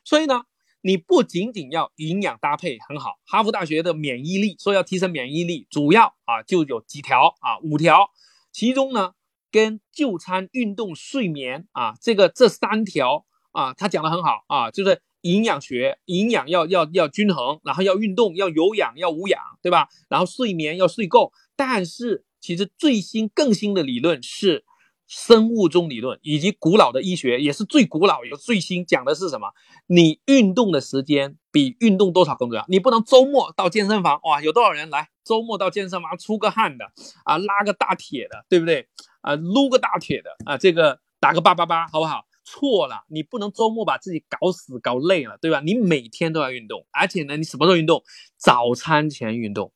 [0.03, 0.43] 所以呢。
[0.81, 8.09] 你不仅仅要营养搭配很好，哈佛大学的免疫力说要提升免疫力，主要啊就有几条啊五条，
[8.53, 9.11] 其中呢
[9.51, 19.87] 跟就餐、运动、睡眠啊这个这三条啊他讲的很好啊，就是营养学，营养要要要均衡，然后要运动，要有氧，要无氧，对吧？
[20.09, 24.65] 然后睡眠要睡够，但是其实最新更新的理论是。
[25.09, 29.53] 生物钟理论以及古老的医学也是最古老也最新，讲的是什么？
[29.85, 32.65] 你运动的时间比运动多少更重要。
[32.67, 36.91] 你不能周末到健身房哇，有多少人来周末到健身房出个汗的
[37.23, 38.89] 啊，拉个大铁的，对不对？
[39.27, 42.25] 啊，撸个大铁的啊，这个打个八八八，好不好？
[42.45, 45.59] 错了，你不能周末把自己搞死搞累了，对吧？
[45.59, 48.01] 你每天都要运动，而且呢，你什么时候运动？
[48.37, 49.73] 早餐前运动。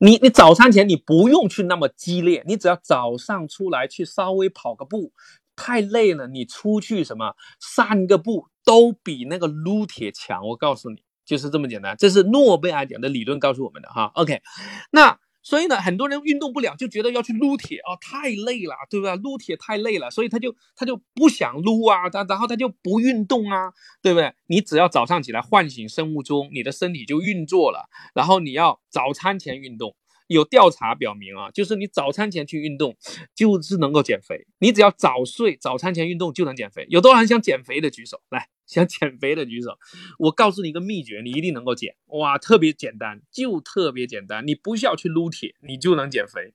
[0.00, 5.12] 你你早餐前你不用去那么激烈，你只要早上出来去稍微跑个步，
[5.54, 10.44] 太累了，你出去什么散个步都比那个撸铁强。
[10.44, 14.10] 我告诉你，就是这么简单，这是诺贝尔奖的理论告诉我们的哈。
[14.14, 14.42] OK，
[14.90, 15.20] 那。
[15.48, 19.16] 所以呢，很多人运动不了，就觉得要去撸铁啊，太累了，对吧？
[19.16, 23.72] 撸铁太累了，所以他就他就不想撸啊，他然后他就不运动啊，
[24.02, 24.34] 对不对？
[24.48, 29.96] 你只要早上起来唤醒生物钟，你的身体就运作了，然后你要早餐前运动。
[30.26, 32.94] 有调查表明啊，就是你早餐前去运动，
[33.34, 34.46] 就是能够减肥。
[34.58, 36.86] 你只要早睡，早餐前运动就能减肥。
[36.90, 38.20] 有多少人想减肥的举手？
[38.28, 39.78] 来，想减肥的举手。
[40.18, 41.96] 我告诉你一个秘诀，你一定能够减。
[42.06, 46.54] 哇，特别简单，就特别简单，你不需要去撸铁，你就能减肥。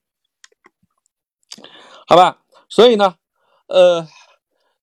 [2.07, 3.17] 好吧，所以呢，
[3.67, 4.07] 呃，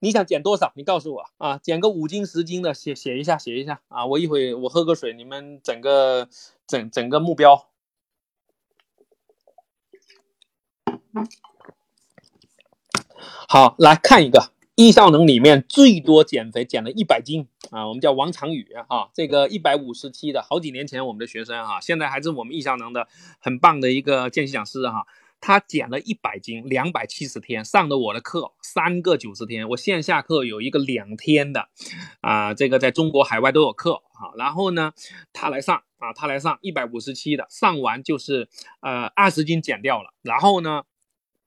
[0.00, 0.72] 你想减多少？
[0.74, 4.06] 你告诉我啊，减个五斤十斤的，写写一下，写一下啊。
[4.06, 6.28] 我一会我喝个水，你们整个
[6.66, 7.68] 整整个目标。
[13.48, 23.06] 好，来看一个易效能里面最多减肥减了一百斤啊，我们叫王长宇啊，这个一百五十七的好几年前我们的学生啊，现在还是我们易效能的
[23.40, 25.06] 很棒的一个见习讲师哈，
[25.38, 31.68] 他减了一百斤，两百七十天上的我的课三个九十天，我线下课有一个两天的
[32.22, 34.92] 啊，这个在中国海外都有课哈，然后呢
[35.34, 38.48] 他来上啊，他来上一百五十七的，上完就是
[38.80, 40.84] 呃二十斤减掉了，然后呢。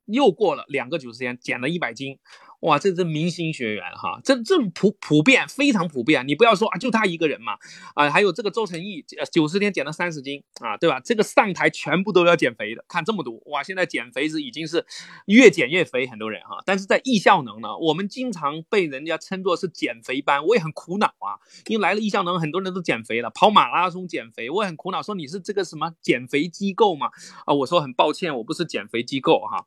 [0.06, 2.20] 又过了两个九十天，减了一百斤。
[2.64, 6.26] 哇，这是明星学员哈，这这普普遍非常普遍。
[6.26, 7.58] 你不要说啊，就他一个人嘛，
[7.94, 9.04] 啊，还有这个周成义，
[9.34, 10.98] 九十天减了三十斤啊，对吧？
[11.02, 14.86] 这个上台全部都要减肥的，看这么多哇，现在减肥是已经是
[15.26, 16.64] 越减越肥，很多人哈。
[16.66, 21.36] 但是在易效能呢，我们经常被人家称作是减肥班，我也很苦恼啊，
[21.68, 27.08] 因为来了易效能，很多人都减肥了，跑马拉松减肥，我也很苦恼，说你是这个什么减肥机构吗？
[27.46, 29.66] 啊，我说很抱歉，我不是减肥机构哈。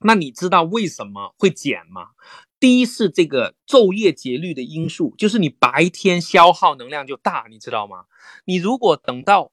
[0.00, 2.10] 那你知道为什么会减吗？
[2.58, 8.04] 第一是这个昼夜节律的因素，就是你白天消耗能量就大，你知道吗？
[8.46, 9.52] 你如果等到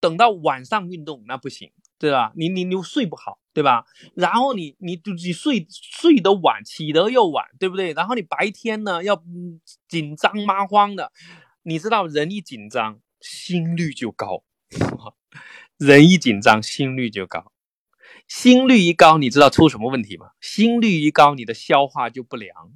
[0.00, 2.32] 等到晚上运动，那不行，对吧？
[2.36, 3.86] 你你你睡不好，对吧？
[4.14, 7.94] 然后你你你睡睡得晚，起得又晚，对不对？
[7.94, 9.22] 然后你白天呢要
[9.88, 11.12] 紧张麻慌的，
[11.62, 14.44] 你知道人一紧张心率就高，
[15.78, 17.53] 人一紧张心率就高。
[18.26, 20.30] 心率一高，你知道出什么问题吗？
[20.40, 22.72] 心率一高，你的消化就不良，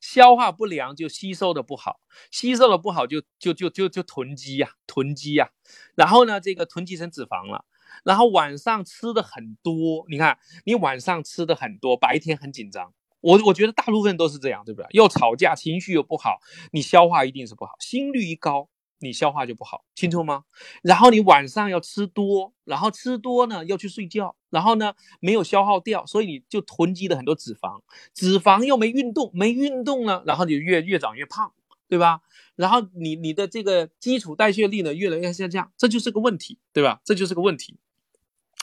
[0.00, 2.00] 消化不良就吸收的不好，
[2.30, 5.50] 吸收的不好就就就就就囤积呀，囤积呀，
[5.94, 7.64] 然后呢，这个囤积成脂肪了，
[8.04, 12.92] 然后晚上吃的很多，你看你晚上吃的很多，白天很紧张。
[13.20, 14.86] 我我觉得大部分都是这样，对不对？
[14.90, 16.38] 又吵架，情绪又不好，
[16.70, 18.68] 你消化一定是不好，心率一高，
[19.00, 20.44] 你消化就不好，清楚吗？
[20.82, 27.80] 然后你晚上要吃多，然后吃多呢要去睡觉，然后呢没有消耗掉，所以你就囤积了很多脂肪，
[28.14, 31.52] 脂肪又没运动，没运动呢，然后你就越越长越胖，
[31.88, 32.20] 对吧？
[32.56, 37.00] 然后你你的这个基础代谢力呢越来越下降，这就是个问题，对吧？
[37.04, 37.76] 这就是个问题。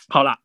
[0.08, 0.40] 好了，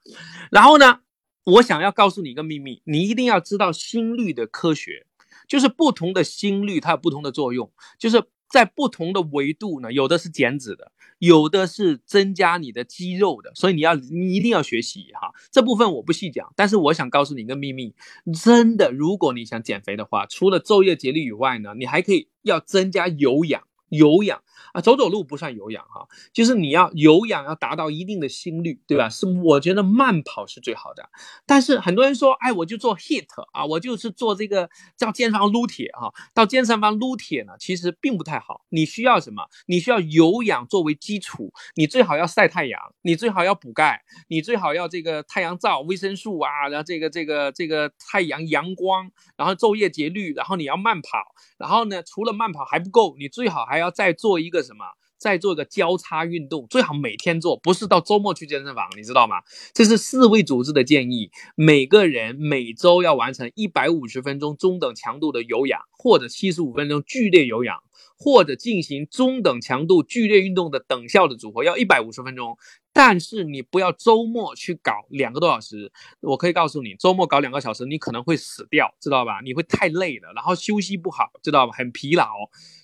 [0.50, 1.00] 然后呢？
[1.44, 5.06] 我想要告诉你一个秘密，你一定要知道心率的科学，
[5.48, 15.30] 就是不同的心率它有不同的作用，就是在不同的维度呢，有的是减脂的，有的是增加你的肌肉的，所以你要你一定要学习哈。
[15.52, 17.94] 这部分我不细讲，但是我想告诉你一个秘密，
[18.42, 24.42] 真的，如果你想减肥的话，除了昼夜节律以外呢，你还可以要增加有氧，有氧。
[24.72, 29.08] 啊，走走路不算有氧哈，就是你要有氧要达到一定的心率，对吧？
[29.08, 31.08] 是我觉得慢跑是最好的。
[31.44, 36.12] 但是很多人说，哎，我就做 hit 啊，我就是做这个叫健身房撸铁哈。
[36.32, 38.64] 到健身房撸铁呢，其实并不太好。
[38.68, 39.42] 你需要什么？
[39.66, 54.60] 你需要有氧作为基础，你最好要晒太阳，你最好要补钙，你最好要这个太阳照、维生素啊，然后这个这个这个太阳阳光，然后昼夜节律，然后你要慢跑，然后呢，除了慢跑还不够，你最好还要再做一个。
[54.62, 54.84] 什么？
[55.18, 59.36] 再做一个交叉运动，最好每天做，不是到周末去健身房，你知道吗？
[59.74, 67.82] 这是世卫组织的建议，每个人每周要完成一百五十分钟中等强度的有氧，或者七十五分钟剧烈有氧，
[68.22, 72.58] 或者进行中等强度剧烈运动的等效的组合，要一百五十分钟。
[72.92, 75.90] 但是你不要周末去搞两个多小时，
[76.20, 79.40] 我可以告诉你，周末搞两个小时，你可能会死掉，知道吧？
[79.42, 81.72] 你会太累了，然后休息不好，知道吧？
[81.72, 82.28] 很疲劳，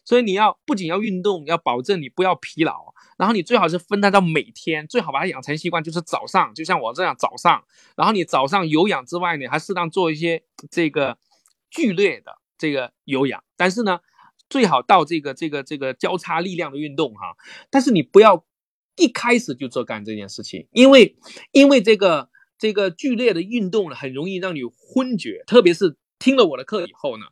[0.06, 7.62] 所以你要不仅要运动，要保证你不要疲劳，然后你最好是分摊到每天，最好把它养成习惯，就是早上，就像我这样早上，
[7.94, 11.18] 然后你早上有氧之外你，还适当做一些这个
[11.68, 13.98] 剧烈的这个有氧，但是呢，
[14.48, 17.36] 最好到这个这个这个交叉力量的运动哈，
[17.70, 18.44] 但是你不要。
[18.98, 21.18] 一开始就做干这件事情，因为
[21.52, 25.44] 因为这个这个剧烈的运动呢，很容易让你昏厥。
[25.46, 27.26] 特别是听了我的课以后呢，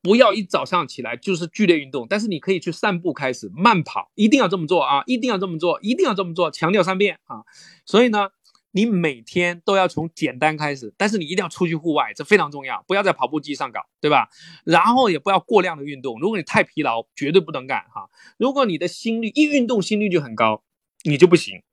[0.00, 5.02] 不要一早上起来就是剧烈运动，但是你可以去散步，开始慢跑，一定要这么做啊！
[5.04, 7.44] 一定要这么做，一定要这么做，强调三遍啊！
[7.84, 8.30] 所以呢，
[8.72, 14.28] 你每天都要从简单开始，但是你一定要出去户外，这非常重要，不要在跑步机上搞，对吧？
[14.64, 18.10] 然后也不要过量的运动，如果你太疲劳，绝对不能干哈。
[18.36, 20.62] 如果你的心率一运动，心率就很高。
[21.04, 21.64] 你就不行，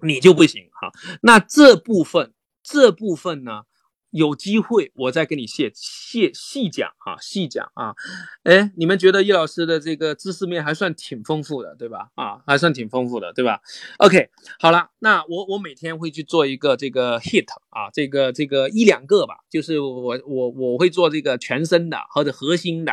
[0.00, 0.90] 你就不行哈。
[1.20, 2.32] 那这部分，
[2.62, 3.64] 这部分呢，
[4.10, 7.94] 有机会我再跟你细细细讲啊，细讲啊。
[8.42, 12.10] 哎，你们觉得叶老师的这个知识面还算挺丰富的，对吧？
[12.14, 13.60] 啊，还算挺丰富的，对吧
[13.98, 22.92] ？OK，好了，那我我每天会去做一个这个 hit 啊，这个这个一两个吧，就是我我我会做这个全身的或者核心的，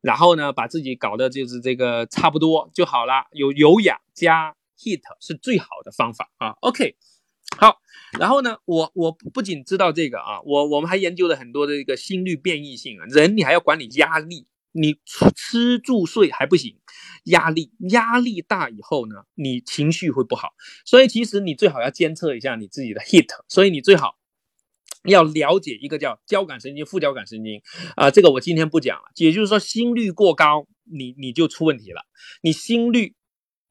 [0.00, 4.54] 然后呢，把自己搞的就是这个差不多就好了，有有氧加。
[4.78, 6.96] Hit 是最好的方法啊，OK，
[7.58, 7.80] 好，
[8.18, 14.96] 然后呢，我我不仅知道这个啊，我我们还研究了很多的一个心率变异性啊，人你还要管理压力，你
[15.34, 16.76] 吃住睡还不行，
[17.24, 20.50] 压力压力大以后呢，你情绪会不好，
[20.84, 24.18] 所以其实你最好要监测一下你自己的 Hit，所以你最好
[25.04, 27.62] 要了解一个叫交感神经、副交感神经
[27.96, 32.02] 啊，这个我今天不讲了，也就是说心率过高，你你就出问题了，
[32.42, 33.14] 你心率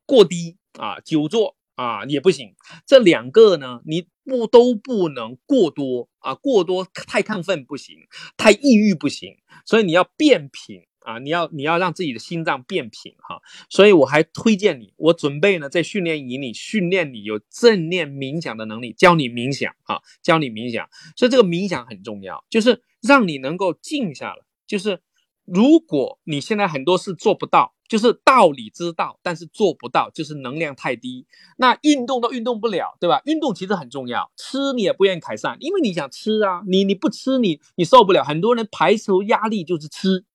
[0.05, 0.57] 过低。
[0.77, 7.97] 啊，久坐啊也不行，这两个呢，你不都不能过多啊，过多太亢奋不行，
[8.35, 25.01] 太抑郁不行，所以你要变频啊，你要你要让自己的心脏变频哈，所以我还推荐你，我准备呢在训练营里训练你有正念冥想的能力，教你冥想啊，教你冥想，所以这个冥想很重要，就是让你能够静下来，就是
[25.43, 27.74] 如果你现在很多事做不到。
[27.87, 31.25] 就是道理知道，但是做不到，就是能量太低。
[31.57, 33.21] 那运动都运动不了，对吧？
[33.25, 38.23] 运动其实很重要，吃你也不愿意改善，因为你想吃啊，你你不吃你你受不了。
[38.23, 40.25] 很多人排除压力就是吃，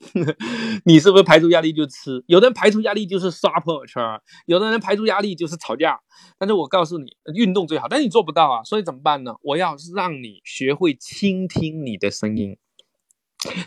[0.84, 2.24] 你是不是排除压力就吃？
[2.26, 4.02] 有的人排除压力就是刷朋友圈，
[4.46, 6.00] 有的人排除压力就是吵架。
[6.38, 9.34] 但是我告诉你，运动最好，但是你做不到啊，所以怎么办呢？
[9.42, 12.56] 我要让你学会倾听你的声音，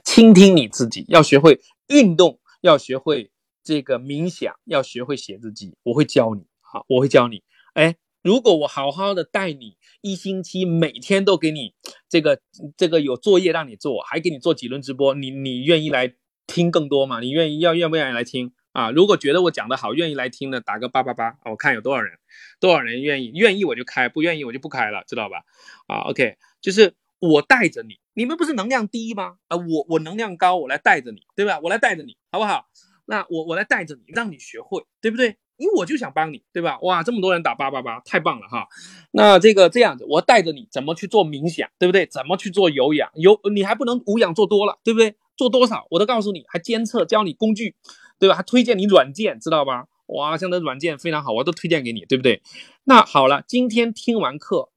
[0.04, 2.40] 倾听你自己，要学会运动。
[2.68, 3.32] 要学会
[3.64, 7.42] 这个冥想，要学会写日记，我会教你，好，我会教你。
[7.74, 11.74] 哎，如果我好好的带你一星期，每天都给你
[12.10, 12.42] 这个
[12.76, 16.14] 这个有作业让你做，还给你做几轮直播，你你愿意来
[16.46, 17.22] 听更多吗？
[17.22, 18.52] 你愿意要愿不愿意来听？
[18.74, 18.92] 啊。
[18.92, 22.20] 如果觉得我讲的好，愿意来听的，打个八八八，我看有多少人，
[22.60, 25.44] 多少人愿意，愿意我就开，不愿意我就不开了，知道吧？
[25.88, 29.36] 啊，OK，就是我带着你，你们不是能量低吗？
[29.48, 31.60] 啊，我我能量高，我来带着你，对吧？
[31.62, 32.66] 我来带着你，好不好？
[33.06, 35.38] 那我我来带着你，让你学会，对不对？
[35.58, 36.80] 因为我就想帮你，对吧？
[36.80, 38.68] 哇，这么多人打八八八，太棒了哈！
[39.12, 42.08] 那这个这样子，我带着你怎么去做冥想，对不对？
[42.08, 43.12] 怎么去做有氧？
[43.14, 45.16] 有你还不能无氧做多了，对不对？
[45.36, 47.76] 做多少我都告诉你，还监测，教你工具，
[48.18, 48.34] 对吧？
[48.34, 49.86] 还推荐你软件，知道吧？
[50.08, 52.42] 哇，像这软件非常好，我都推荐给你，对不对？
[52.86, 54.70] 那好了，今天听完课，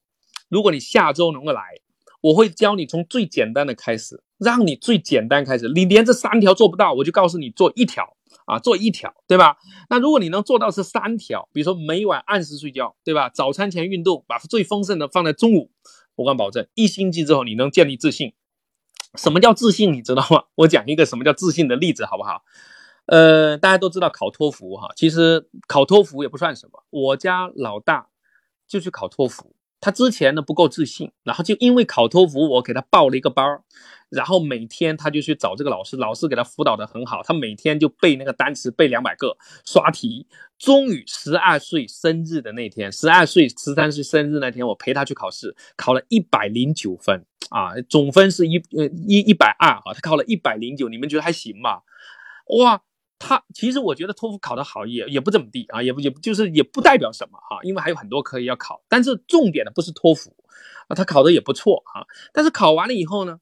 [0.51, 1.63] 如果你下周能够来，
[2.21, 5.69] 我会教你从最简单的开始，让你最简单开始。
[5.69, 8.17] 你连这三条做不到，我就告诉你做一条。
[8.47, 9.59] 啊，做一条，对吧？
[9.91, 13.29] 那如果你能做到是三条，比如说每晚按时睡觉，对吧？
[13.29, 15.71] 早餐前运动，把最丰盛的放在中午，
[16.17, 18.33] 我敢保证，一星期之后你能建立自信。
[19.15, 19.93] 什么叫自信？
[19.93, 20.45] 你知道吗？
[20.57, 22.43] 我讲一个什么叫自信的例子，好不好？
[23.07, 26.83] 呃，大家都知道考托福哈，其实考托福也不算什么。
[26.91, 28.09] 我家老大
[28.67, 29.55] 就去考托福。
[29.81, 33.63] 他之前呢不够自信，然后就因为考托福，我给他报了一个班儿，
[34.11, 40.27] 然后每天他就去找这个老师，老师给他辅导的很好，他每天就背那个单词，背两百个，刷题。
[40.59, 51.81] 终于十二岁生日的那天，十二岁十三岁生日那天，我陪他去考试，考了一百零九分啊，总分是一呃一一百二啊，他考了一百零九，你们觉得还行吗？
[52.59, 52.83] 哇！
[53.21, 58.83] 他其实我觉得托福考得好也也不怎么地啊，也不也就是也不代表什么哈，因为还有很多科要考。
[58.89, 60.35] 但是重点的不是托福
[60.89, 62.03] 啊，他考的也不错啊。
[62.33, 63.39] 但是考完了以后呢，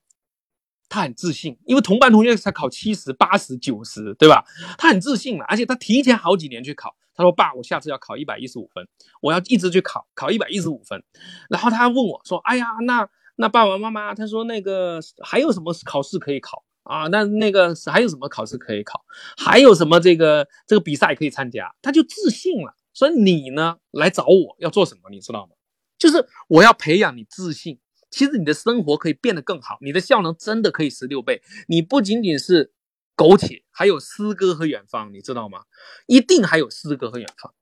[0.89, 4.43] 他很自信，因为同班同学才考七十八十九十，对吧？
[4.77, 6.95] 他很自信了，而且他提前好几年去考。
[7.15, 8.87] 他说：“爸，我下次要考一百一十五分，
[9.21, 11.03] 我要一直去考，考一百一十五分。”
[11.49, 19.05] 然后他问我说：“哎呀，那那爸爸妈妈，他说那个还有什么考试可以考？”啊，那那个还有什么考试可以考？
[19.37, 21.75] 还有什么这个这个比赛可以参加？
[21.83, 22.75] 他就自信了。
[22.93, 25.11] 所以你呢来找我要做什么？
[25.11, 25.53] 你知道吗？
[25.99, 27.79] 就是我要培养你自信。
[28.09, 31.43] 其实你的生活可以变得更好，你的效能真的可以十六倍。
[31.67, 32.73] 你不仅仅是
[33.15, 35.65] 苟且，还有诗歌和远方，你知道吗？
[36.07, 37.53] 一定还有诗歌和远方。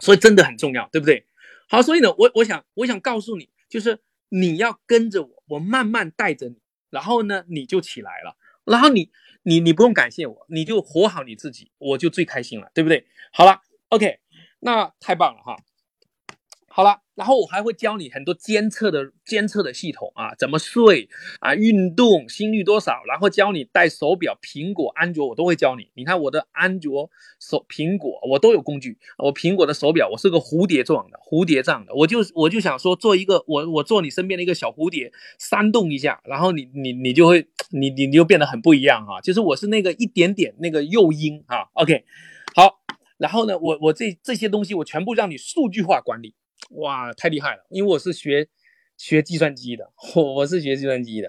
[0.00, 1.26] 所以真的很重要，对不对？
[1.70, 6.60] 好，所以呢，我我想我想告诉你，就是你要跟着我，我慢慢带着你。
[6.90, 8.36] 然后呢，你就起来了。
[8.64, 9.10] 然后你，
[9.42, 13.06] 你，你不用感谢我，你就活好你自己，我就最开心了，对不对？
[13.32, 14.20] 好了，OK，
[14.60, 15.56] 那太棒了哈。
[16.78, 17.00] 好了。
[17.16, 21.08] 然后我还会教你很多监测的监测的系统啊，怎么睡
[21.40, 25.90] 啊，运动，心率多少，然后教你戴手表，苹果、安卓我都会教你。
[25.94, 27.10] 你看我的安卓
[27.40, 28.96] 手苹果，我都有工具。
[29.18, 31.92] 我苹果的手表，我是个蝴蝶状的，蝴蝶状的。
[31.96, 35.10] 我就我就想说，做一个我我做你身边的一个小蝴蝶，
[35.40, 39.20] 扇动一下，然后你你你就会你你你就变得很不一样哈。
[39.20, 41.68] 就是我是那个一点点那个诱因哈。
[41.72, 42.04] OK，
[42.54, 42.78] 好，
[43.16, 46.36] 然后呢，我我这这些东西我全部让你数据化管理。
[46.70, 47.64] 哇，太厉害了！
[47.70, 48.48] 因为我是学
[48.96, 51.28] 学计算机的，我 我是学计算机的。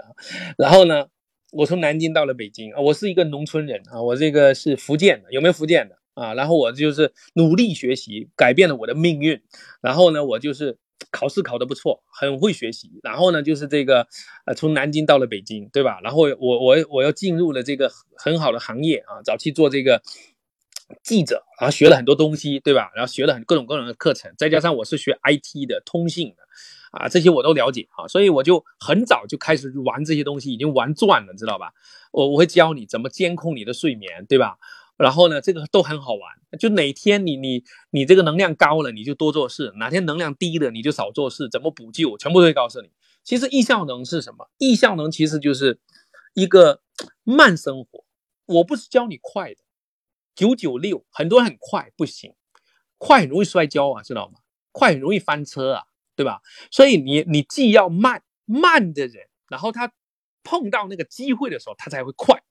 [0.57, 1.07] 然后呢，
[1.51, 6.33] 我从南京到了北京啊，我是一个农村人啊，我这个是福建的，有没有福建的啊？
[6.33, 9.41] 然后我就是努力学习，改变了我的命运。
[9.81, 10.77] 然后呢，我就是
[11.11, 12.99] 考试考得不错，很会学习。
[13.01, 14.07] 然后呢，就是这个
[14.45, 15.99] 呃，从南京到了北京，对吧？
[16.03, 20.01] 然后我我我又进入了这个很好的行业啊，早期做这个。
[21.03, 22.89] 记者，然后学了很多东西，对吧？
[22.95, 26.37] 然后学了很各种各种的课程，再加上我是学 IT 的，通信的，
[26.91, 31.73] 啊，这些我都了解啊，所以我就很早就开始玩这些东西，已经玩转了，知道吧？
[32.11, 34.57] 我我会教你怎么监控你的睡眠，对吧？
[34.97, 41.47] 然后呢，这个都很好玩，就哪天你你你这个能量高了，你就多做事；哪天能量低了，你就少做事。
[41.49, 42.89] 怎么补救，全部都会告诉你。
[43.23, 44.49] 其实易效能是什么？
[44.57, 45.79] 易效能其实就是
[46.33, 46.81] 一个
[47.23, 48.03] 慢生活，
[48.45, 49.61] 我不是教你快的。
[50.39, 52.33] 九九六，很多人很快不行，
[52.97, 54.39] 快很容易摔跤啊，知道吗？
[54.71, 55.83] 快很容易翻车啊，
[56.15, 56.39] 对吧？
[56.71, 59.91] 所以你你既要慢慢的人，然后他
[60.41, 62.41] 碰到那个机会的时候，他才会快，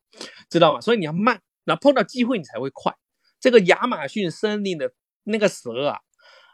[0.50, 0.82] 知道吗？
[0.82, 2.94] 所以你要慢，然后碰到机会你才会快。
[3.40, 4.92] 这个亚马逊森林的
[5.24, 6.00] 那个蛇啊，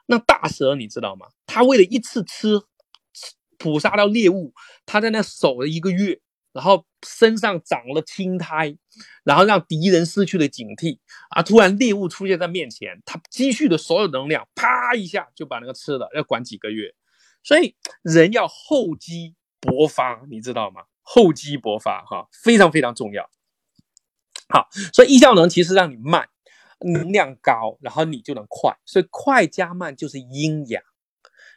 [0.06, 1.26] 那大蛇你知道吗？
[1.46, 2.60] 他为了一次吃
[3.58, 4.54] 捕杀到猎物，
[4.86, 6.20] 他在那守了一个月。
[6.54, 8.74] 然后身上长了青苔，
[9.24, 10.98] 然后让敌人失去了警惕
[11.30, 11.42] 啊！
[11.42, 16.94] 突然猎物出现在面前，他积蓄的所有能量，啪一下就把那个吃了，要管几个月。
[17.42, 20.84] 所以人要厚积薄发，你知道吗？
[21.02, 23.28] 厚积薄发哈，非常非常重要。
[24.48, 26.28] 好，所以易效能其实让你慢，
[26.78, 28.78] 能量高，然后你就能快。
[28.86, 30.82] 所以快加慢就是阴阳。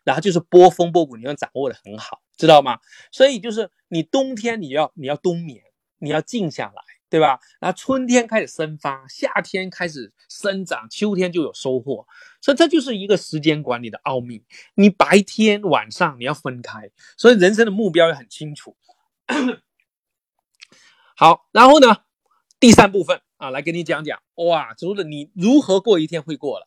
[0.03, 2.80] 然后就是波峰波谷，你要掌握的很好，知道吗？
[3.11, 5.64] 所以就是你冬天你要你要冬眠，
[5.97, 7.39] 你要静下来，对吧？
[7.59, 12.07] 然后春天开始生发，夏天开始生长，秋天就有收获。
[12.39, 14.43] 所以这就是一个时间管理的奥秘。
[14.76, 18.77] 你白天晚上你要分开，所以人生的目标也很清楚。
[21.18, 22.03] 好，然后呢，
[22.59, 26.66] 第三部分啊，来给你讲讲哇，除了你如何过一天会过了。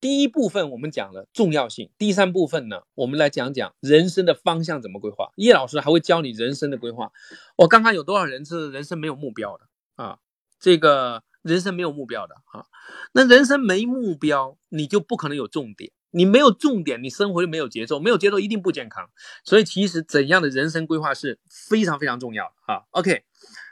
[0.00, 5.30] 第一部分我们讲了重要性，第三部分呢，我们来讲讲人生的方向怎么规划。
[5.36, 7.12] 叶老师还会教你人生的规划。
[7.56, 10.18] 我刚刚有多少人是人生没有目标的啊？
[10.58, 12.66] 这个人生没有目标的啊？
[13.12, 15.92] 那人生没目标，你就不可能有重点。
[16.10, 19.08] 你没有重点，你生活就没有节奏，没有节奏一定不健康。
[19.44, 22.82] 所以其实怎样的人生规划是非常非常重要的啊。
[22.90, 23.24] OK，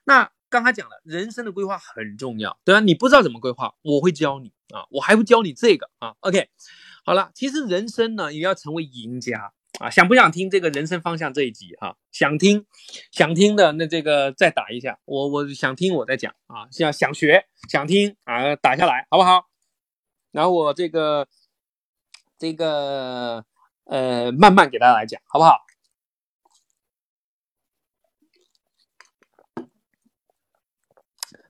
[0.04, 0.30] 那。
[0.50, 2.80] 刚才讲了，人生的规划很重要，对吧？
[2.80, 6.14] 你不知道怎么规划，我会教你啊，我还会教你这个啊。
[6.20, 6.50] OK，
[7.04, 9.88] 好了，其实人生呢也要成为赢家啊。
[9.88, 11.96] 想不想听这个人生方向这一集哈？
[12.10, 12.66] 想听，
[13.12, 16.66] 想听的那这个再打一下，我我想听我再讲啊。
[16.72, 19.46] 想想学想听啊，打下来好不好？
[20.32, 21.28] 然后我这个
[22.38, 23.44] 这个
[23.84, 25.58] 呃慢慢给大家来讲，好不好？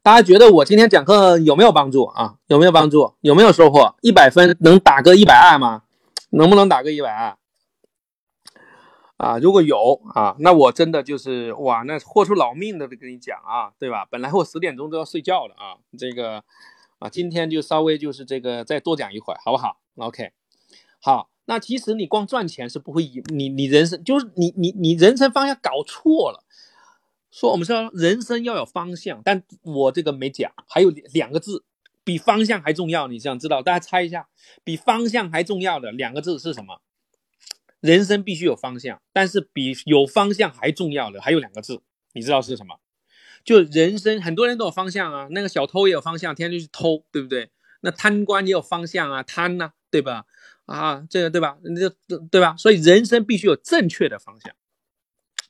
[0.03, 2.37] 大家觉得我今天讲课有没有帮助啊？
[2.47, 3.15] 有没有帮助？
[3.21, 3.95] 有没有收获？
[4.01, 5.83] 一百分能打个一百二吗？
[6.31, 7.37] 能不能打个一百二？
[9.19, 14.07] 啊，如果有啊，那我真的就是哇，那豁出老命的跟你讲啊，对吧？
[14.11, 16.43] 本来我十点钟都要睡觉了啊，这个
[16.99, 20.31] 啊，今天就稍微就是这个再多讲一会儿，好不好？OK，
[21.03, 26.43] 好，那其实你光赚钱是不会，你你人生就是你你你人生方向搞错了。
[27.31, 31.65] 说我们说人生要有方向，但我这个没讲，还有两个字
[32.03, 33.07] 比方向还重要。
[33.09, 33.63] 你想知道？
[33.63, 34.29] 大家猜一下，
[34.65, 36.81] 比方向还重要的两个字是什么？
[37.81, 41.81] 人生必须有方向，但是比有方向还重要的还有两个字，
[42.13, 42.81] 你知道是什么？
[43.43, 47.51] 就人生很多人都有方向啊，那个小偷也有方向，天天去偷，对不对？
[47.81, 50.25] 那贪官也有方向啊，贪呐，对吧？
[50.67, 51.57] 啊，这个对吧？
[51.75, 52.55] 这对吧？
[52.59, 54.55] 所以人生必须有正确的方向。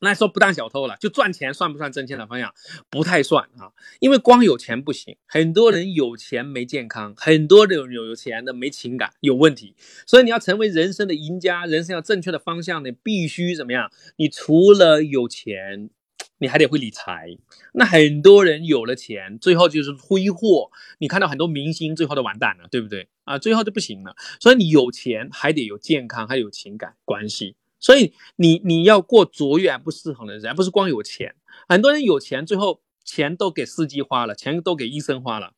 [0.00, 2.52] 那说不当小偷了，就赚钱算不算挣钱的方向？
[2.88, 9.74] 不太算啊，因为光有钱不行，很多人有钱没健康，很多人有有钱的没情感，有问题。
[10.06, 13.90] 所以你要成为人生的赢家，人生要正确的方向呢，必须怎么样？
[14.16, 15.90] 你除了有钱，
[16.38, 17.36] 你还得会理财。
[17.74, 20.70] 那很多人有了钱，最后就是挥霍。
[20.98, 23.38] 你看到很多明星最后都完蛋了，对不对啊？
[23.38, 24.16] 最后就不行了。
[24.40, 27.56] 所以你有钱还得有健康，还有情感关系。
[27.80, 31.34] 所以你你要过卓越而不失衡的人，而不是光有钱。
[31.66, 35.54] 很多人有钱，最后钱都给司机花了，钱都给医生花了，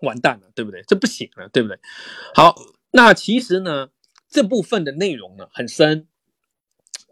[0.00, 0.82] 完蛋了，对不对？
[0.86, 1.78] 这不行了，对不对？
[2.34, 2.56] 好，
[2.92, 3.90] 那其实呢，
[4.30, 6.06] 这部分的内容呢很深，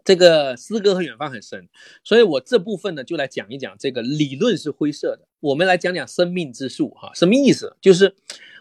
[0.05, 1.67] 这个诗歌和远方很深，
[2.03, 7.75] 所以我这部分呢就来讲一讲这个理论是灰色的，我们来讲讲生命之树哈，什么意思？
[7.81, 8.15] 就是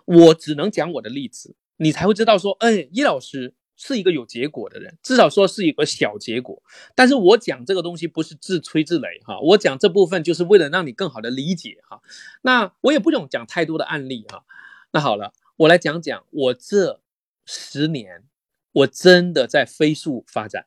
[0.05, 3.55] 我只能讲我的例子，你才会知道说，哎，叶老师。
[3.77, 6.63] 是一个有结果的人，至少说是一个小结果。
[6.95, 12.01] 但是我讲这个东西不是自吹自擂哈，我讲这部分就是为了让你更好的理解哈。
[12.43, 14.45] 那我也不用讲太多的案例哈。
[14.93, 17.01] 那好了，我来讲讲我这
[17.45, 18.25] 十年，
[18.73, 20.67] 我真的在飞速发展。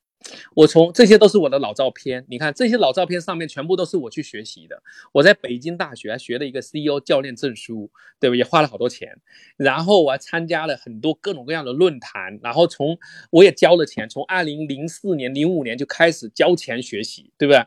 [0.53, 4.81] 我从这些都是我的老照片，你看这些老照片上面全部都是我去学习的。
[5.13, 7.89] 我在北京大学学了一个 CEO 教练证书，
[8.19, 8.35] 对吧？
[8.35, 9.17] 也花了好多钱。
[9.55, 12.97] 然后我还参加了很多各种各样的论坛，然后从
[13.31, 17.65] 我也交了钱，从二零零四年、零五年就开始交钱学习，对不对？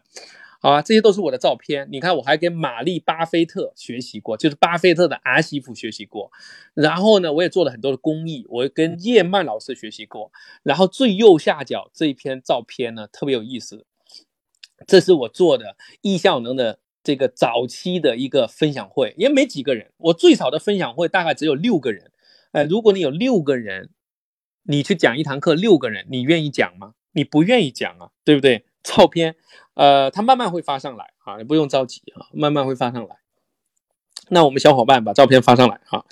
[0.62, 1.88] 好啊，这些都是我的照片。
[1.90, 6.30] 你看，我还跟玛丽巴菲特学习过，就是巴菲特的儿媳妇学习过。
[6.72, 10.30] 然后呢，我也做了很多的公益，我跟叶曼老师学习过。
[10.62, 13.84] 然后最右下角这一篇照片呢，特别有意思，
[14.86, 22.12] 这是我做的易效能的这个早期的一个分享会，也没几个人，我最少的分享会大概只有六个人。
[22.52, 23.90] 哎，如果你有六个人，
[24.62, 26.94] 你去讲一堂课，六个人，你愿意讲吗？
[27.14, 28.64] 你不愿意讲啊，对不对？
[28.82, 29.36] 照片。
[29.74, 33.16] 呃，它慢慢会发上来啊，你不用着急啊，慢慢会发上来。
[34.28, 36.04] 那我们小伙伴把照片发上来哈，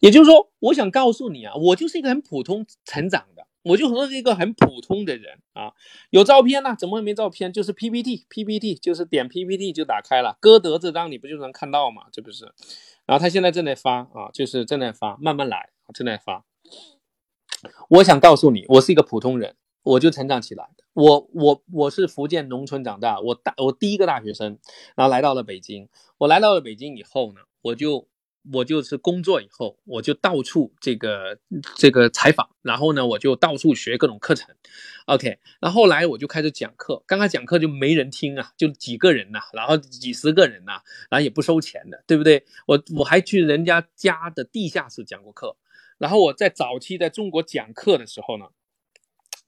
[0.00, 5.72] 也就是说，我想告诉你啊，我就是一个很普通成长的，我就是一个很普通的人啊。
[6.10, 7.52] 有照片呢，怎么会没照片？
[7.52, 12.04] 就是 PPT，PPT 就是点 PPT 就打开了，歌德这张你不就能看到吗？
[12.10, 12.52] 这不是？
[13.04, 16.44] 然后他现在正在发啊，就是正在发，慢慢来，正在发。
[17.90, 20.70] 我想告诉你，我是一个普通人，我就成长起来。
[20.96, 24.58] 我我我是福建农村长大，我大我第一个大学生，
[24.94, 25.86] 然后来到了北京。
[26.16, 28.08] 我来到了北京以后呢，我就
[28.50, 31.38] 我就是工作以后，我就到处这个
[31.76, 34.54] 这个采访，然后呢，我就到处学各种课程。
[35.04, 42.42] OK，然后来我就开始讲课，刚开始讲课就没人听啊，就几个人呐、然后几十个人呐、然后也不收钱的，对不对？
[42.66, 45.56] 我我还去人家家的地下室讲过课，
[45.98, 48.46] 然后我在早期在中国讲课的时候呢，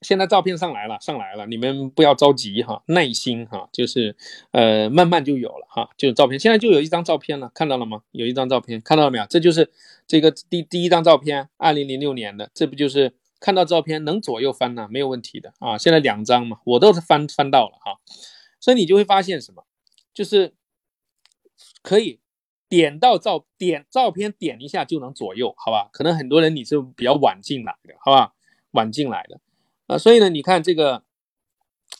[0.01, 4.15] 现在照片上来了，上来了，你们不要着急哈，耐心哈，就是
[4.53, 8.03] 呃慢慢就有了哈，就是照片，现在就有一张照片了，看到了吗？
[8.12, 9.27] 有一张照片，看到了没有？
[9.27, 9.73] 这就是
[10.07, 15.77] 这个第第一张照片，二零零六年的，这不就是看到照片能左右翻呢、没有问题的啊。
[15.77, 17.99] 现在两张嘛，我都是翻翻到了哈，
[18.61, 19.65] 所以你就会发现什么，
[20.15, 20.55] 就是
[21.83, 22.20] 可以
[22.69, 25.89] 点到照点照片点一下就能左右，好吧？
[25.93, 28.35] 可能很多人你是比较晚进来的，好吧？
[28.70, 29.41] 晚进来的。
[29.89, 31.02] 啊，所以呢，你看这个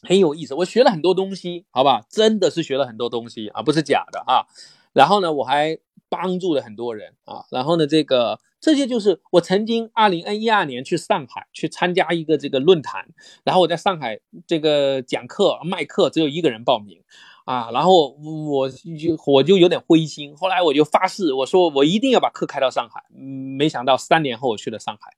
[0.03, 4.47] 很有意思，我学了很多东西，好吧，真的是学了很多东西啊，不是假的啊。
[4.93, 5.79] 然后呢，我还
[6.09, 7.45] 帮助了很多人啊。
[7.51, 13.09] 然后呢，这个这些就是我曾经二零二一二年去上海去参加一个这个论坛，
[13.43, 17.03] 然后我在上海这个讲课卖课，只有一个人报名
[17.47, 23.03] 啊，然后我就我就有点灰心，后来我就发誓，我说我一定要把课开到上海。
[23.11, 25.13] 没想到三年后我去了上海，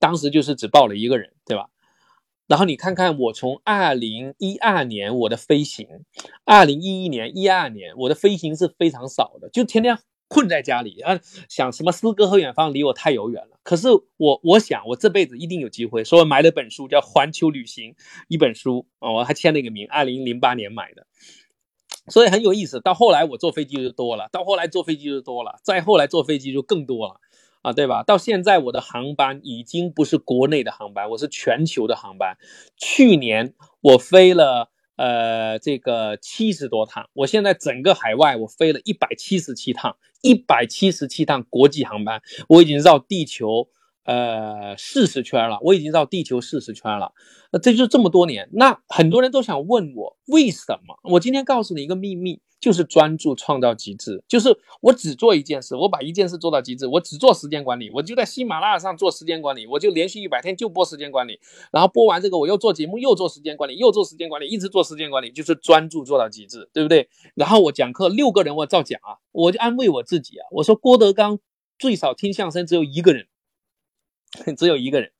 [0.00, 1.68] 当时就是只报了一个人，对吧？
[2.46, 5.86] 然后你看看我从二零一二年我的飞行，
[6.44, 9.98] 二零一一年、一二年我的飞行是非常少的，就天天
[10.28, 13.58] 困在家里啊，想什么诗歌和远方离我太遥远了。
[13.62, 17.92] 可是我我想我这辈子一定有机会，所以我买了本书叫《环球旅行》
[18.28, 21.06] 一本书啊，我还签了一个名，二零零八年买的，
[22.08, 22.80] 所以很有意思。
[22.80, 27.20] 到后来我坐飞机就多了，到后来坐飞机就多了，再后来坐飞机就更多了。
[27.66, 28.04] 啊，对吧？
[28.04, 32.38] 到现在我的航班已经不是国内的航班，我是全球的航班。
[32.76, 43.66] 去年我飞了呃这个七十多趟，我现在整个海外我飞了一百七十七趟，一百七十七趟国际航班，我已经绕地球
[44.06, 47.12] 呃四十圈了，我已经绕地球四十圈了。
[47.52, 50.98] 那这就是这么多年，那很多人都想问我为什么？
[51.12, 52.40] 我今天告诉你一个秘密。
[52.58, 54.48] 就是专注创造极致，就是
[54.80, 61.38] 我只做一件事，我把一件事做到极致，我只做时间管理，我就在喜马拉雅上做时间管理，我就连续一百天就播时间管理，
[61.70, 67.08] 然后播完这个我又做节目，又做时间管理，又做时间管理，一直做时间管理，就是专注做到极致，对不对？
[67.34, 71.38] 然后我讲课六个人我照讲啊，我就安慰我自己啊，我说郭德纲
[71.78, 73.26] 最少听相声只有一个人，
[74.56, 75.10] 只有一个人，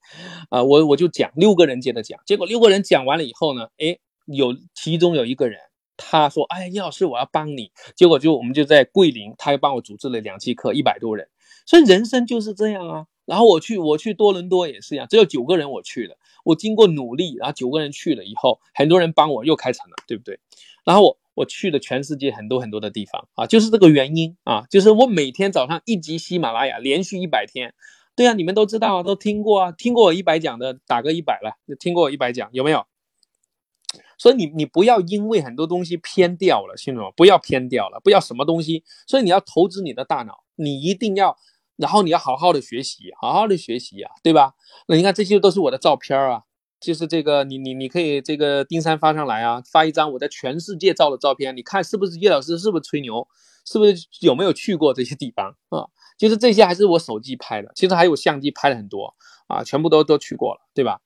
[0.51, 5.61] 啊、我我就讲六个人接着讲，结果六个人讲完了以后呢，诶，有其中有一个人。
[5.99, 11.27] 他说：“哎，叶老师，我要帮你。”结果就我们就在桂林，他又帮我组织了两期课，一百多人。
[11.65, 13.07] 所以人生就是这样啊。
[13.25, 16.19] 然后我去，我去多伦多也是一样，只有九个人我去了。
[16.45, 20.39] 我经过努力，然后九个人去了以后，很多人帮我又开成了，对不对？
[20.85, 27.73] 然后我我去了全世界很多很多的地方啊，就是这个原因啊，就是我每天早上一集喜马拉雅，连续一百天。
[28.17, 32.87] 对啊，你们都知道啊，都听过啊，听过我一百讲的打个一百了，听过我一百讲有没有？
[34.17, 37.11] 所以你你不要因为很多东西偏掉了，听懂吗？
[37.15, 38.83] 不要偏掉了，不要什么东西。
[39.07, 41.37] 所以你要投资你的大脑，你一定要，
[41.77, 44.55] 然后你要好好的学习，好好的学习啊，对吧？
[44.89, 46.45] 那你看这些都是我的照片啊，
[46.81, 53.29] 就是这个你你你可以这个丁山发上来啊，发一张我在全世界照的照片，你看是不是叶老师是不是吹牛？
[53.69, 55.91] 是不是有没有去过这些地方啊？
[56.17, 59.15] 就是这些还是我手机拍的，其实还有相机拍了很多
[59.49, 61.01] 啊，全部都都去过了，对吧？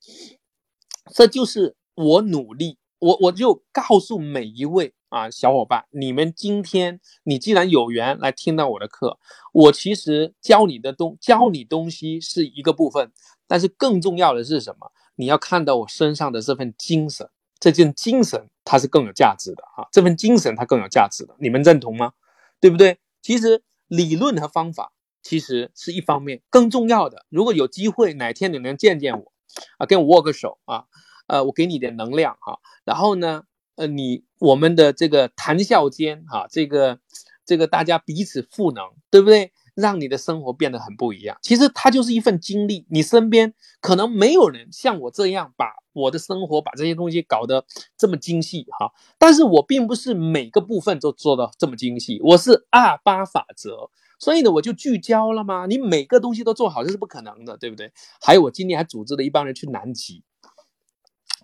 [1.12, 2.78] 这就是我努力。
[3.00, 9.18] 我我就告诉每一位啊小伙伴，你们今天你既然有缘来听到我的课，
[9.54, 13.10] 我其实教你的东教你东西是一个部分，
[13.46, 14.92] 但是更重要的是什么？
[15.16, 22.12] 你要看到我身上的这份精神，这件精神它是更有价值的啊，这份精神它更有价值的，你们认同吗？
[22.60, 22.98] 对不对？
[23.22, 29.32] 其实理论和方法其实是一方面，更重要的，如果有机会哪天你能见见我
[29.78, 30.84] 啊，跟我握个手啊。
[31.26, 33.44] 呃，我给你点能量哈，然后呢，
[33.76, 36.98] 呃，你我们的这个谈笑间哈，这个
[37.46, 39.52] 这个大家彼此赋能，对不对？
[39.76, 41.38] 让你的生活变得很不一样。
[41.40, 47.64] 其实它就是一份经历，你身边可能没有人像我这样把我的生活把这些东西搞得
[47.96, 53.88] 这么精细哈，但是我并不是每个部分都做到这么精细，我是二八法则，
[54.20, 55.66] 所以呢，我就聚焦了嘛？
[55.66, 57.90] 你每个东西都做好，这是不可能的，对不对？
[58.20, 60.22] 还有我今天还组织了一帮人去南极。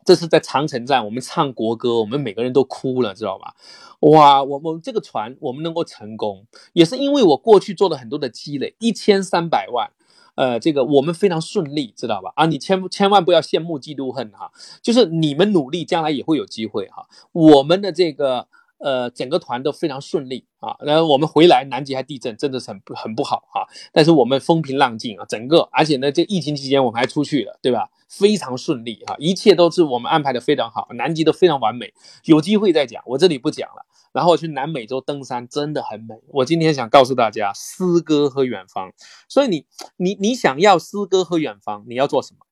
[0.04, 3.56] 这是在长城站，我们唱国歌，我们每个人都哭了，知道吧？
[4.00, 9.90] 哇，我们这个船我们能够成功，也是因为我过去做了很多的积累，一千三百万，
[10.36, 12.32] 呃，这个我们非常顺利，知道吧？
[12.36, 17.08] 啊，你千千万不要羡慕嫉妒恨哈，就是你们努力，将来也会有机会哈。
[17.32, 18.46] 我们的这个
[18.78, 20.76] 呃，整个团都非常顺利啊。
[20.80, 23.64] 然后我们回来，南极还地震，真的是很不很不好啊。
[23.92, 27.88] 但是我们风平浪静啊，整个，而且呢，这疫情期间我们还出去了，对吧？
[28.08, 31.92] 非常顺利啊，一切都是我们安排的非常好，南极都非常完美。
[32.24, 33.84] 有机会再讲，我这里不讲了。
[34.12, 36.14] 然后我去南美洲登山，真的很美。
[36.28, 38.92] 我今天想告诉大家，诗歌和远方。
[39.28, 39.66] 所以你
[39.96, 42.46] 你你想要诗歌和远方，你要做什么？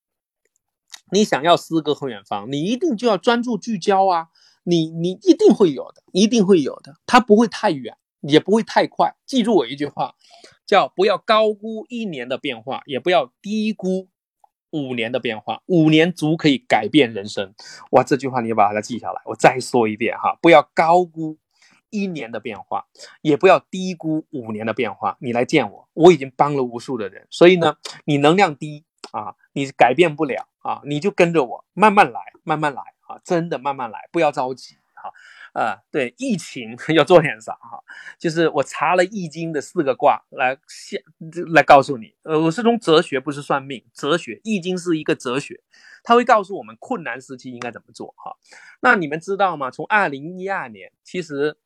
[1.13, 4.27] 你想要诗歌和远方，你一定就要专注聚焦啊！
[4.65, 6.97] 你你一定会有的，一定会有的。
[7.07, 9.15] 它不会太远，也不会太快。
[9.27, 10.15] 记住我一句话，
[10.67, 14.09] 叫不要高估一年的变化，也不要低估
[14.71, 15.63] 五年的变化。
[15.67, 17.55] 五年足可以改变人生。
[17.93, 19.23] 哇，这句话你要把它记下来。
[19.27, 21.39] 我再说一遍哈，不要高估
[21.91, 22.87] 一年的变化，
[23.23, 25.17] 也不要低估五年的变化。
[25.21, 27.27] 你来见我，我已经帮了无数的人。
[27.31, 30.49] 所以呢，你能量低啊，你改变不了。
[30.65, 33.21] 啊，你就跟着我慢慢来，慢慢来啊！
[33.25, 35.13] 真的慢慢来，不要着急哈。
[35.53, 37.83] 呃，对，疫情 要做点啥哈？
[38.19, 41.03] 就是我查了《易经》的四个卦来现
[41.53, 42.15] 来告诉你。
[42.23, 43.85] 呃，我是从哲学，不是算命。
[43.93, 45.61] 哲学，《易经》是一个哲学，
[46.03, 48.37] 它会告诉我们困难时期应该怎么做哈。
[48.81, 49.71] 那你们知道吗？
[49.71, 51.57] 从二零一二年，其实。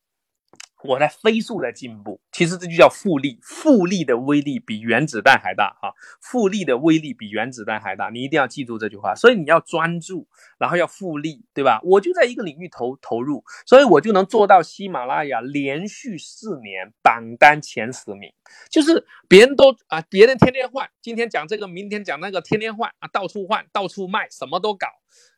[0.84, 9.14] 我在飞速的进步，其实这就叫复利，复利的威力比原子弹还大哈，复利的威力比原子弹还大，你一定要记住这句话。
[9.14, 10.28] 所以你要专注，
[10.58, 11.80] 然后要复利，对吧？
[11.82, 18.32] 我就在一个领域投投入，所以我就能做到喜马拉雅连续四年榜单前十名，
[18.70, 24.86] 就是别人都啊，别人天天换，今天讲这个，明天讲那个，天天换啊，到处换，到处卖，什么都搞。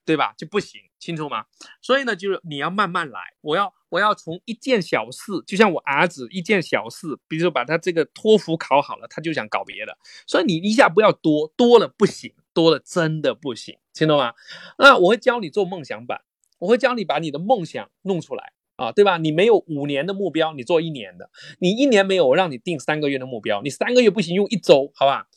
[0.03, 0.35] 对吧？
[0.37, 1.45] 就不行，清楚吗？
[1.81, 3.21] 所以呢，就是你要慢慢来。
[3.43, 9.99] 我要，我要从一件小事，就像我儿子一件小事，比如说把他这个托福考好了，他就想搞别的。
[10.27, 14.33] 所以你一下不要多，多了不行，多了真的不行，听懂吗？
[14.79, 16.23] 那我会教你做梦想版，
[16.59, 19.19] 我会教你把你的梦想弄出来啊，对吧？
[19.19, 21.27] 你没有五年的目标，你做一年的；
[21.59, 25.29] 你一年没有，我让你定三个月的目标，你三个月不行，用一周，好吧？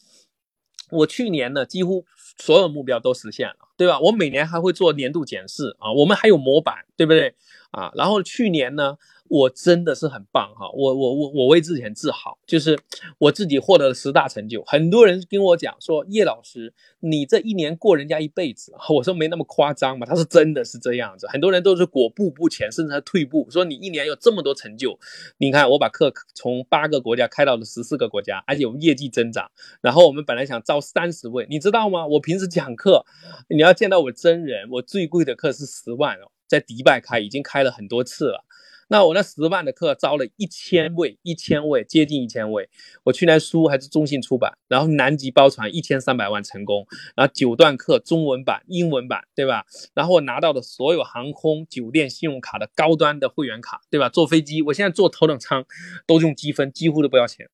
[0.92, 2.06] 我去年呢，几乎
[2.38, 3.56] 所有目标都实现了。
[3.76, 4.00] 对吧？
[4.00, 7.34] 我每年还会做年度检视啊，我们还有模板，对不对
[7.72, 7.92] 啊？
[7.96, 8.98] 然后去年呢？
[9.34, 12.78] 我真的是很棒哈，我我我我为自己很自豪，就是
[13.18, 14.64] 我自己获得了十大成就。
[14.66, 18.72] 很多人跟我讲说，叶老师，你这一年过人家一辈子。
[18.94, 21.28] 我说没那么夸张嘛，他说真的是这样子。
[21.28, 23.48] 很多人都是裹步不前，甚至还退步。
[23.50, 25.00] 说你一年有这么多成就，
[25.40, 29.50] 你看我把课从八个国家开到了十四个国家，而且我们业绩增长。
[29.82, 32.06] 然后我们本来想招三十位，你知道吗？
[32.06, 33.04] 我平时讲课，
[33.50, 38.46] 你要见到我真人，我最贵的课是十万哦，在迪拜开，已经开了很多次了。
[38.94, 42.70] 那我那十万的课招了一千位，一千位接近一千位。
[43.06, 49.66] 我去年书还是中信出版，然后南极包船一千三百万成功，然后九段课中文版、英文版，对吧？
[49.96, 54.10] 然后我拿到的所有航空、酒店信用卡的高端的会员卡，对吧？
[54.10, 55.66] 坐飞机，我现在坐头等舱
[56.06, 57.50] 都用积分，几乎都不要钱，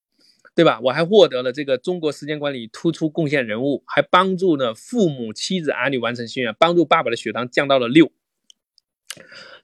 [0.54, 0.82] 对吧？
[0.84, 8.12] 我还获得了这个中国时间管理突出贡献人物，还帮助呢父母、妻子、儿女完成心愿，帮助爸爸的血糖降到了六。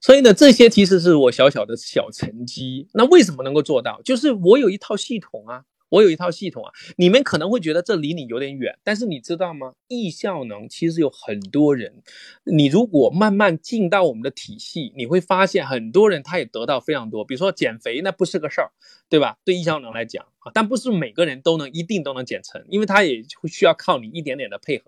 [0.05, 2.87] 所以呢，这些其实是我小小的小成绩。
[2.93, 3.99] 那为什么能够做到？
[4.03, 6.71] 就是我有一套系统啊，我有一套系统啊。
[6.97, 9.73] 你们可能会觉得这离你有点远，但是你知道吗？
[9.87, 12.03] 易效能其实有很多人，
[12.43, 17.25] 你如果慢慢进到我们的体系，你会发现很多人他也得到非常多。
[17.25, 18.69] 比如说减肥，那不是个事儿，
[19.09, 19.39] 对吧？
[19.43, 20.23] 对易效能来讲
[20.53, 24.85] 但不是每个人都能一定都能减成，因为他也会需要靠你一点点的配合。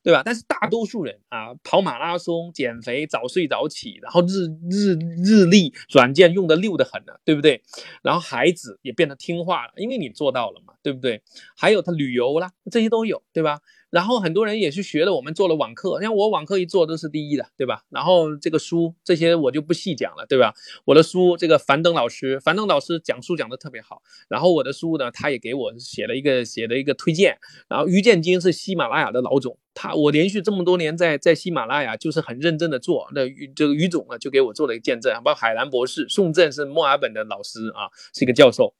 [0.00, 0.22] 对吧？
[0.24, 7.60] 但是大多数人啊，跑马拉松、减肥、早睡早起，然后日日日历软件用的溜的很了，对不对？
[8.00, 11.20] 然后孩子也变得听话了，因为你做到了嘛，对不对？
[11.56, 13.58] 还有他旅游啦，这些都有，对吧？
[13.90, 17.84] 然后很多人也去学了，我们做了网课，像我网课一做都是第一的，对吧？
[17.88, 20.52] 然后这个书这些我就不细讲了，对吧？
[20.84, 24.02] 我的书，这个樊登老师，樊登老师讲书讲的特别好。
[24.28, 27.38] 然后我的书呢，他也给我写了一个写了一个推荐。
[27.68, 33.08] 然后于建金是喜马拉雅的老总，他我连续这么多年在在喜马拉雅就是很认真的做。
[33.14, 38.74] 那于这个于总呢就给我做了一个见证，包括海兰博士，宋正是墨尔本的老师啊，是一个教授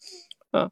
[0.51, 0.71] 啊。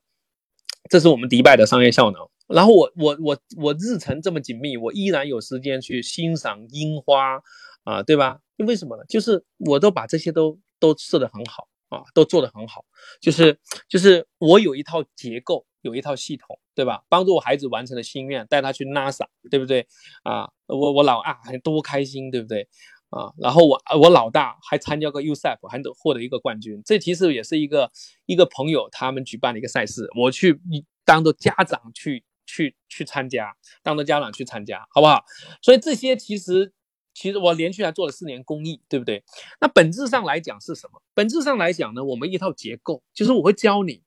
[0.91, 2.29] 这是我们迪拜的商业效能。
[2.49, 7.43] 然后我我我我日程这么紧密，我依然有时间去欣赏樱花，
[7.85, 8.41] 啊，对吧？
[8.57, 9.05] 因为什么呢？
[9.09, 12.85] 就是我都把这些都都设得很好啊，都做得很好。
[13.21, 13.59] 就是
[13.89, 17.03] 就是我有一套结构，有一套系统，对吧？
[17.09, 19.87] 帮助我孩子完成了心愿，带他去 NASA，对不对？
[20.23, 22.69] 啊，我我老二还多开心，对不对？
[23.11, 26.81] 啊，然后我我老大还参加过 USF，还得获得一个冠军。
[26.85, 27.91] 这其实也是一个
[28.27, 30.61] 一个朋友他们举办的一个赛事，我去
[31.05, 32.25] 当做家长去。
[32.47, 35.25] 去去参加，当着家长去参加，好不好？
[35.61, 36.73] 所以这些其实
[37.13, 39.25] 其实我连续还做了四年公益，对不对？
[39.61, 41.03] 那本质上来讲是什么？
[41.13, 44.03] 本质上来讲呢，我们一套结构，就是我会教你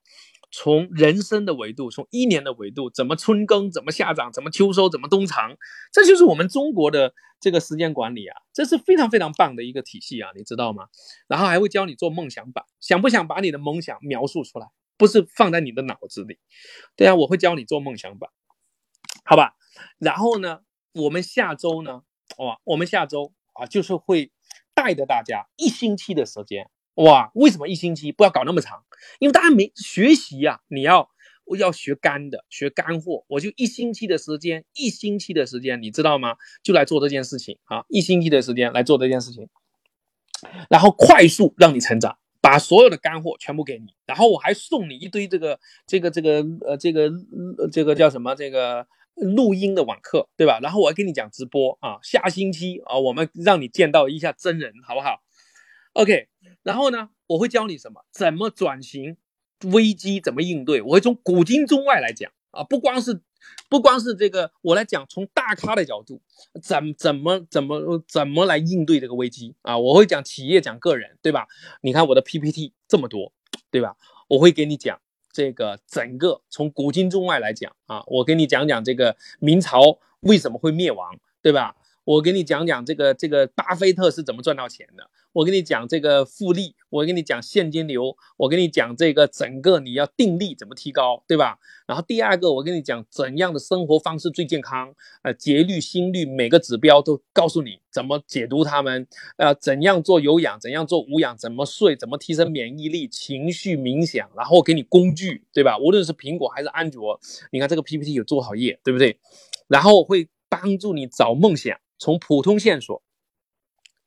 [0.51, 5.55] 从人生的维度，从一年的维度，怎么春耕，怎么夏长，怎么秋收，怎么冬藏，
[5.91, 10.87] 这就是我们中国的这个时间管理啊，这是非常非常棒的一个体系啊，你知道吗？
[11.27, 14.67] 然后还会教你做梦想版，想不想把你的梦想描述出来？
[14.99, 16.38] 不是放在你的脑子里，
[16.97, 18.30] 对啊，我会教你做梦想版，
[19.23, 19.55] 好吧？
[19.97, 20.59] 然后呢，
[20.91, 22.03] 我们下周呢？
[22.38, 24.31] 哇，我们下周啊，就是会
[24.73, 26.69] 带着大家一星期的时间。
[26.95, 28.84] 哇，为什么一星期不要搞那么长？
[29.19, 31.09] 因为大家没学习呀，你要
[31.57, 33.23] 要学干的，学干货。
[33.30, 36.35] 我就一星期的时间，一星期的时间，你知道吗？
[36.61, 39.47] 就来做这件事情啊，一星期的时间来做这件事情，
[40.69, 47.11] 然后快速让你成长，把所有的干货全部给你，然后我还送你一堆这个这个这个呃这个
[47.71, 48.87] 这个叫什么这个。
[49.21, 50.61] 录音的网课，对吧？
[50.61, 55.21] 然后我还跟你讲直播啊，下星期啊，我们让你见到一下真人，好不好
[55.91, 56.29] ？OK，
[56.63, 58.05] 然后呢，我会教你什么？
[58.13, 59.17] 怎么转型？
[59.73, 60.81] 危机怎么应对？
[60.81, 63.21] 我会从古今中外来讲啊，不光是
[63.69, 66.21] 不光是这个，我来讲从大咖的角度，
[66.61, 69.77] 怎怎么怎么怎么来应对这个危机啊？
[69.77, 71.47] 我会讲企业，讲个人，对吧？
[71.81, 73.31] 你看我的 PPT 这么多，
[73.71, 73.95] 对吧？
[74.27, 74.99] 我会给你讲。
[75.31, 81.76] 这个整个从古今中外来讲啊，我给你讲讲这个明朝为什么会灭亡，对吧？
[82.03, 85.07] 我给你讲讲这个这个巴菲特是怎么赚到钱的。
[85.31, 91.60] 我跟你讲这个复利，我跟你讲现金流，我跟你讲这个整个你要定力怎么提高，对吧？
[91.85, 99.07] 然后第二个，我跟你讲怎样的生活方式最健康，呃，节律、心率每个指标都告诉你怎么解读它们，
[99.38, 105.77] 呃，怎样做有氧，怎样做无氧，怎么睡，怎么提升免疫力、情绪、冥想，然后给你工具，对吧？
[105.77, 107.19] 无论是苹果还是安卓，
[107.51, 109.19] 你看这个 PPT 有做好页，对不对？
[109.68, 113.03] 然后会帮助你找梦想，从普通线索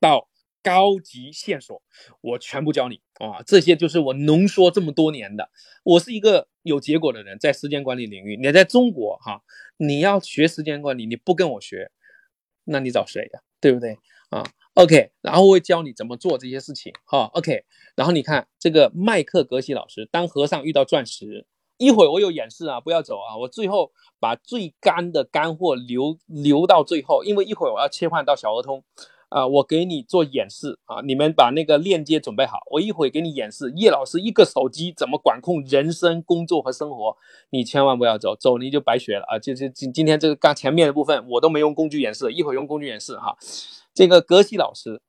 [0.00, 0.31] 到。
[0.62, 1.82] 高级线索，
[2.20, 3.42] 我全部教你啊！
[3.44, 5.50] 这些就是我浓缩这么多年的。
[5.82, 9.42] 我是一个有结果的人，在时间管理领域，你在中国哈，
[9.76, 11.90] 你要学时间管理，你不跟我学，
[12.64, 13.40] 那你找谁呀？
[13.60, 13.98] 对不对
[14.30, 14.44] 啊
[14.74, 17.30] ？OK，然后我会教你怎么做这些事情哈。
[17.34, 17.64] OK，
[17.94, 23.36] 然后你看这个麦克格西老师，当和尚遇到钻石，一会儿我有演示啊，不要走啊！
[23.36, 28.84] 我最后把最干的干货留留到最后，因为一会儿我要切换到小儿通。
[29.32, 31.00] 啊，我给你做演示啊！
[31.00, 33.72] 你们把那个链接准备好，我一会给你演示。
[33.74, 37.16] 叶老师一个手机怎么管控人生、工作和生活？
[37.48, 39.38] 你千万不要走，走你就白学了啊！
[39.38, 43.38] 就就今今天这个刚前面的部分我都没用工具演示，一会用工具演示哈。
[43.94, 45.00] 这个格西老师，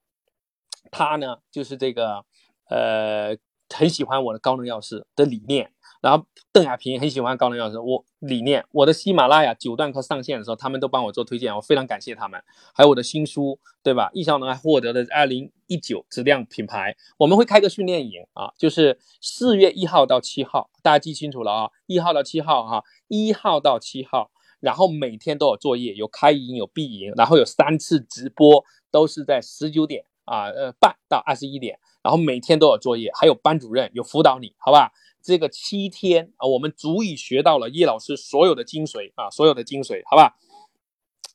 [0.89, 2.23] 他呢就是这个
[2.69, 3.35] 呃
[3.69, 5.72] 很喜欢我的高能钥匙的理念。
[6.03, 12.43] 然后邓亚萍很喜欢高能钥匙，我理念，我的喜马拉雅九段课上线的时候，他们都帮我做推荐，我非常感谢他们。
[12.73, 14.09] 还有我的新书，对吧？
[14.13, 16.97] 易效能还获得了二零一九质量品牌。
[17.19, 34.91] 我们会开个训练营啊，就是四月一号到七号，大家记清楚了啊，一号到七号哈，一号到七号，然后每天都有作业，有开营有闭营，然后有三次直播，都是在十九点啊呃半到二十一点，然后每天都有作业，还有班主任有辅导你，好吧？
[35.23, 40.35] 这个七天啊，我们足以学到了叶老师所有的精髓啊，所有的精髓，好吧？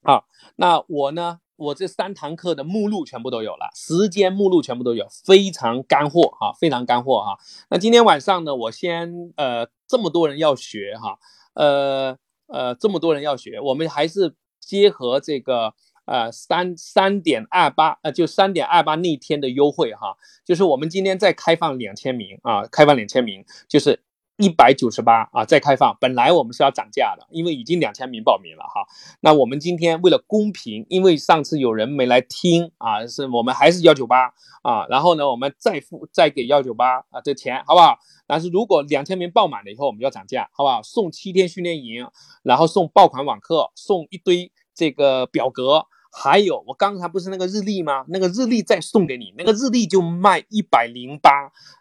[0.03, 7.39] 好，那我呢，我这三堂课的目录全部都有了，时间目录全部都有，非常干货哈，非常干货哈。
[7.71, 11.19] 那今天晚上呢，我先呃，这么多人要学哈，
[11.55, 15.75] 呃呃，这么多人要学，我们还是结合这个。
[16.09, 24.03] 呃，三三点二八，呃，就三点二八那天的优惠哈，就是我们今天再开放两千名啊，开放两千名，就是
[24.39, 25.95] 一百九十八啊，再开放。
[26.01, 28.87] 本来我们是要涨价的，因为已经两千名报名了哈。
[29.21, 34.33] 那我们今天为了公平，因为上次有人没来听啊，是我们还是幺九八
[34.63, 37.99] 啊，然后呢，我们再付再给幺九八啊这钱，好不好？
[38.27, 40.83] 但是如果两千名报满了以后，我们要涨价，好不好？
[40.83, 42.09] 送七天训练营，
[42.43, 45.85] 然后送爆款网课，送一堆这个表格。
[46.11, 48.05] 还有，我刚才不是那个日历吗？
[48.09, 51.31] 那个日历再送给你，那个日历就卖一百零八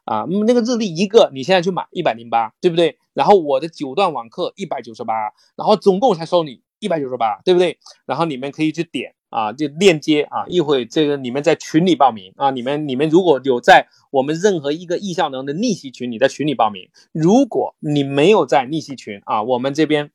[0.05, 2.97] 啊，那个日历一个，你现在去买一百零八，对不对？
[3.13, 5.13] 然后我的九段网课一百九十八，
[5.55, 7.79] 然后总共才收你一百九十八，对不对？
[8.05, 20.11] 然后你们可以去点啊，就链接啊，一会这个你们在群里报名啊，你们你们如果有在我们任何一个易效能的逆袭群，你在群里报名；如果你没有在逆袭群啊，我们这边。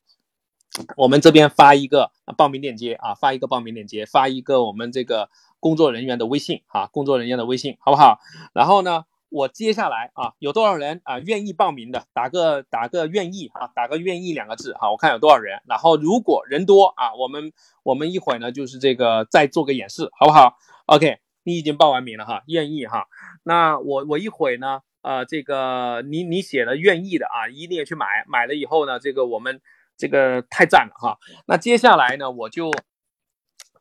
[0.97, 5.29] 我们这边发一个报名链接啊，发一个报名链接，发一个我们这个
[5.59, 8.19] 工作人员的微信啊，工作人员的微信，好不好？
[8.53, 12.05] 然后呢，我接下来啊，有多少人啊愿意报名的？
[12.13, 15.59] 打个打个愿意啊，打个愿意两个字哈，我看有多少人。
[15.67, 23.05] 然后如果人多啊，我们我们一会儿呢就是这个再做个演示，好不好？OK，你已经报完名了哈，愿意哈。
[23.43, 29.61] 那我我一会呢，呃，这个你你写了愿意的啊，一定要去买，买了以后呢，这个我们
[29.97, 31.17] 这个太赞了哈。
[31.47, 32.71] 那接下来呢，我就。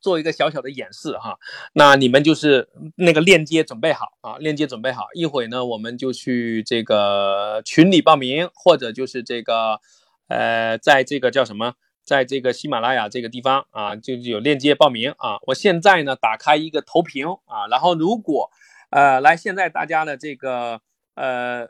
[0.01, 1.39] 做一个小小的演示哈，
[1.74, 9.78] 那你们就是那个链接准备好啊，链接准备好，一会呢我们就去这个群里报名，或者就是这个
[10.26, 11.74] 呃，在这个叫什么，
[12.05, 15.39] 在这个喜马拉雅这个地方啊，就有链接报名啊。
[15.47, 18.51] 我现在呢打开一个投屏啊，然后如果
[18.90, 20.80] 呃来现在大家的这个
[21.14, 21.68] 呃。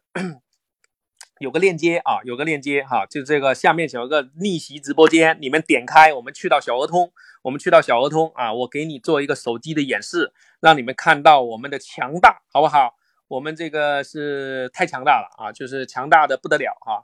[1.42, 7.10] 有个链接啊，有个链接哈，就这个下面有个逆袭直播间，你们点开，我们去到小鹅通，
[7.42, 12.94] 我们去到小鹅通啊，我给你做一个手机的演示，让你们看到我们的强大，好不好？
[13.26, 17.02] 我们这个是太强大了啊，就是强大的不得了哈。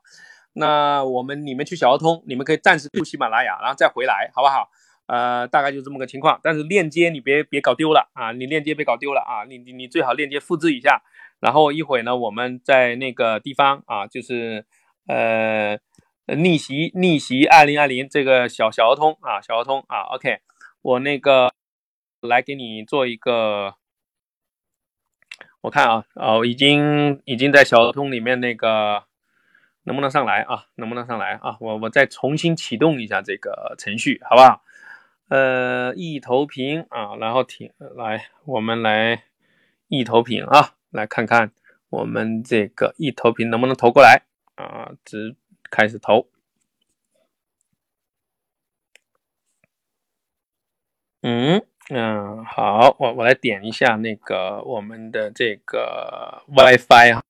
[0.52, 4.70] 那我们你们去小鹅通，你们可以暂时住喜马拉雅，然后再回来，好不好？
[5.06, 6.38] 呃，大概就这么个情况。
[6.44, 11.02] 但是链接你别别搞丢了啊，你链接别搞丢了啊，你你你最好链接复制一下。
[11.40, 14.66] 然后一会呢，我们在那个地方啊，就是
[15.06, 15.78] 呃
[16.36, 20.40] 逆袭逆袭二零二零这个小小儿通啊，小儿通啊，OK，
[20.82, 21.52] 我那个
[22.20, 23.74] 来给你做一个，
[25.60, 29.04] 我看啊，哦，已经已经在小儿通里面那个
[29.84, 30.66] 能不能上来啊？
[30.74, 31.56] 能不能上来啊？
[31.60, 34.62] 我我再重新启动一下这个程序，好不好？
[35.28, 39.24] 呃，一投屏啊，然后停来，我们来
[39.86, 40.74] 一投屏啊。
[40.90, 41.52] 来看看
[41.90, 44.22] 我们这个一投屏能不能投过来
[44.56, 44.92] 啊？
[45.04, 45.36] 直
[45.70, 46.28] 开始投。
[51.22, 57.22] 嗯嗯，好，我我来点一下那个我们的这个 WiFi 啊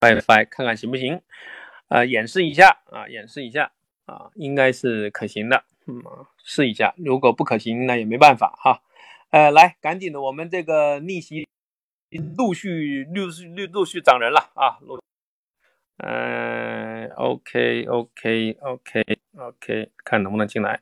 [0.00, 1.20] ，WiFi 看看行不行？
[1.88, 3.72] 啊，演示一下啊，演示一下
[4.06, 5.64] 啊，应该是可行的。
[5.86, 6.02] 嗯，
[6.44, 8.82] 试一下，如果不可行，那也没办法哈。
[9.30, 11.48] 呃，来，赶紧的，我们这个逆袭。
[12.18, 14.78] 陆续陆续陆陆续涨人了啊！
[14.80, 15.00] 陆，
[15.98, 20.80] 嗯，OK OK OK OK，看能不能进来。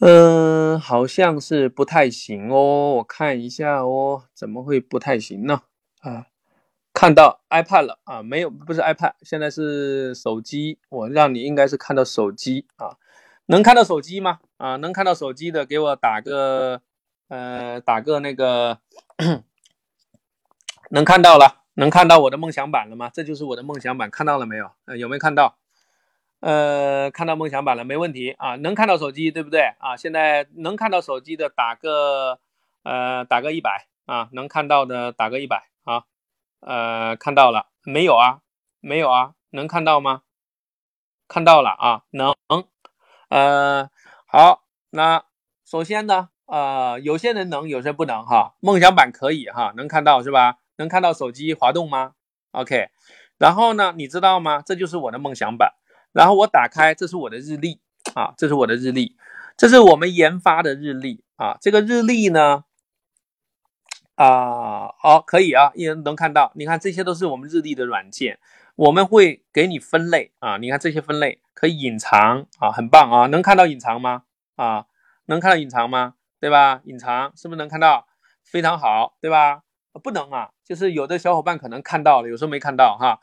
[0.00, 5.62] 嗯， 好像是不太行哦，我看一下哦，怎么会不太行呢？
[6.00, 6.26] 啊？
[6.98, 8.24] 看到 iPad 了啊？
[8.24, 10.80] 没有，不是 iPad，现在是手机。
[10.88, 12.96] 我让你应该是看到手机啊，
[13.46, 14.40] 能看到手机吗？
[14.56, 16.82] 啊，能看到手机的，给我打个
[17.28, 18.80] 呃，打个那个，
[20.90, 23.08] 能看到了，能看到我的梦想版了吗？
[23.14, 24.68] 这就是我的梦想版，看到了没有？
[24.86, 25.56] 呃，有没有看到？
[26.40, 29.96] 呃，看到梦想版了，没问题啊，能看到手机对不对啊？
[29.96, 32.40] 现在能看到手机的打个
[32.82, 36.02] 呃，打个一百啊，能看到的打个一百啊。
[36.60, 38.40] 呃，看到了没有啊？
[38.80, 39.32] 没有啊？
[39.50, 40.22] 能看到吗？
[41.28, 42.34] 看到了啊，能。
[43.28, 43.90] 呃，
[44.26, 45.24] 好，那
[45.64, 48.54] 首先呢，呃，有些人能，有些不能哈。
[48.60, 50.56] 梦想版可以哈，能看到是吧？
[50.76, 52.12] 能看到手机滑动吗
[52.52, 52.88] ？OK。
[53.36, 54.62] 然后呢，你知道吗？
[54.64, 55.74] 这就是我的梦想版。
[56.12, 57.80] 然后我打开，这是我的日历
[58.14, 59.16] 啊，这是我的日历，
[59.56, 61.58] 这是我们研发的日历啊。
[61.60, 62.64] 这个日历呢？
[64.18, 66.50] 啊，好，可以啊，一人能看到。
[66.56, 68.40] 你看，这些都是我们日历的软件，
[68.74, 70.56] 我们会给你分类啊。
[70.56, 73.26] 你看这些分类可以隐藏啊，很棒啊。
[73.28, 74.24] 能看到隐藏吗？
[74.56, 74.86] 啊，
[75.26, 76.14] 能看到隐藏吗？
[76.40, 76.80] 对吧？
[76.82, 78.08] 隐藏是不是能看到？
[78.42, 79.62] 非常好，对吧？
[80.02, 83.20] 不能啊，就是有的小伙伴可能看到了，有时候没看到哈。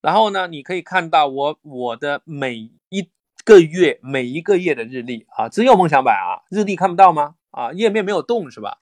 [0.00, 3.10] 然后呢，你可以看到我我的每一
[3.44, 7.34] 个月每一个月的日历啊，只有梦想版啊，日历看不到吗？
[7.50, 8.78] 啊，页面没有动是吧？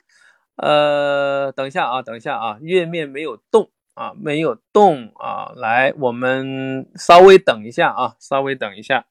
[0.57, 9.07] 呃，等一下啊，等一下啊，页面没有动啊，没有动啊，来，我们稍微等一下啊，稍微等一下，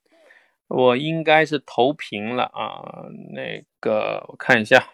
[0.67, 4.89] 我应该是投屏了啊，那个我看一下，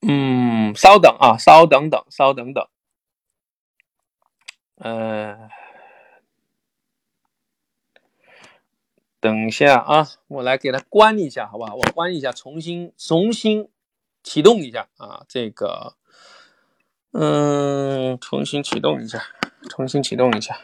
[0.00, 2.66] 嗯，稍等啊，稍等等，稍等等，
[4.76, 5.50] 呃，
[9.20, 11.74] 等一下啊，我来给它关一下，好不好？
[11.74, 13.68] 我关一下，重新重新。
[14.24, 15.94] 启动一下啊，这个，
[17.12, 19.22] 嗯，重新启动一下，
[19.68, 20.58] 重新启动一下，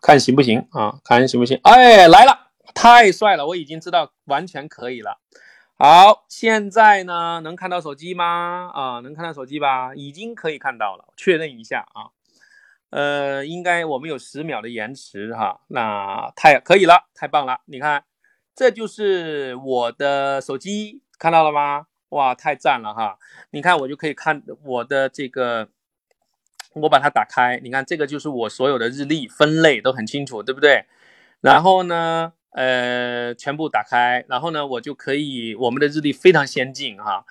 [0.00, 1.00] 看行不行啊？
[1.02, 1.58] 看行不行？
[1.64, 3.46] 哎，来了，太帅了！
[3.46, 5.18] 我已经知道完全可以了。
[5.76, 8.70] 好，现在呢，能看到手机吗？
[8.74, 9.94] 啊，能看到手机吧？
[9.94, 12.12] 已经可以看到了，确认一下啊。
[12.90, 17.60] 呃，应该我们有十秒的延迟哈，那太可以了，太棒了！
[17.66, 18.04] 你看，
[18.54, 21.86] 这就是我的手机，看到了吗？
[22.08, 23.16] 哇，太赞了哈！
[23.50, 25.68] 你看，我就可以看我的这个，
[26.74, 30.86] 我把它打开，你看这个就是我所有的日历分类都很清楚，对不对？
[31.40, 37.24] 然后呢，呃，全部打开，然后呢，我就可以，我们的日历非常先进哈。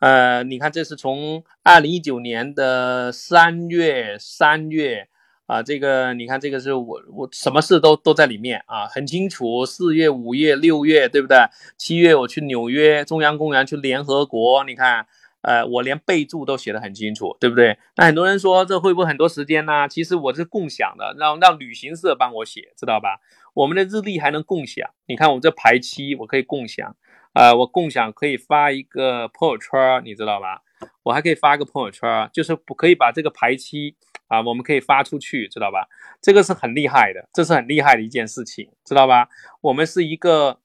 [0.00, 5.08] 呃，你看，这是从二零一九年的三月三月
[5.46, 9.66] 啊，这个你看，这个是我我什么事都都在里面啊，很清楚。
[9.66, 11.36] 四月、五月、六月，对不对？
[11.76, 15.06] 七月我去纽约中央公园去联合国，你看，
[15.40, 17.76] 呃，我连备注都写的很清楚，对不对？
[17.96, 19.88] 那很多人说这会不会很多时间呢？
[19.88, 23.20] 其实我是共享的，让让旅行社帮我写，知道吧？
[23.54, 26.94] 我们的日历还能共享，你看我这排期我可以共享。
[27.32, 30.62] 啊，我共享可以发一个朋友圈，你知道吧？
[31.02, 33.96] 我还可以发个朋友圈，就是不可以把这个排期
[34.28, 35.88] 啊，我们可以发出去，知道吧？
[36.20, 39.28] 这个是很厉害的，这是很厉害的一件事情，知道吧？
[39.60, 40.60] 我们是一个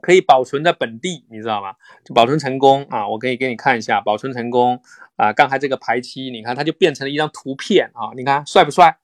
[0.00, 1.74] 可以保存在本地，你知道吗？
[2.04, 3.08] 就保存成功啊！
[3.08, 4.80] 我可以给你看一下，保存成功
[5.16, 5.32] 啊！
[5.32, 8.12] 刚才这个排期，你看它就变成了一张图片啊！
[8.16, 8.98] 你看帅不帅？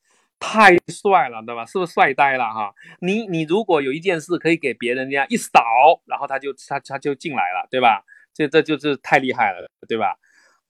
[0.44, 1.64] 太帅了，对吧？
[1.64, 2.74] 是不是帅呆了哈？
[3.00, 5.62] 你你如果有一件事可以给别人家一扫，
[6.04, 8.02] 然后他就他他就进来了，对吧？
[8.34, 10.16] 这这就是太厉害了，对吧？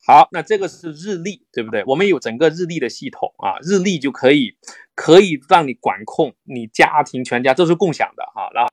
[0.07, 1.82] 好，那这个是日历，对不对？
[1.86, 4.59] 我们有整个日历的系统啊，日历就可以
[4.94, 8.51] 可以让你管控你家庭全家，这是共享的哈。
[8.53, 8.70] 然后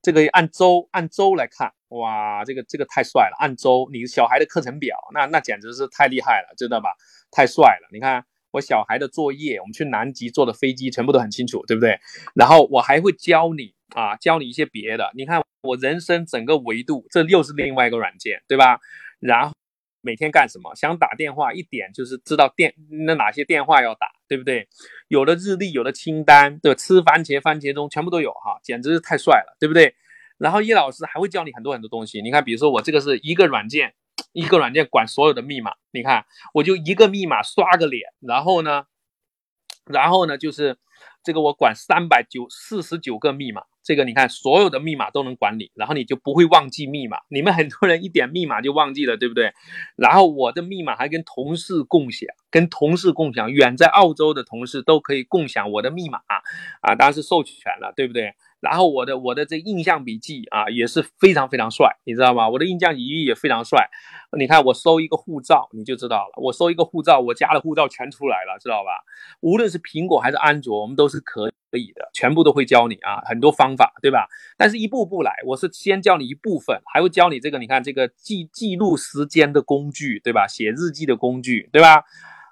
[0.00, 6.94] 这个按周按周来看，哇，这个这个太帅了，按周你小孩的课程表，那那简直是太厉害了，知道吧？
[7.30, 8.24] 太帅了，你看。
[8.52, 11.98] 我小孩的作业，我们去南极坐的飞机，全部都很清楚，对不对？
[12.34, 15.10] 然后我还会教你啊，教你一些别的。
[15.14, 18.78] 你看我人生整个维度，这又是另外一个软件，对吧？
[19.20, 19.54] 然后
[20.02, 20.74] 每天干什么？
[20.74, 22.74] 想打电话，一点就是知道电
[23.06, 24.68] 那哪些电话要打，对不对？
[25.08, 29.94] 有的日历，有的清单，对吧，吃番茄，番茄钟全部都有哈，简直是太帅了，对不对？
[30.38, 32.20] 然后叶老师还会教你很多很多东西。
[32.20, 33.94] 你看，比如说我这个是一个软件。
[34.32, 36.24] 一个软件管所有的密码，你看，
[36.54, 38.84] 我就一个密码刷个脸，然后呢，
[39.86, 40.78] 然后呢，就是
[41.22, 47.18] 这个我管三百九四十九个密码，这个你看所有的密码都能管理，然后你就不会忘记密码。
[47.28, 49.52] 你们很多人一点密码就忘记了，对不对？
[49.96, 56.20] 然后我的密码还跟同事共享，跟同事共享，远在澳洲的同事都可以共享我的密码
[56.80, 58.34] 啊，当然是授权了，对不对？
[58.62, 62.48] 然后我的我的这印象笔记啊也是非常非常帅，你知道吗？
[62.48, 63.90] 我的印象笔记也非常帅。
[64.38, 68.90] 你看我搜一个护照你就知道了，我搜一个护照，我家的护照全出来了，知道吧？
[69.40, 74.28] 无论是苹果还是安卓，我们都是可以的，全部都会教你啊，很多方法，对吧？
[74.56, 80.46] 但是一步步来，我是先教你一部分，还会教你这个，你看这个记记录时间的工具，对吧？
[80.46, 82.04] 写日记的工具，对吧？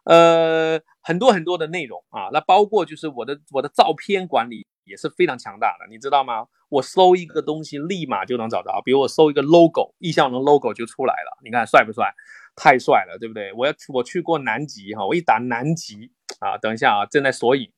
[0.05, 4.67] 呃，很多很多的内容啊，那包括就是我的我的照片管理。
[4.87, 6.47] 也是非常强大的，你知道吗？
[6.69, 8.83] 我搜一个东西，立马就能找到。
[8.85, 11.39] 比如我搜一个 logo，意向龙 logo 就出来了。
[11.45, 12.13] 你看帅不帅？
[12.57, 13.53] 太帅了，对不对？
[13.53, 16.11] 我要我去过南极哈，我一打南极
[16.41, 17.71] 啊，等一下啊，正在索引。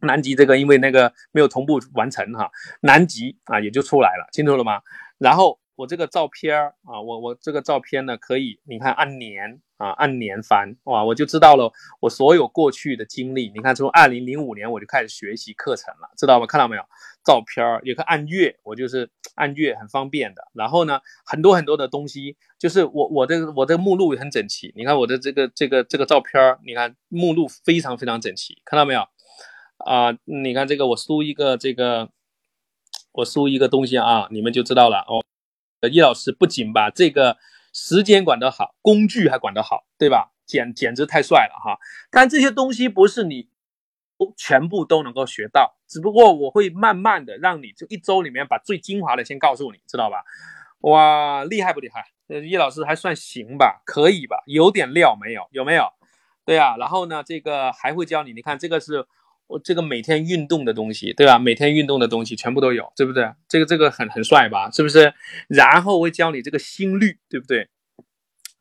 [0.00, 2.50] 南极这个因为那个没有同步完成哈，
[2.82, 4.82] 南极啊也就出来了，清楚了吗？
[5.16, 5.59] 然后。
[5.80, 13.50] 我这个照片啊，我我这个照片呢，可以你看按年啊，按年翻哇，我就知道了我所有过去的经历。
[13.54, 16.46] 你看从二零零五年我就开始学习课程了，知道吗？
[16.46, 16.82] 看到没有？
[17.24, 20.42] 照片儿也可按月，我就是按月很方便的。
[20.52, 24.74] 然后呢，很多很多的东西，就是我我的我的目录也很整齐。
[24.76, 29.00] 你看我的这个这个这个照片儿，你看目录非常非常整齐，看到没有？
[29.78, 32.10] 啊，你看这个我输一个这个，
[33.12, 35.24] 我输一个东西啊，你们就知道了哦。
[35.88, 37.38] 叶老师不仅把这个
[37.72, 40.32] 时间管得好，工具还管得好，对吧？
[40.44, 41.78] 简简直太帅了哈！
[42.10, 43.48] 但这些东西不是你
[44.36, 50.24] 全部都能够学到，只不过我会慢慢的让你就一周里面把最精华的先告诉你，知道吧？
[50.80, 52.04] 哇，厉害不厉害？
[52.26, 54.42] 叶老师还算行吧，可以吧？
[54.46, 55.46] 有点料没有？
[55.52, 55.92] 有没有？
[56.44, 59.06] 对啊，然后呢，这个还会教你，你看这个是。
[59.50, 61.38] 我这个每天运动的东西，对吧？
[61.38, 63.32] 每天运动的东西全部都有，对不对？
[63.48, 64.70] 这个这个很很帅吧？
[64.70, 65.12] 是不是？
[65.48, 67.68] 然后我会教你这个心率，对不对？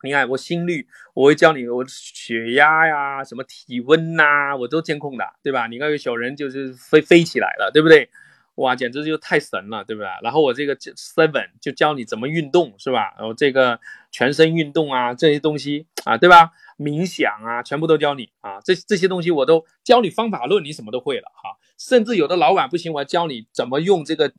[0.01, 5.67] 你看我心率，我会教你我血压呀，什么体温呐，我都监控的，对吧？
[5.67, 8.09] 你看有小人就是飞飞起来了，对不对？
[8.55, 10.09] 哇，简直就太神了，对不对？
[10.23, 13.13] 然后我这个 seven 就教你怎么运动，是吧？
[13.17, 13.79] 然后这个
[14.11, 16.51] 全身运动啊，这些东西啊，对吧？
[16.79, 21.57] 冥想啊，全部都教你啊，这这些东西我都教你方法论，你什么都会了哈。
[21.77, 24.31] 甚至有的老板不行，我要教你怎么用这个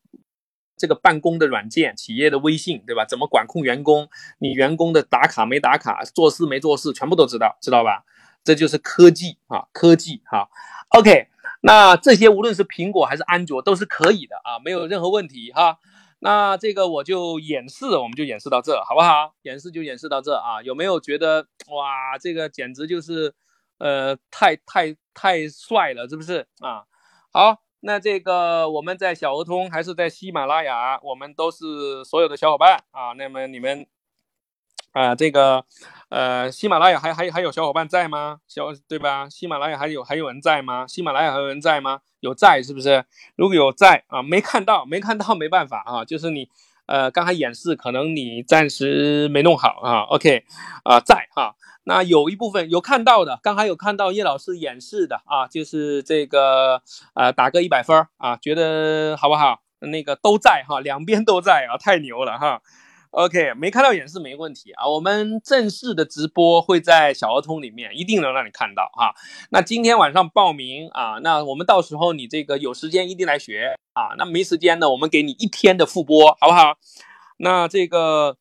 [0.77, 3.05] 这个办公的软件，企业的微信，对吧？
[3.05, 4.09] 怎么管控员工，
[4.39, 8.05] 你员工的打卡没打卡，做事没做事，全部都知道，知道吧？
[8.43, 10.49] 这就是科技啊，科技哈。
[10.97, 11.29] OK，
[11.61, 15.79] 那这些无论是苹果还是安卓都是可以的啊，没有任何问题哈。
[16.21, 19.35] 那这个我就演示，我们就演示到这，好不好？
[19.43, 20.63] 演示就演示到这啊。
[20.63, 23.35] 有没有觉得哇，这个简直就是
[23.79, 26.85] 呃，太太太帅了，是不是啊？
[27.33, 33.13] 好，那这个我们在小鹅通还是在喜马拉雅，我们都是所有的小伙伴啊。
[33.15, 33.87] 那么你们。
[34.93, 35.65] 啊，这个，
[36.09, 38.41] 呃，喜马拉雅还还还有小伙伴在吗？
[38.49, 39.29] 小对吧？
[39.29, 40.87] 喜马拉雅还有还有人在吗？
[40.87, 42.01] 喜马拉雅还有人在吗？
[42.19, 43.05] 有在是不是？
[43.37, 46.49] 如果有在啊，没看到，没看到没办法啊，就是你，
[46.87, 50.01] 呃，刚才演示可能你暂时没弄好啊。
[50.11, 50.45] OK，
[50.83, 51.55] 啊，在哈，
[51.85, 56.83] 那有一部分有看到的，刚才有看到叶老师演示的啊，就是这个，
[57.15, 59.61] 呃，打个一百分啊，觉得好不好？
[59.79, 62.61] 那个都在哈，两边都在啊，太牛了哈。
[63.11, 64.87] OK，没看到演示没问题啊。
[64.87, 69.12] 我们正式的直播会在小儿通里面，一定能让你看到哈。
[69.51, 74.15] 那今天晚上报名啊，那我们到时候你这个有时间一定来学啊。
[74.16, 76.78] 那没时间呢，我们给你一天的复播，好不好？
[77.39, 78.37] 那这个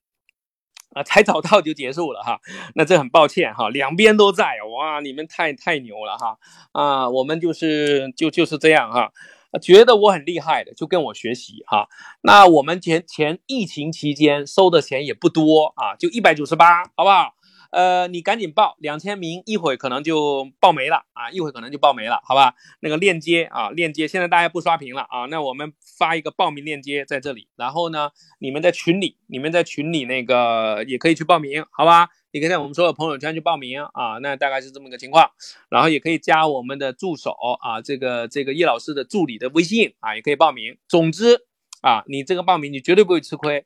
[0.93, 2.39] 啊，才早到就结束了哈。
[2.75, 4.45] 那这很抱歉哈，两边都在
[4.77, 6.37] 哇，你们太太牛了哈
[6.73, 9.11] 啊，我们就是就就是这样哈。
[9.57, 11.87] 觉得我很厉害的，就跟我学习哈。
[12.21, 17.33] 那我们前前疫情期间收的钱也不多啊，就一百九十八，好不好？
[17.71, 22.55] 呃，你赶紧报两千名，一会可能就报没了啊，一会可能就报没了，好吧？
[22.79, 28.09] 那个链接啊，链接现在大家不刷屏了啊，那我们发一个报名链接在这里，然后呢，
[28.39, 32.09] 你们在群里，你们在群里那个也可以去报名，好吧？
[32.31, 35.31] 你可以在我们所有朋友圈去报名啊，那大概是这么个情况，
[35.67, 40.77] 然后也可以加我们的助手啊，这个这个叶老师的助理的微信啊，也可以报名。
[40.87, 41.47] 总之
[41.81, 43.65] 啊，你这个报名你绝对不会吃亏。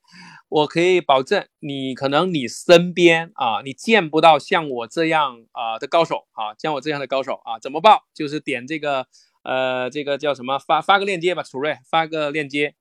[0.50, 8.04] 我可以保证，你可能你身边啊，你见不到像我这样啊的高手啊，像我这样的高手啊，怎么报？
[8.14, 9.08] 就是点这个
[9.44, 10.60] 呃，这个叫什么？
[10.60, 12.76] 发发个链接吧，楚瑞发个链接。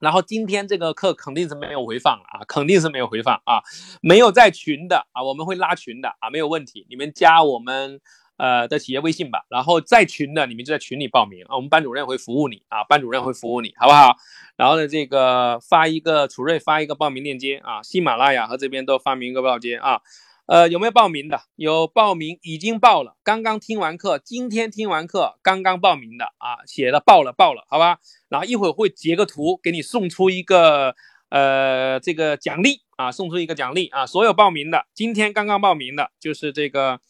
[0.00, 3.62] 然后今天这个课肯定是没有回放啊，肯定是没有回放啊，
[4.02, 8.00] 没有在群的啊，我们会拉群的啊，没有问题，你们加我们。
[8.38, 14.16] 呃的企业微信吧，然后在群的你们就在群里报名啊，我们班主任会服务你啊，班主任会服务你，好不好？
[14.56, 20.00] 然后呢，这个发一个楚瑞发一个报名链接啊，喜马拉雅和这边都发明一个报接啊，
[20.46, 21.40] 呃，有没有报名的？
[21.56, 27.98] 有报名已经报了，刚刚听完课，今天听完课刚刚报名的啊，写了报了报了，好吧？
[28.28, 30.94] 然后一会儿会截个图给你送出一个
[31.30, 37.00] 呃这个奖励啊，送出一个奖励啊，所有报名的今天刚刚报名的就是这个。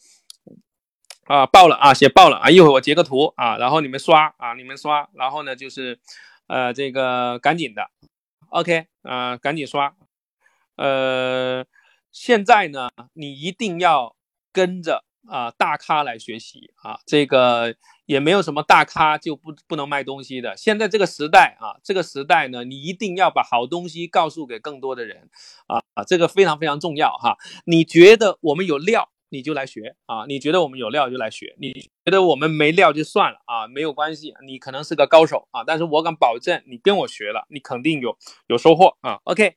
[1.25, 5.97] 啊，报了啊，写报了啊，一会儿我截个图啊，然后你们刷啊，你们刷，然后呢就是，
[6.47, 7.89] 呃，这个赶紧的
[8.49, 9.95] ，OK 啊，赶紧刷，
[10.75, 11.65] 呃，
[12.11, 14.15] 现在呢，你一定要
[14.51, 17.75] 跟着啊大咖来学习啊，这个
[18.05, 25.29] 也没有什么大咖就不不能卖东西的，现在这个时代啊，这个时代呢，你一定要把好东西告诉给更多的人
[25.67, 29.12] 啊啊，这个非常非常重要哈，你觉得我们有料？
[29.33, 30.25] 你就来学啊！
[30.27, 38.15] 你觉得我们有料就来学，你觉得我们没料就算了啊，没有关系，你可能是个高手啊，但是我敢保证，你跟我学了，你肯定有
[38.45, 39.19] 有收获啊。
[39.23, 39.55] OK，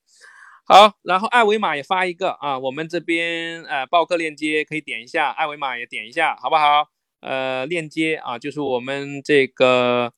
[0.65, 6.89] 好，然后二维码也发一个啊，我们这边呃报课链接可以点一下，二维码也点一下，好不好？
[7.20, 10.15] 呃，链接啊，就是我们这个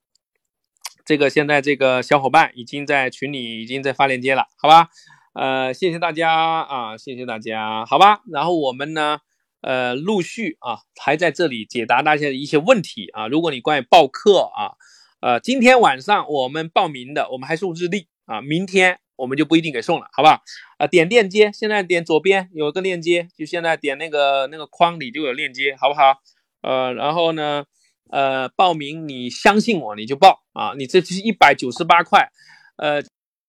[1.05, 4.89] 这个现在这个小伙伴已经在群里已经在发链接了，好吧？
[5.35, 8.21] 呃，谢谢大家啊，谢谢大家，好吧？
[8.33, 9.19] 然后我们呢？
[9.61, 13.27] 呃，陆续啊，还在这里解答大家的一些问题啊。
[13.27, 14.77] 如果你关于报课啊，
[15.21, 20.41] 呃，今天晚上我们报名的，我们还送日历啊，明天我们就不一定给送了，好不好？
[20.79, 26.21] 啊，点链接，现在点左边有个链接，就现在点那个那个框里就有链接，好不好？
[26.63, 27.65] 呃，然后呢，
[28.11, 32.31] 呃，报名你相信我，你就报啊，你这就是一百九十八块，
[32.77, 33.03] 呃，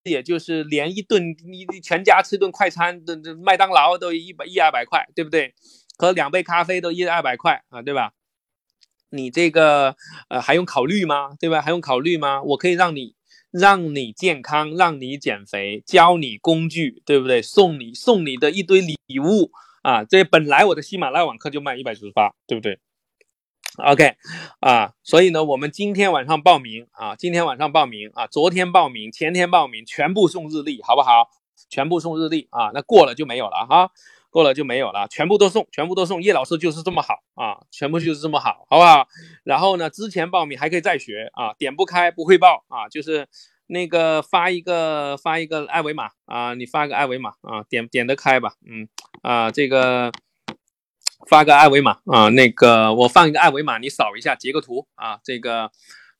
[0.03, 5.53] 也就是连一顿你全家吃顿快餐，这这麦当劳都一百一二百块，对不对？
[6.00, 8.14] 喝两杯咖啡都一二百块啊，对吧？
[9.10, 9.98] 你这个
[10.30, 11.36] 呃还用考虑吗？
[11.38, 11.62] 对吧？
[11.62, 12.42] 还用考虑吗？
[12.42, 13.16] 我可以让你
[13.52, 17.42] 让你健康，让你减肥，教你工具，对不对？
[17.42, 19.52] 送你送你的一堆礼物
[19.82, 20.06] 啊！
[20.06, 22.80] 这本来我的喜马拉雅网课就卖一百九十八，对不对
[23.78, 24.16] ？OK
[24.62, 31.30] 啊，所以呢，我们今天晚上报名啊，今天晚上报名啊，昨天报名，前天报名，全部送日历，好不好？
[31.70, 33.92] 全部送日历啊，那过了就没有了哈。
[34.30, 36.22] 过了就没有了，全部都送，全部都送。
[36.22, 39.07] 叶老师就是这么好啊，全部就是这么好，好不好？
[39.43, 43.27] 然后呢，之前报名还可以再学啊，点不开不会报啊，就是
[43.68, 48.88] 那个发一个发一个二维码啊，你发个二维码啊，点点得开吧，嗯
[49.22, 50.11] 啊，这个
[51.27, 55.19] 发个二维码啊，那个我放一个二维码，你扫一下，截个图啊。
[55.23, 55.72] 这个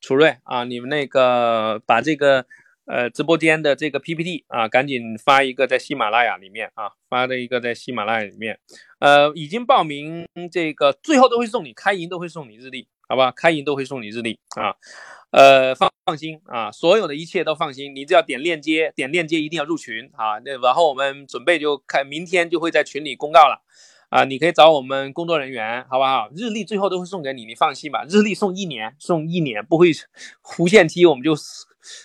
[0.02, 2.46] 楚瑞啊，你们那个把这个
[2.90, 8.60] 呃直播间的这个 PPT 啊，赶紧发一个在喜马拉雅里面啊，发的一个在喜马拉雅里面。
[8.98, 13.32] 呃，已经报名这个最后都会送你开营都会送你日历，好吧？
[13.32, 14.74] 开营都会送你日历啊。
[15.32, 20.40] 呃，放放心啊，所有的一切都放心，你只要点链接，点链接一定要入群啊。
[20.44, 23.64] 那然后我们准备就开，明天就会在群里公告了
[24.10, 24.26] 啊。
[24.26, 26.30] 你可以找我们工作人员，好不好？
[26.36, 28.06] 日历最后都会送给你，你放心吧。
[28.10, 29.92] 日历送一年，送一年不会
[30.58, 31.34] 无限期，我们就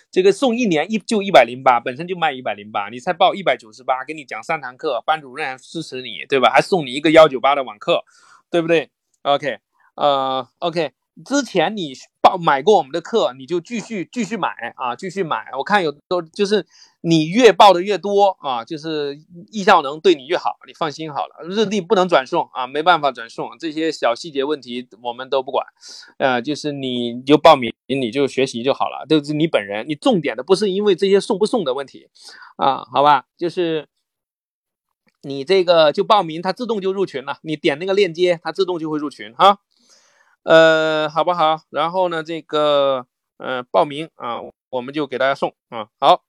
[0.09, 6.49] 这个送一年一就一百零八，本身就卖一百零八，你才报一百九十八，给你讲三堂课，班主任支持你，对吧？
[6.49, 8.03] 还送你一个幺九八的网课，
[8.49, 8.89] 对不对
[9.23, 9.59] ？OK，
[9.95, 10.91] 呃，OK。
[11.23, 15.45] 之前你报买过我们的课，你就继续继续买啊，继续买。
[15.57, 16.65] 我看有都就是
[17.01, 19.17] 你越报的越多啊，就是
[19.49, 21.47] 易效能对你越好，你放心好了。
[21.47, 25.65] 日历不能转送啊，没办法转送，这些小细节问题我们都不管。
[26.17, 29.87] 呃，就是你就报名，你就学习就好了，都是你本人。
[29.87, 32.09] 你重点的不是因为这些送不送的问题
[32.57, 33.25] 啊，好吧？
[33.37, 33.87] 就是
[35.21, 37.37] 你这个就报名，它自动就入群了。
[37.43, 39.59] 你点那个链接，它自动就会入群哈。
[40.45, 41.61] 呃，好不好？
[41.71, 43.07] 然后呢，这个
[43.37, 45.89] 呃，报名啊，我们就给大家送啊。
[45.99, 46.23] 好，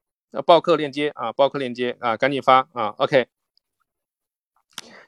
[0.47, 2.95] 报课链接啊，报课链接啊，赶紧发啊。
[2.97, 3.29] OK，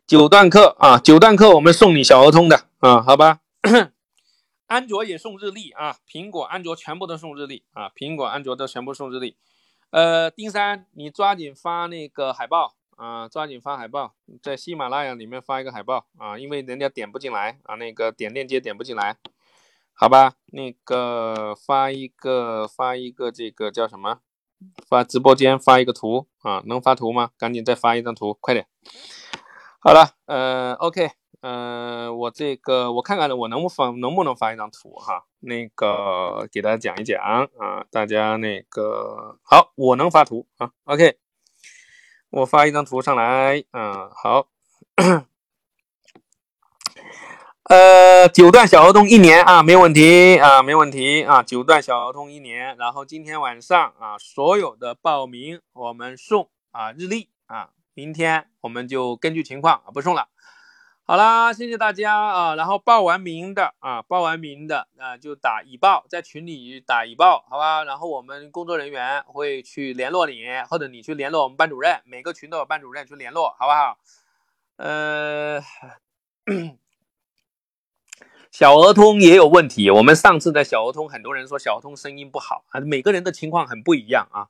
[0.07, 3.41] 九段课啊，九段课我们送你小儿通的啊，好吧？
[4.69, 9.39] 安卓也送日历啊，苹果、安卓全部都送日历啊，苹果、安卓都全部送日历。
[9.91, 12.75] 呃，丁三，你抓紧发那个海报。
[12.99, 19.19] 啊，抓紧发海报，在喜马拉雅里面发一个海报啊，因为人家点不进来啊，那个点链接点不进来，
[19.95, 24.19] 好吧，那个发一个发一个这个叫什么？
[24.89, 27.31] 发直播间发一个图啊，能发图吗？
[27.39, 28.67] 赶紧再发一张图，快点。
[29.79, 37.23] 好了，呃，OK，呃，我这个我看看我能不发能不能发一张图哈，那个给大家讲一讲
[37.59, 41.21] 啊，大家那个好，我能发图啊，OK。
[42.31, 44.49] 我发一张图上来，嗯，好，
[47.65, 60.29] 呃，九段小合同一年啊，没问题啊，没问题啊，九段小合同一年，然后今天晚上啊，所有的报名我们送啊日历啊，明天我们就根据情况不送了。
[61.11, 62.55] 好啦，谢谢大家啊！
[62.55, 67.83] 然后报完名的啊，报完名的啊，就打已报，在群里打已报，好吧？
[67.83, 73.97] 然后我们工作人员会去联络你，或者你去联络我们班主任，每个群都有班主任去联络，好不好？
[74.77, 75.63] 呃，
[78.53, 84.49] 小儿通也有问题，我们上次的小儿通，很多人说小儿通声音不好啊，每个人的情况很不一样啊。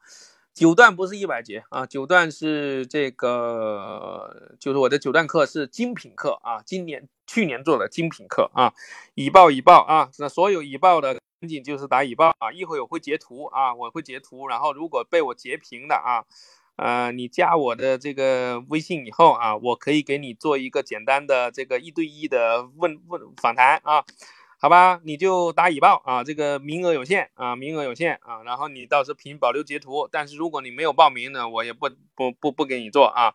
[0.59, 8.75] 九段不是一百节啊，九段是这个，就是我的九段课是精品课啊，今年去年做的精品课啊，
[9.15, 16.25] 已报已报啊，那所有已报的赶紧就是打已报啊，一会儿我会截图啊，我会截图，然后如果被我截屏的啊，
[16.75, 24.05] 呃，你加我的这个微信以后啊，我可以给你做一个简单的这个一对一的问问访谈啊。
[24.61, 33.35] 好吧，你就打已报啊，这个名额有限啊，名额有限啊，然后你到时候凭保留截图，但是如果你没有报名呢，我也不不不不给你做啊。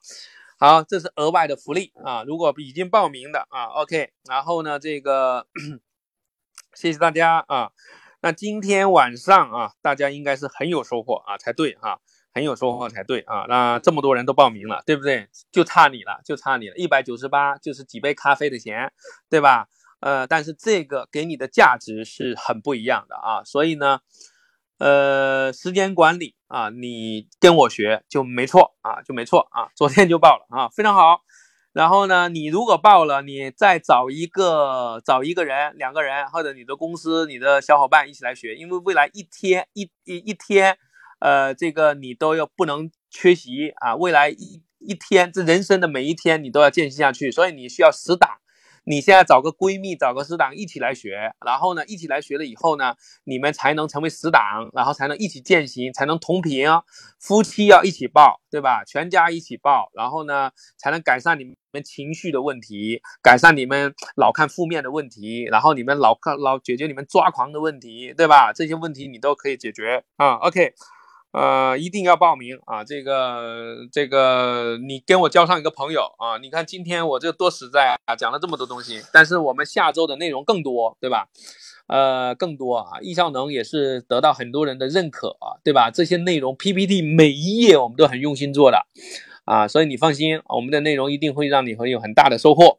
[0.60, 5.48] 好，这是额外的福利啊，如果已经报名的啊，OK，然后呢，这个
[6.74, 7.72] 谢谢大家啊，
[8.22, 12.02] 那今天晚上啊，大家应该是很有收获啊才对哈，
[12.34, 15.30] 很有收获才对啊，那这么多人都报名了，对不对？
[15.54, 18.92] 就差你了，就差你了，一百九十八就是几杯咖啡的钱，
[19.30, 19.70] 对吧？
[20.04, 24.02] 呃，但是这个给你的价值是很不一样的啊，所以呢，
[24.78, 31.22] 呃，时间管理啊，你跟我学就没错啊，就没错啊，昨天就报了啊，非常好。
[31.72, 40.78] 然后呢，你如果报了，你再找一个找一个人、两个人，或者你的公司、你的小伙伴一起来学，因为未来一天一一一天，
[41.20, 48.43] 呃，这个你都要不能缺席啊，未来一一天，这人生的每一天你都要践行下去，所以你需要实打。
[48.86, 56.68] 你现在找个闺蜜，找个死党一起来学，然后呢，一起来学了以后呢，你们才能成为死党，然后才能一起践行，才能同频。
[57.20, 58.84] 夫妻要一起报，对吧？
[58.86, 68.52] 全家一起报，然后呢，才能改善你们情绪的问题，改善你们老看负面的问题，然后你们老看老解决你们抓狂的问题，对吧？
[68.54, 70.36] 这些问题你都可以解决啊。
[70.36, 70.74] OK。
[71.34, 72.84] 呃，一定要报名啊！
[72.84, 76.38] 这个这个，你跟我交上一个朋友啊！
[76.38, 81.28] 你看今天我这多实在啊，讲了这么多东西，但是我们下周的内容更多，对吧？
[81.88, 83.00] 呃，更多啊！
[83.02, 85.90] 易效能也是得到很多人的认可啊，对吧？
[85.90, 88.86] 这些内容 PPT 每一页我们都很用心做的
[89.46, 92.78] 啊，所以你放心，我们的内容一定会让你会有很大的收获。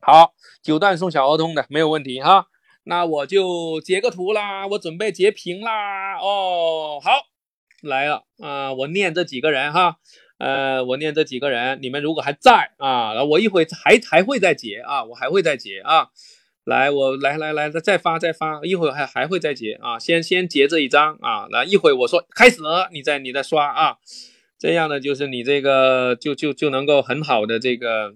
[0.00, 2.46] 好，九段送小儿通的没有问题哈。
[2.84, 6.18] 那我就截个图啦，我准备截屏啦。
[6.18, 7.10] 哦，好，
[7.82, 8.72] 来了啊！
[8.72, 9.96] 我念这几个人哈，
[10.38, 16.08] 呃，我念这几个人，你们如果还在啊，然后我一会还还会再截啊，我还会再截啊。
[16.64, 19.98] 来，我来来来，再再发再发，一会还还会再截啊。
[19.98, 22.58] 先先截这一张啊，来一会我说开始，
[22.92, 23.96] 你再你再刷啊。
[24.58, 28.14] 这样呢，就是你这个就就就能够很好的这个。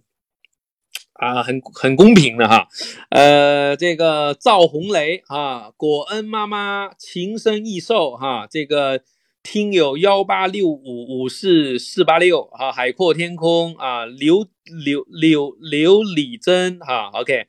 [1.18, 2.68] 啊，很很公平的哈，
[3.08, 9.00] 呃，这个赵红雷啊，果恩妈妈，情深意寿哈，这个
[9.46, 14.44] 听友幺八六五五四四八六哈，海阔天空啊，刘
[14.84, 17.46] 刘刘刘李珍哈，OK，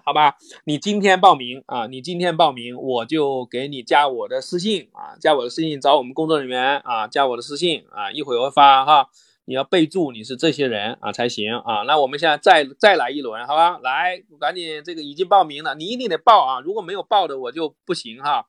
[0.05, 9.09] 好吧，你今天报名啊，你今天报名，我就给你加我的私信啊，加我的私信找我们工作人员啊，加我的私信啊，一会儿我会发哈。
[9.45, 11.81] 你要备注你是这些人啊才行啊！
[11.85, 13.79] 那我们现在再再来一轮，好吧？
[13.79, 16.61] 来，赶紧这个已经报名了，你一定得报啊！
[16.61, 18.45] 如果没有报的我就不行哈，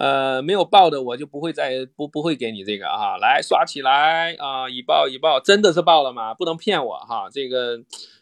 [0.00, 3.18] 呃，没有报的我就不会再不不会给你这个啊。
[3.18, 4.66] 来刷起来啊！
[4.66, 6.32] 已报已报，真的是报了吗？
[6.32, 7.28] 不能骗我哈！
[7.30, 7.78] 这个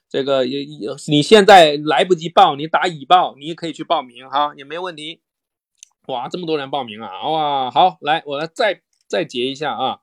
[0.09, 5.21] 这个也也你现在来不及报，你打已报，你也可以去报名哈，也没问题。
[6.09, 7.29] 哇，这么多人报名啊！
[7.29, 10.01] 哇，好，来我来再再截一下啊。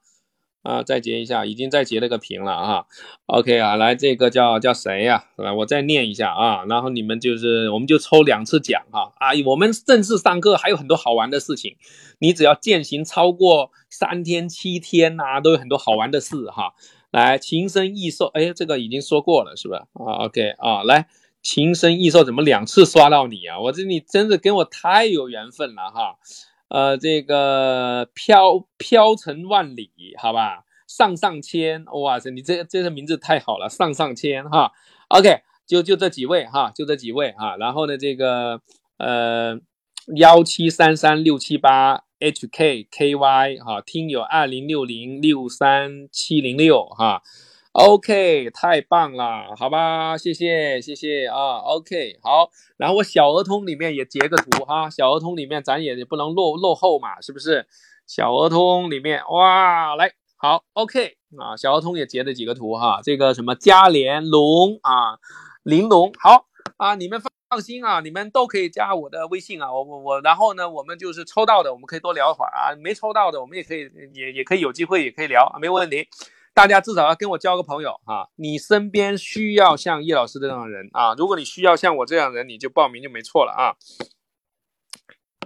[0.66, 2.86] 啊，再截一下，已经再截了个屏了啊。
[3.28, 5.26] OK 啊，来这个叫叫谁呀？
[5.36, 6.66] 来，我再念一下啊。
[6.68, 9.14] 然后你们就是，我们就抽两次奖哈。
[9.18, 11.78] 啊，我们正式上课还有很多好玩的事情，
[12.18, 16.74] 你只要践行超过三天七天呐，都有很多好玩的事哈。
[17.12, 19.86] 来，情深意寿，哎，这个已经说过了是吧？
[19.94, 21.08] 啊，OK 啊，来，
[21.44, 23.60] 情深意寿怎么两次刷到你啊？
[23.60, 26.18] 我这你真的跟我太有缘分了哈。
[26.76, 34.74] 呃，这个飘飘成万里，好吧，上上签，哇塞，你这这个名字太好了，上上签哈。
[35.08, 37.56] OK，就就这几位哈，就这几位哈。
[37.56, 38.60] 然后呢，这个
[38.98, 39.58] 呃
[40.18, 47.22] 幺七三三六七八 HKKY 哈，听友二零六零六三七零六哈。
[47.76, 57.68] OK，太棒了，好吧，谢谢谢谢啊，OK，好，然后我小儿通里面也截个图哈，小儿通里面咱也不能落落后嘛，是不是？
[58.08, 65.20] 小儿通里面哇，来，好，OK 啊，小儿通也截了几个图哈，这个什么嘉联龙啊，
[65.64, 66.46] 玲珑，好
[66.78, 73.82] 啊，你们放放心啊，你们都可以加我的微信啊，我我我，然后呢，我们就是抽到的，我们可以多聊会儿啊，没抽到的，我们也可以
[74.14, 76.08] 也也可以有机会也可以聊，没问题。
[76.56, 83.76] 大家至少要跟我交个朋友啊，你身边需要像叶老师这样的人啊，如果你需要像我这样的人，你就报名就没错了啊。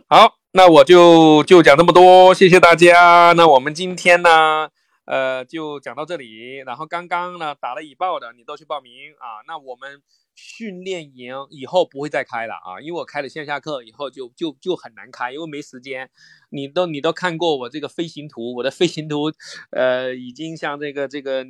[0.07, 3.34] 好，那我就就讲这么多，谢谢大家。
[3.36, 4.69] 那我们今天呢，
[5.06, 6.57] 呃，就讲到这里。
[6.65, 9.41] 然后刚刚呢打了已报的，你都去报名啊。
[9.48, 10.03] 那我们。
[10.41, 16.10] 训练营以后不会再开了啊，因为我开了线下课以后就就就很难开，因为没时间。
[16.52, 19.32] 你都你都看过我这个飞行图，我的飞行图，
[19.72, 21.45] 呃，已经像这个这个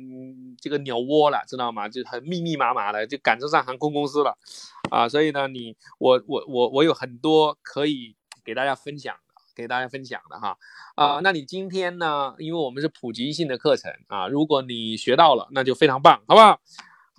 [0.60, 1.88] 这个鸟窝了，知道吗？
[1.88, 4.36] 就很密密麻麻的，就赶得上航空公司了
[4.90, 5.08] 啊。
[5.08, 10.58] 所以呢，你我我我我有很多可以给大家分享的，给大家分享的哈
[10.96, 11.20] 啊。
[11.22, 12.34] 那你今天呢？
[12.38, 16.60] 因为我们是普及性的课程啊，如果你学到了，那就非常棒，好不好？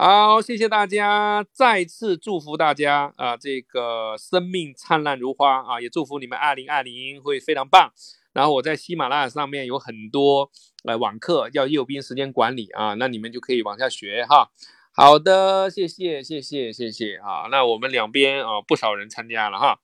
[0.03, 7.93] 好，谢谢大家，再次祝福大家啊，这个生命灿烂如花啊，也祝福你们二零二零会非常棒。
[8.33, 10.49] 然后我在喜马拉雅上面有很多
[10.85, 14.49] 呃网课，叫右边时间管理啊，那你们就可以往下学哈。
[14.91, 19.81] 好的，谢谢谢谢谢谢啊，那我们两边啊不少人参加了哈。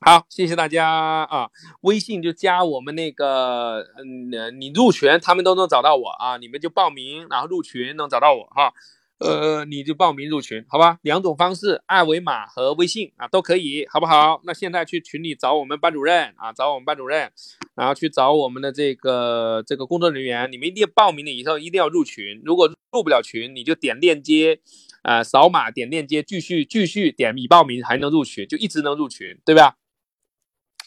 [0.00, 1.50] 好，谢谢大家啊，
[1.82, 8.72] 微信就加我们那个嗯，你入群他们都能找到我啊，你们就报名然后入群能找到我哈。
[9.18, 10.98] 呃，你就报名入群，好吧？
[11.02, 14.40] 两种方式，二维码和微信啊，都可以，好不好？
[14.44, 17.32] 那现在去群里找我们班主任啊，找我们班主任，
[17.74, 20.50] 然后去找我们的这个这个工作人员。
[20.52, 24.60] 你们一定报名了以后一定要入群，如果入不了群，你就点链接，
[25.02, 29.76] 啊，扫码点链接，继续继续点已报名还能入群，就一直能入群，对吧？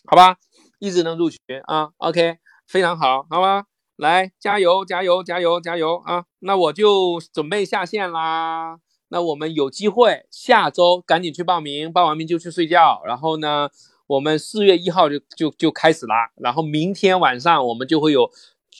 [0.05, 0.37] 好吧，
[0.79, 3.65] 一直能入群啊，OK，非常好，好吧？
[3.97, 6.25] 来，加油，加油，加油，加油啊！
[6.39, 8.79] 那我就准备下线啦。
[9.09, 13.01] 那我们有机会下周赶紧去报名，报完名就去睡觉。
[13.05, 13.69] 然后呢，
[14.07, 16.31] 我们四月一号就就就开始啦。
[16.37, 18.31] 然后明天晚上我们就会有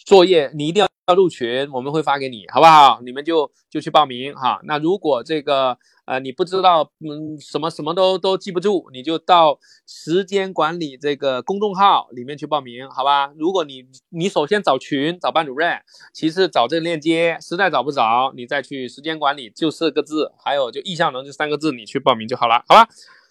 [0.06, 3.02] 作业你一定要要入群，我们会发给你，好不好？
[3.04, 4.60] 你们就就去报名哈。
[4.64, 13.32] 那如果这个呃你不知道，嗯，什么什么都都记不住，你就到时间管理这个公众号里面去报名，好吧？
[13.38, 15.82] 如果你你首先找群找班主任，
[16.14, 22.88] 其次找这个链接，实在找不着，你再去时间管理就四个字，还有就意向能这三个字，你去报名就好了，好吧？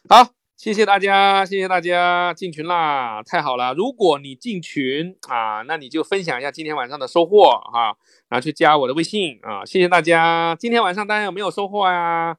[0.09, 0.40] 好。
[0.61, 3.73] 谢谢大家，谢谢大家进群啦，太好了！
[3.73, 7.97] 如果你进群啊，那你就分享一下今天晚上的收获哈，
[8.28, 9.65] 然后去加我的微信啊。
[9.65, 12.37] 谢谢大家，今天晚上大家有没有收获呀？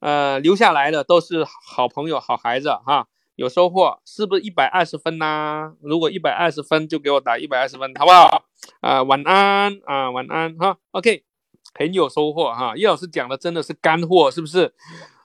[0.00, 5.72] 呃，留下来的都是好朋友、好孩子哈，有收获是不是一百二十分呢？
[5.80, 8.44] 如果一百二十分，就给我打一百二十分，好不好？
[8.82, 10.76] 啊，晚安啊，晚安哈。
[10.90, 11.24] OK，
[11.72, 14.74] 很有收获哈，叶老师讲的真的是干货，是不是？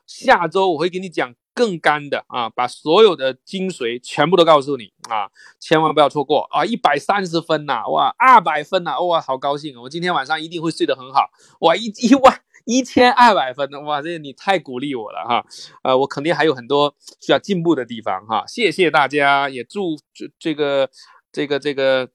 [0.08, 1.36] 下周我会给你讲。
[1.58, 5.28] 更干的啊，把所有的精髓全部都告诉你啊，
[5.60, 6.64] 千万不要错过啊！
[6.64, 9.76] 一百三十分呐，哇，二百分呐，哇，好高兴！
[9.82, 11.32] 我今天晚上一定会睡得很好。
[11.62, 15.44] 哇，一一万一千二百分，哇，这你太鼓励我了哈！
[15.82, 18.44] 呃，我肯定还有很多需要进步的地方哈。
[18.46, 20.88] 谢谢大家，也祝这这个
[21.32, 22.08] 这个这个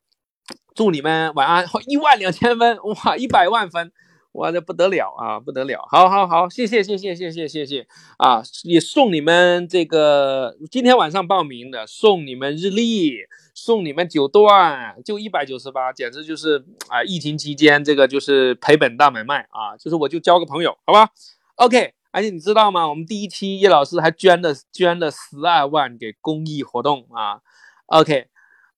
[0.76, 1.66] 祝你们晚安！
[1.88, 3.90] 一万两千分，哇，一百万分。
[4.32, 5.86] 哇，这不得了啊，不得了！
[5.90, 7.86] 好，好，好，谢谢，谢谢，谢谢，谢谢
[8.16, 8.42] 啊！
[8.64, 13.18] 也送你们这个今天晚上报名的，送你们日历，
[13.54, 17.04] 送你们九段，就一百九十八，简直就是啊！
[17.04, 19.76] 疫情期间这个就是赔本大买卖啊！
[19.78, 21.10] 就是我就交个朋友，好吧
[21.56, 22.88] ？OK，而且你知道吗？
[22.88, 27.40] 我们第一期叶老师还捐了捐了十二万给公益活动啊
[27.86, 28.31] ！OK。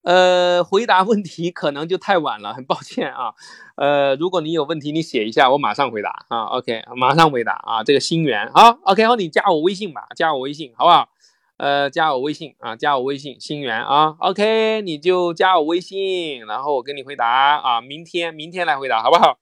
[0.05, 3.33] 呃，回答问题可能就太晚了，很抱歉啊。
[3.77, 6.45] 呃，如果你有问题，你写一下，我马上回答啊。
[6.45, 7.83] OK，马上回答啊。
[7.83, 11.09] 这个心源啊，OK，好，你加我微信吧，加我微信好不好？
[11.57, 14.15] 呃，加我微信啊，加我微信，心源啊。
[14.19, 17.81] OK，你就加我微信，然后我给你回答啊。
[17.81, 19.39] 明天，明天来回答好不好？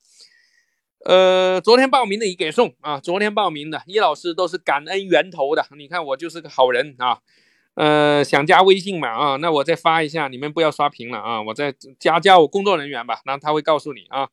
[1.04, 7.18] 呃，昨天报名的已给送啊，昨天报名的叶老师都是感恩源头的，你看我就是个好人啊。
[7.74, 9.08] 呃，想加微信嘛？
[9.08, 11.40] 啊，那我再发一下，你们不要刷屏了啊！
[11.40, 14.28] 我再加加我工作人员吧，然后他会告诉你啊。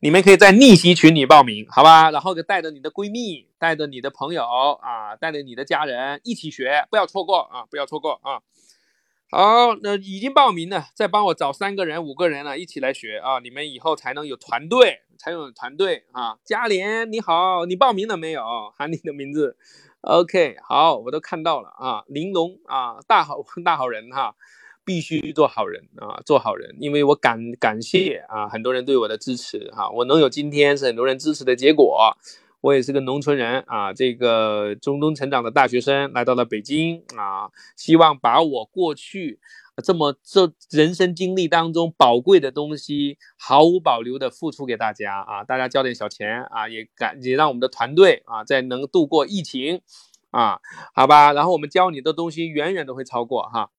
[0.00, 2.10] 你们可以在逆袭群里报名，好吧？
[2.10, 4.42] 然后就带着你的闺蜜，带着你的朋友
[4.80, 7.66] 啊，带着你的家人一起学，不要错过啊！
[7.70, 8.40] 不要错过啊！
[9.30, 13.40] 好，那已经报名了，再帮我找三个人、五个人了，一起来学啊！
[13.40, 16.38] 你们以后才能有团队，才有团队啊！
[16.42, 18.42] 嘉莲你好，你报名了没有？
[18.74, 19.58] 喊你的名字。
[20.06, 24.36] OK，好，我都看到了啊，玲珑啊，大好 大好人哈，
[24.84, 32.16] 必须做好人啊，做好人，因为我感感谢啊，很多人对我的支持哈，我能有今天是很多人支持的结果。
[32.60, 39.40] 我也是个农村人啊，这个中东成长的大学生，来到了北京啊，希望把我过去。
[39.82, 45.44] 这么这人生经历当中宝贵的东西，毫无保留的付出给大家啊！
[45.44, 49.82] 大家交点小钱啊，也感也让我们的团队啊，在能度过疫情
[50.30, 50.60] 啊，
[50.94, 51.32] 好吧？
[51.32, 53.70] 然后我们教你的东西远远都会超过哈。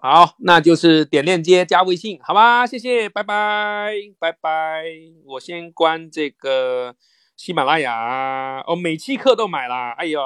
[0.00, 2.66] 好，那就是点链接加微信，好吧？
[2.66, 4.84] 谢谢，拜拜，拜拜。
[5.24, 6.94] 我先关这个
[7.36, 10.20] 喜马拉雅哦，每期课都买了，哎呦，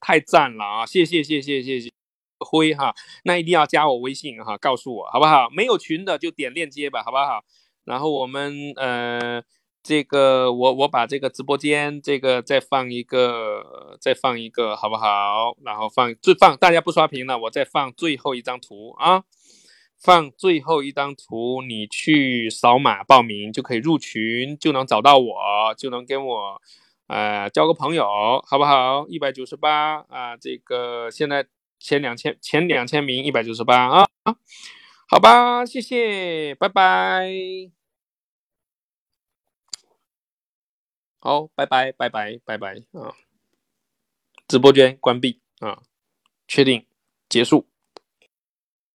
[0.00, 0.86] 太赞了啊！
[0.86, 1.97] 谢谢，谢谢，谢谢。
[2.40, 2.94] 灰哈，
[3.24, 5.48] 那一定要加我微信哈，告诉我好不好？
[5.50, 7.42] 没有群的就点链接吧，好不好？
[7.84, 9.42] 然后我们呃，
[9.82, 15.56] 这个我我把这个直播间这个再放一个，再放一个好不好？
[15.64, 19.24] 然后放最放大家不刷屏了，我再放最后一张图啊，
[19.98, 26.60] 放最后一张图，你去扫码报名就可以入群，就能找到我，就能跟我
[27.06, 28.04] 呃交个朋友，
[28.46, 29.06] 好不好？
[29.08, 31.46] 一百九十八啊，这个现在。
[31.78, 34.06] 前两千前两千名一百九十八啊，
[35.08, 37.70] 好吧，谢谢，拜拜，
[41.20, 43.14] 好，拜拜拜拜拜拜啊，
[44.46, 45.82] 直播间关闭啊，
[46.46, 46.86] 确定
[47.28, 47.66] 结束。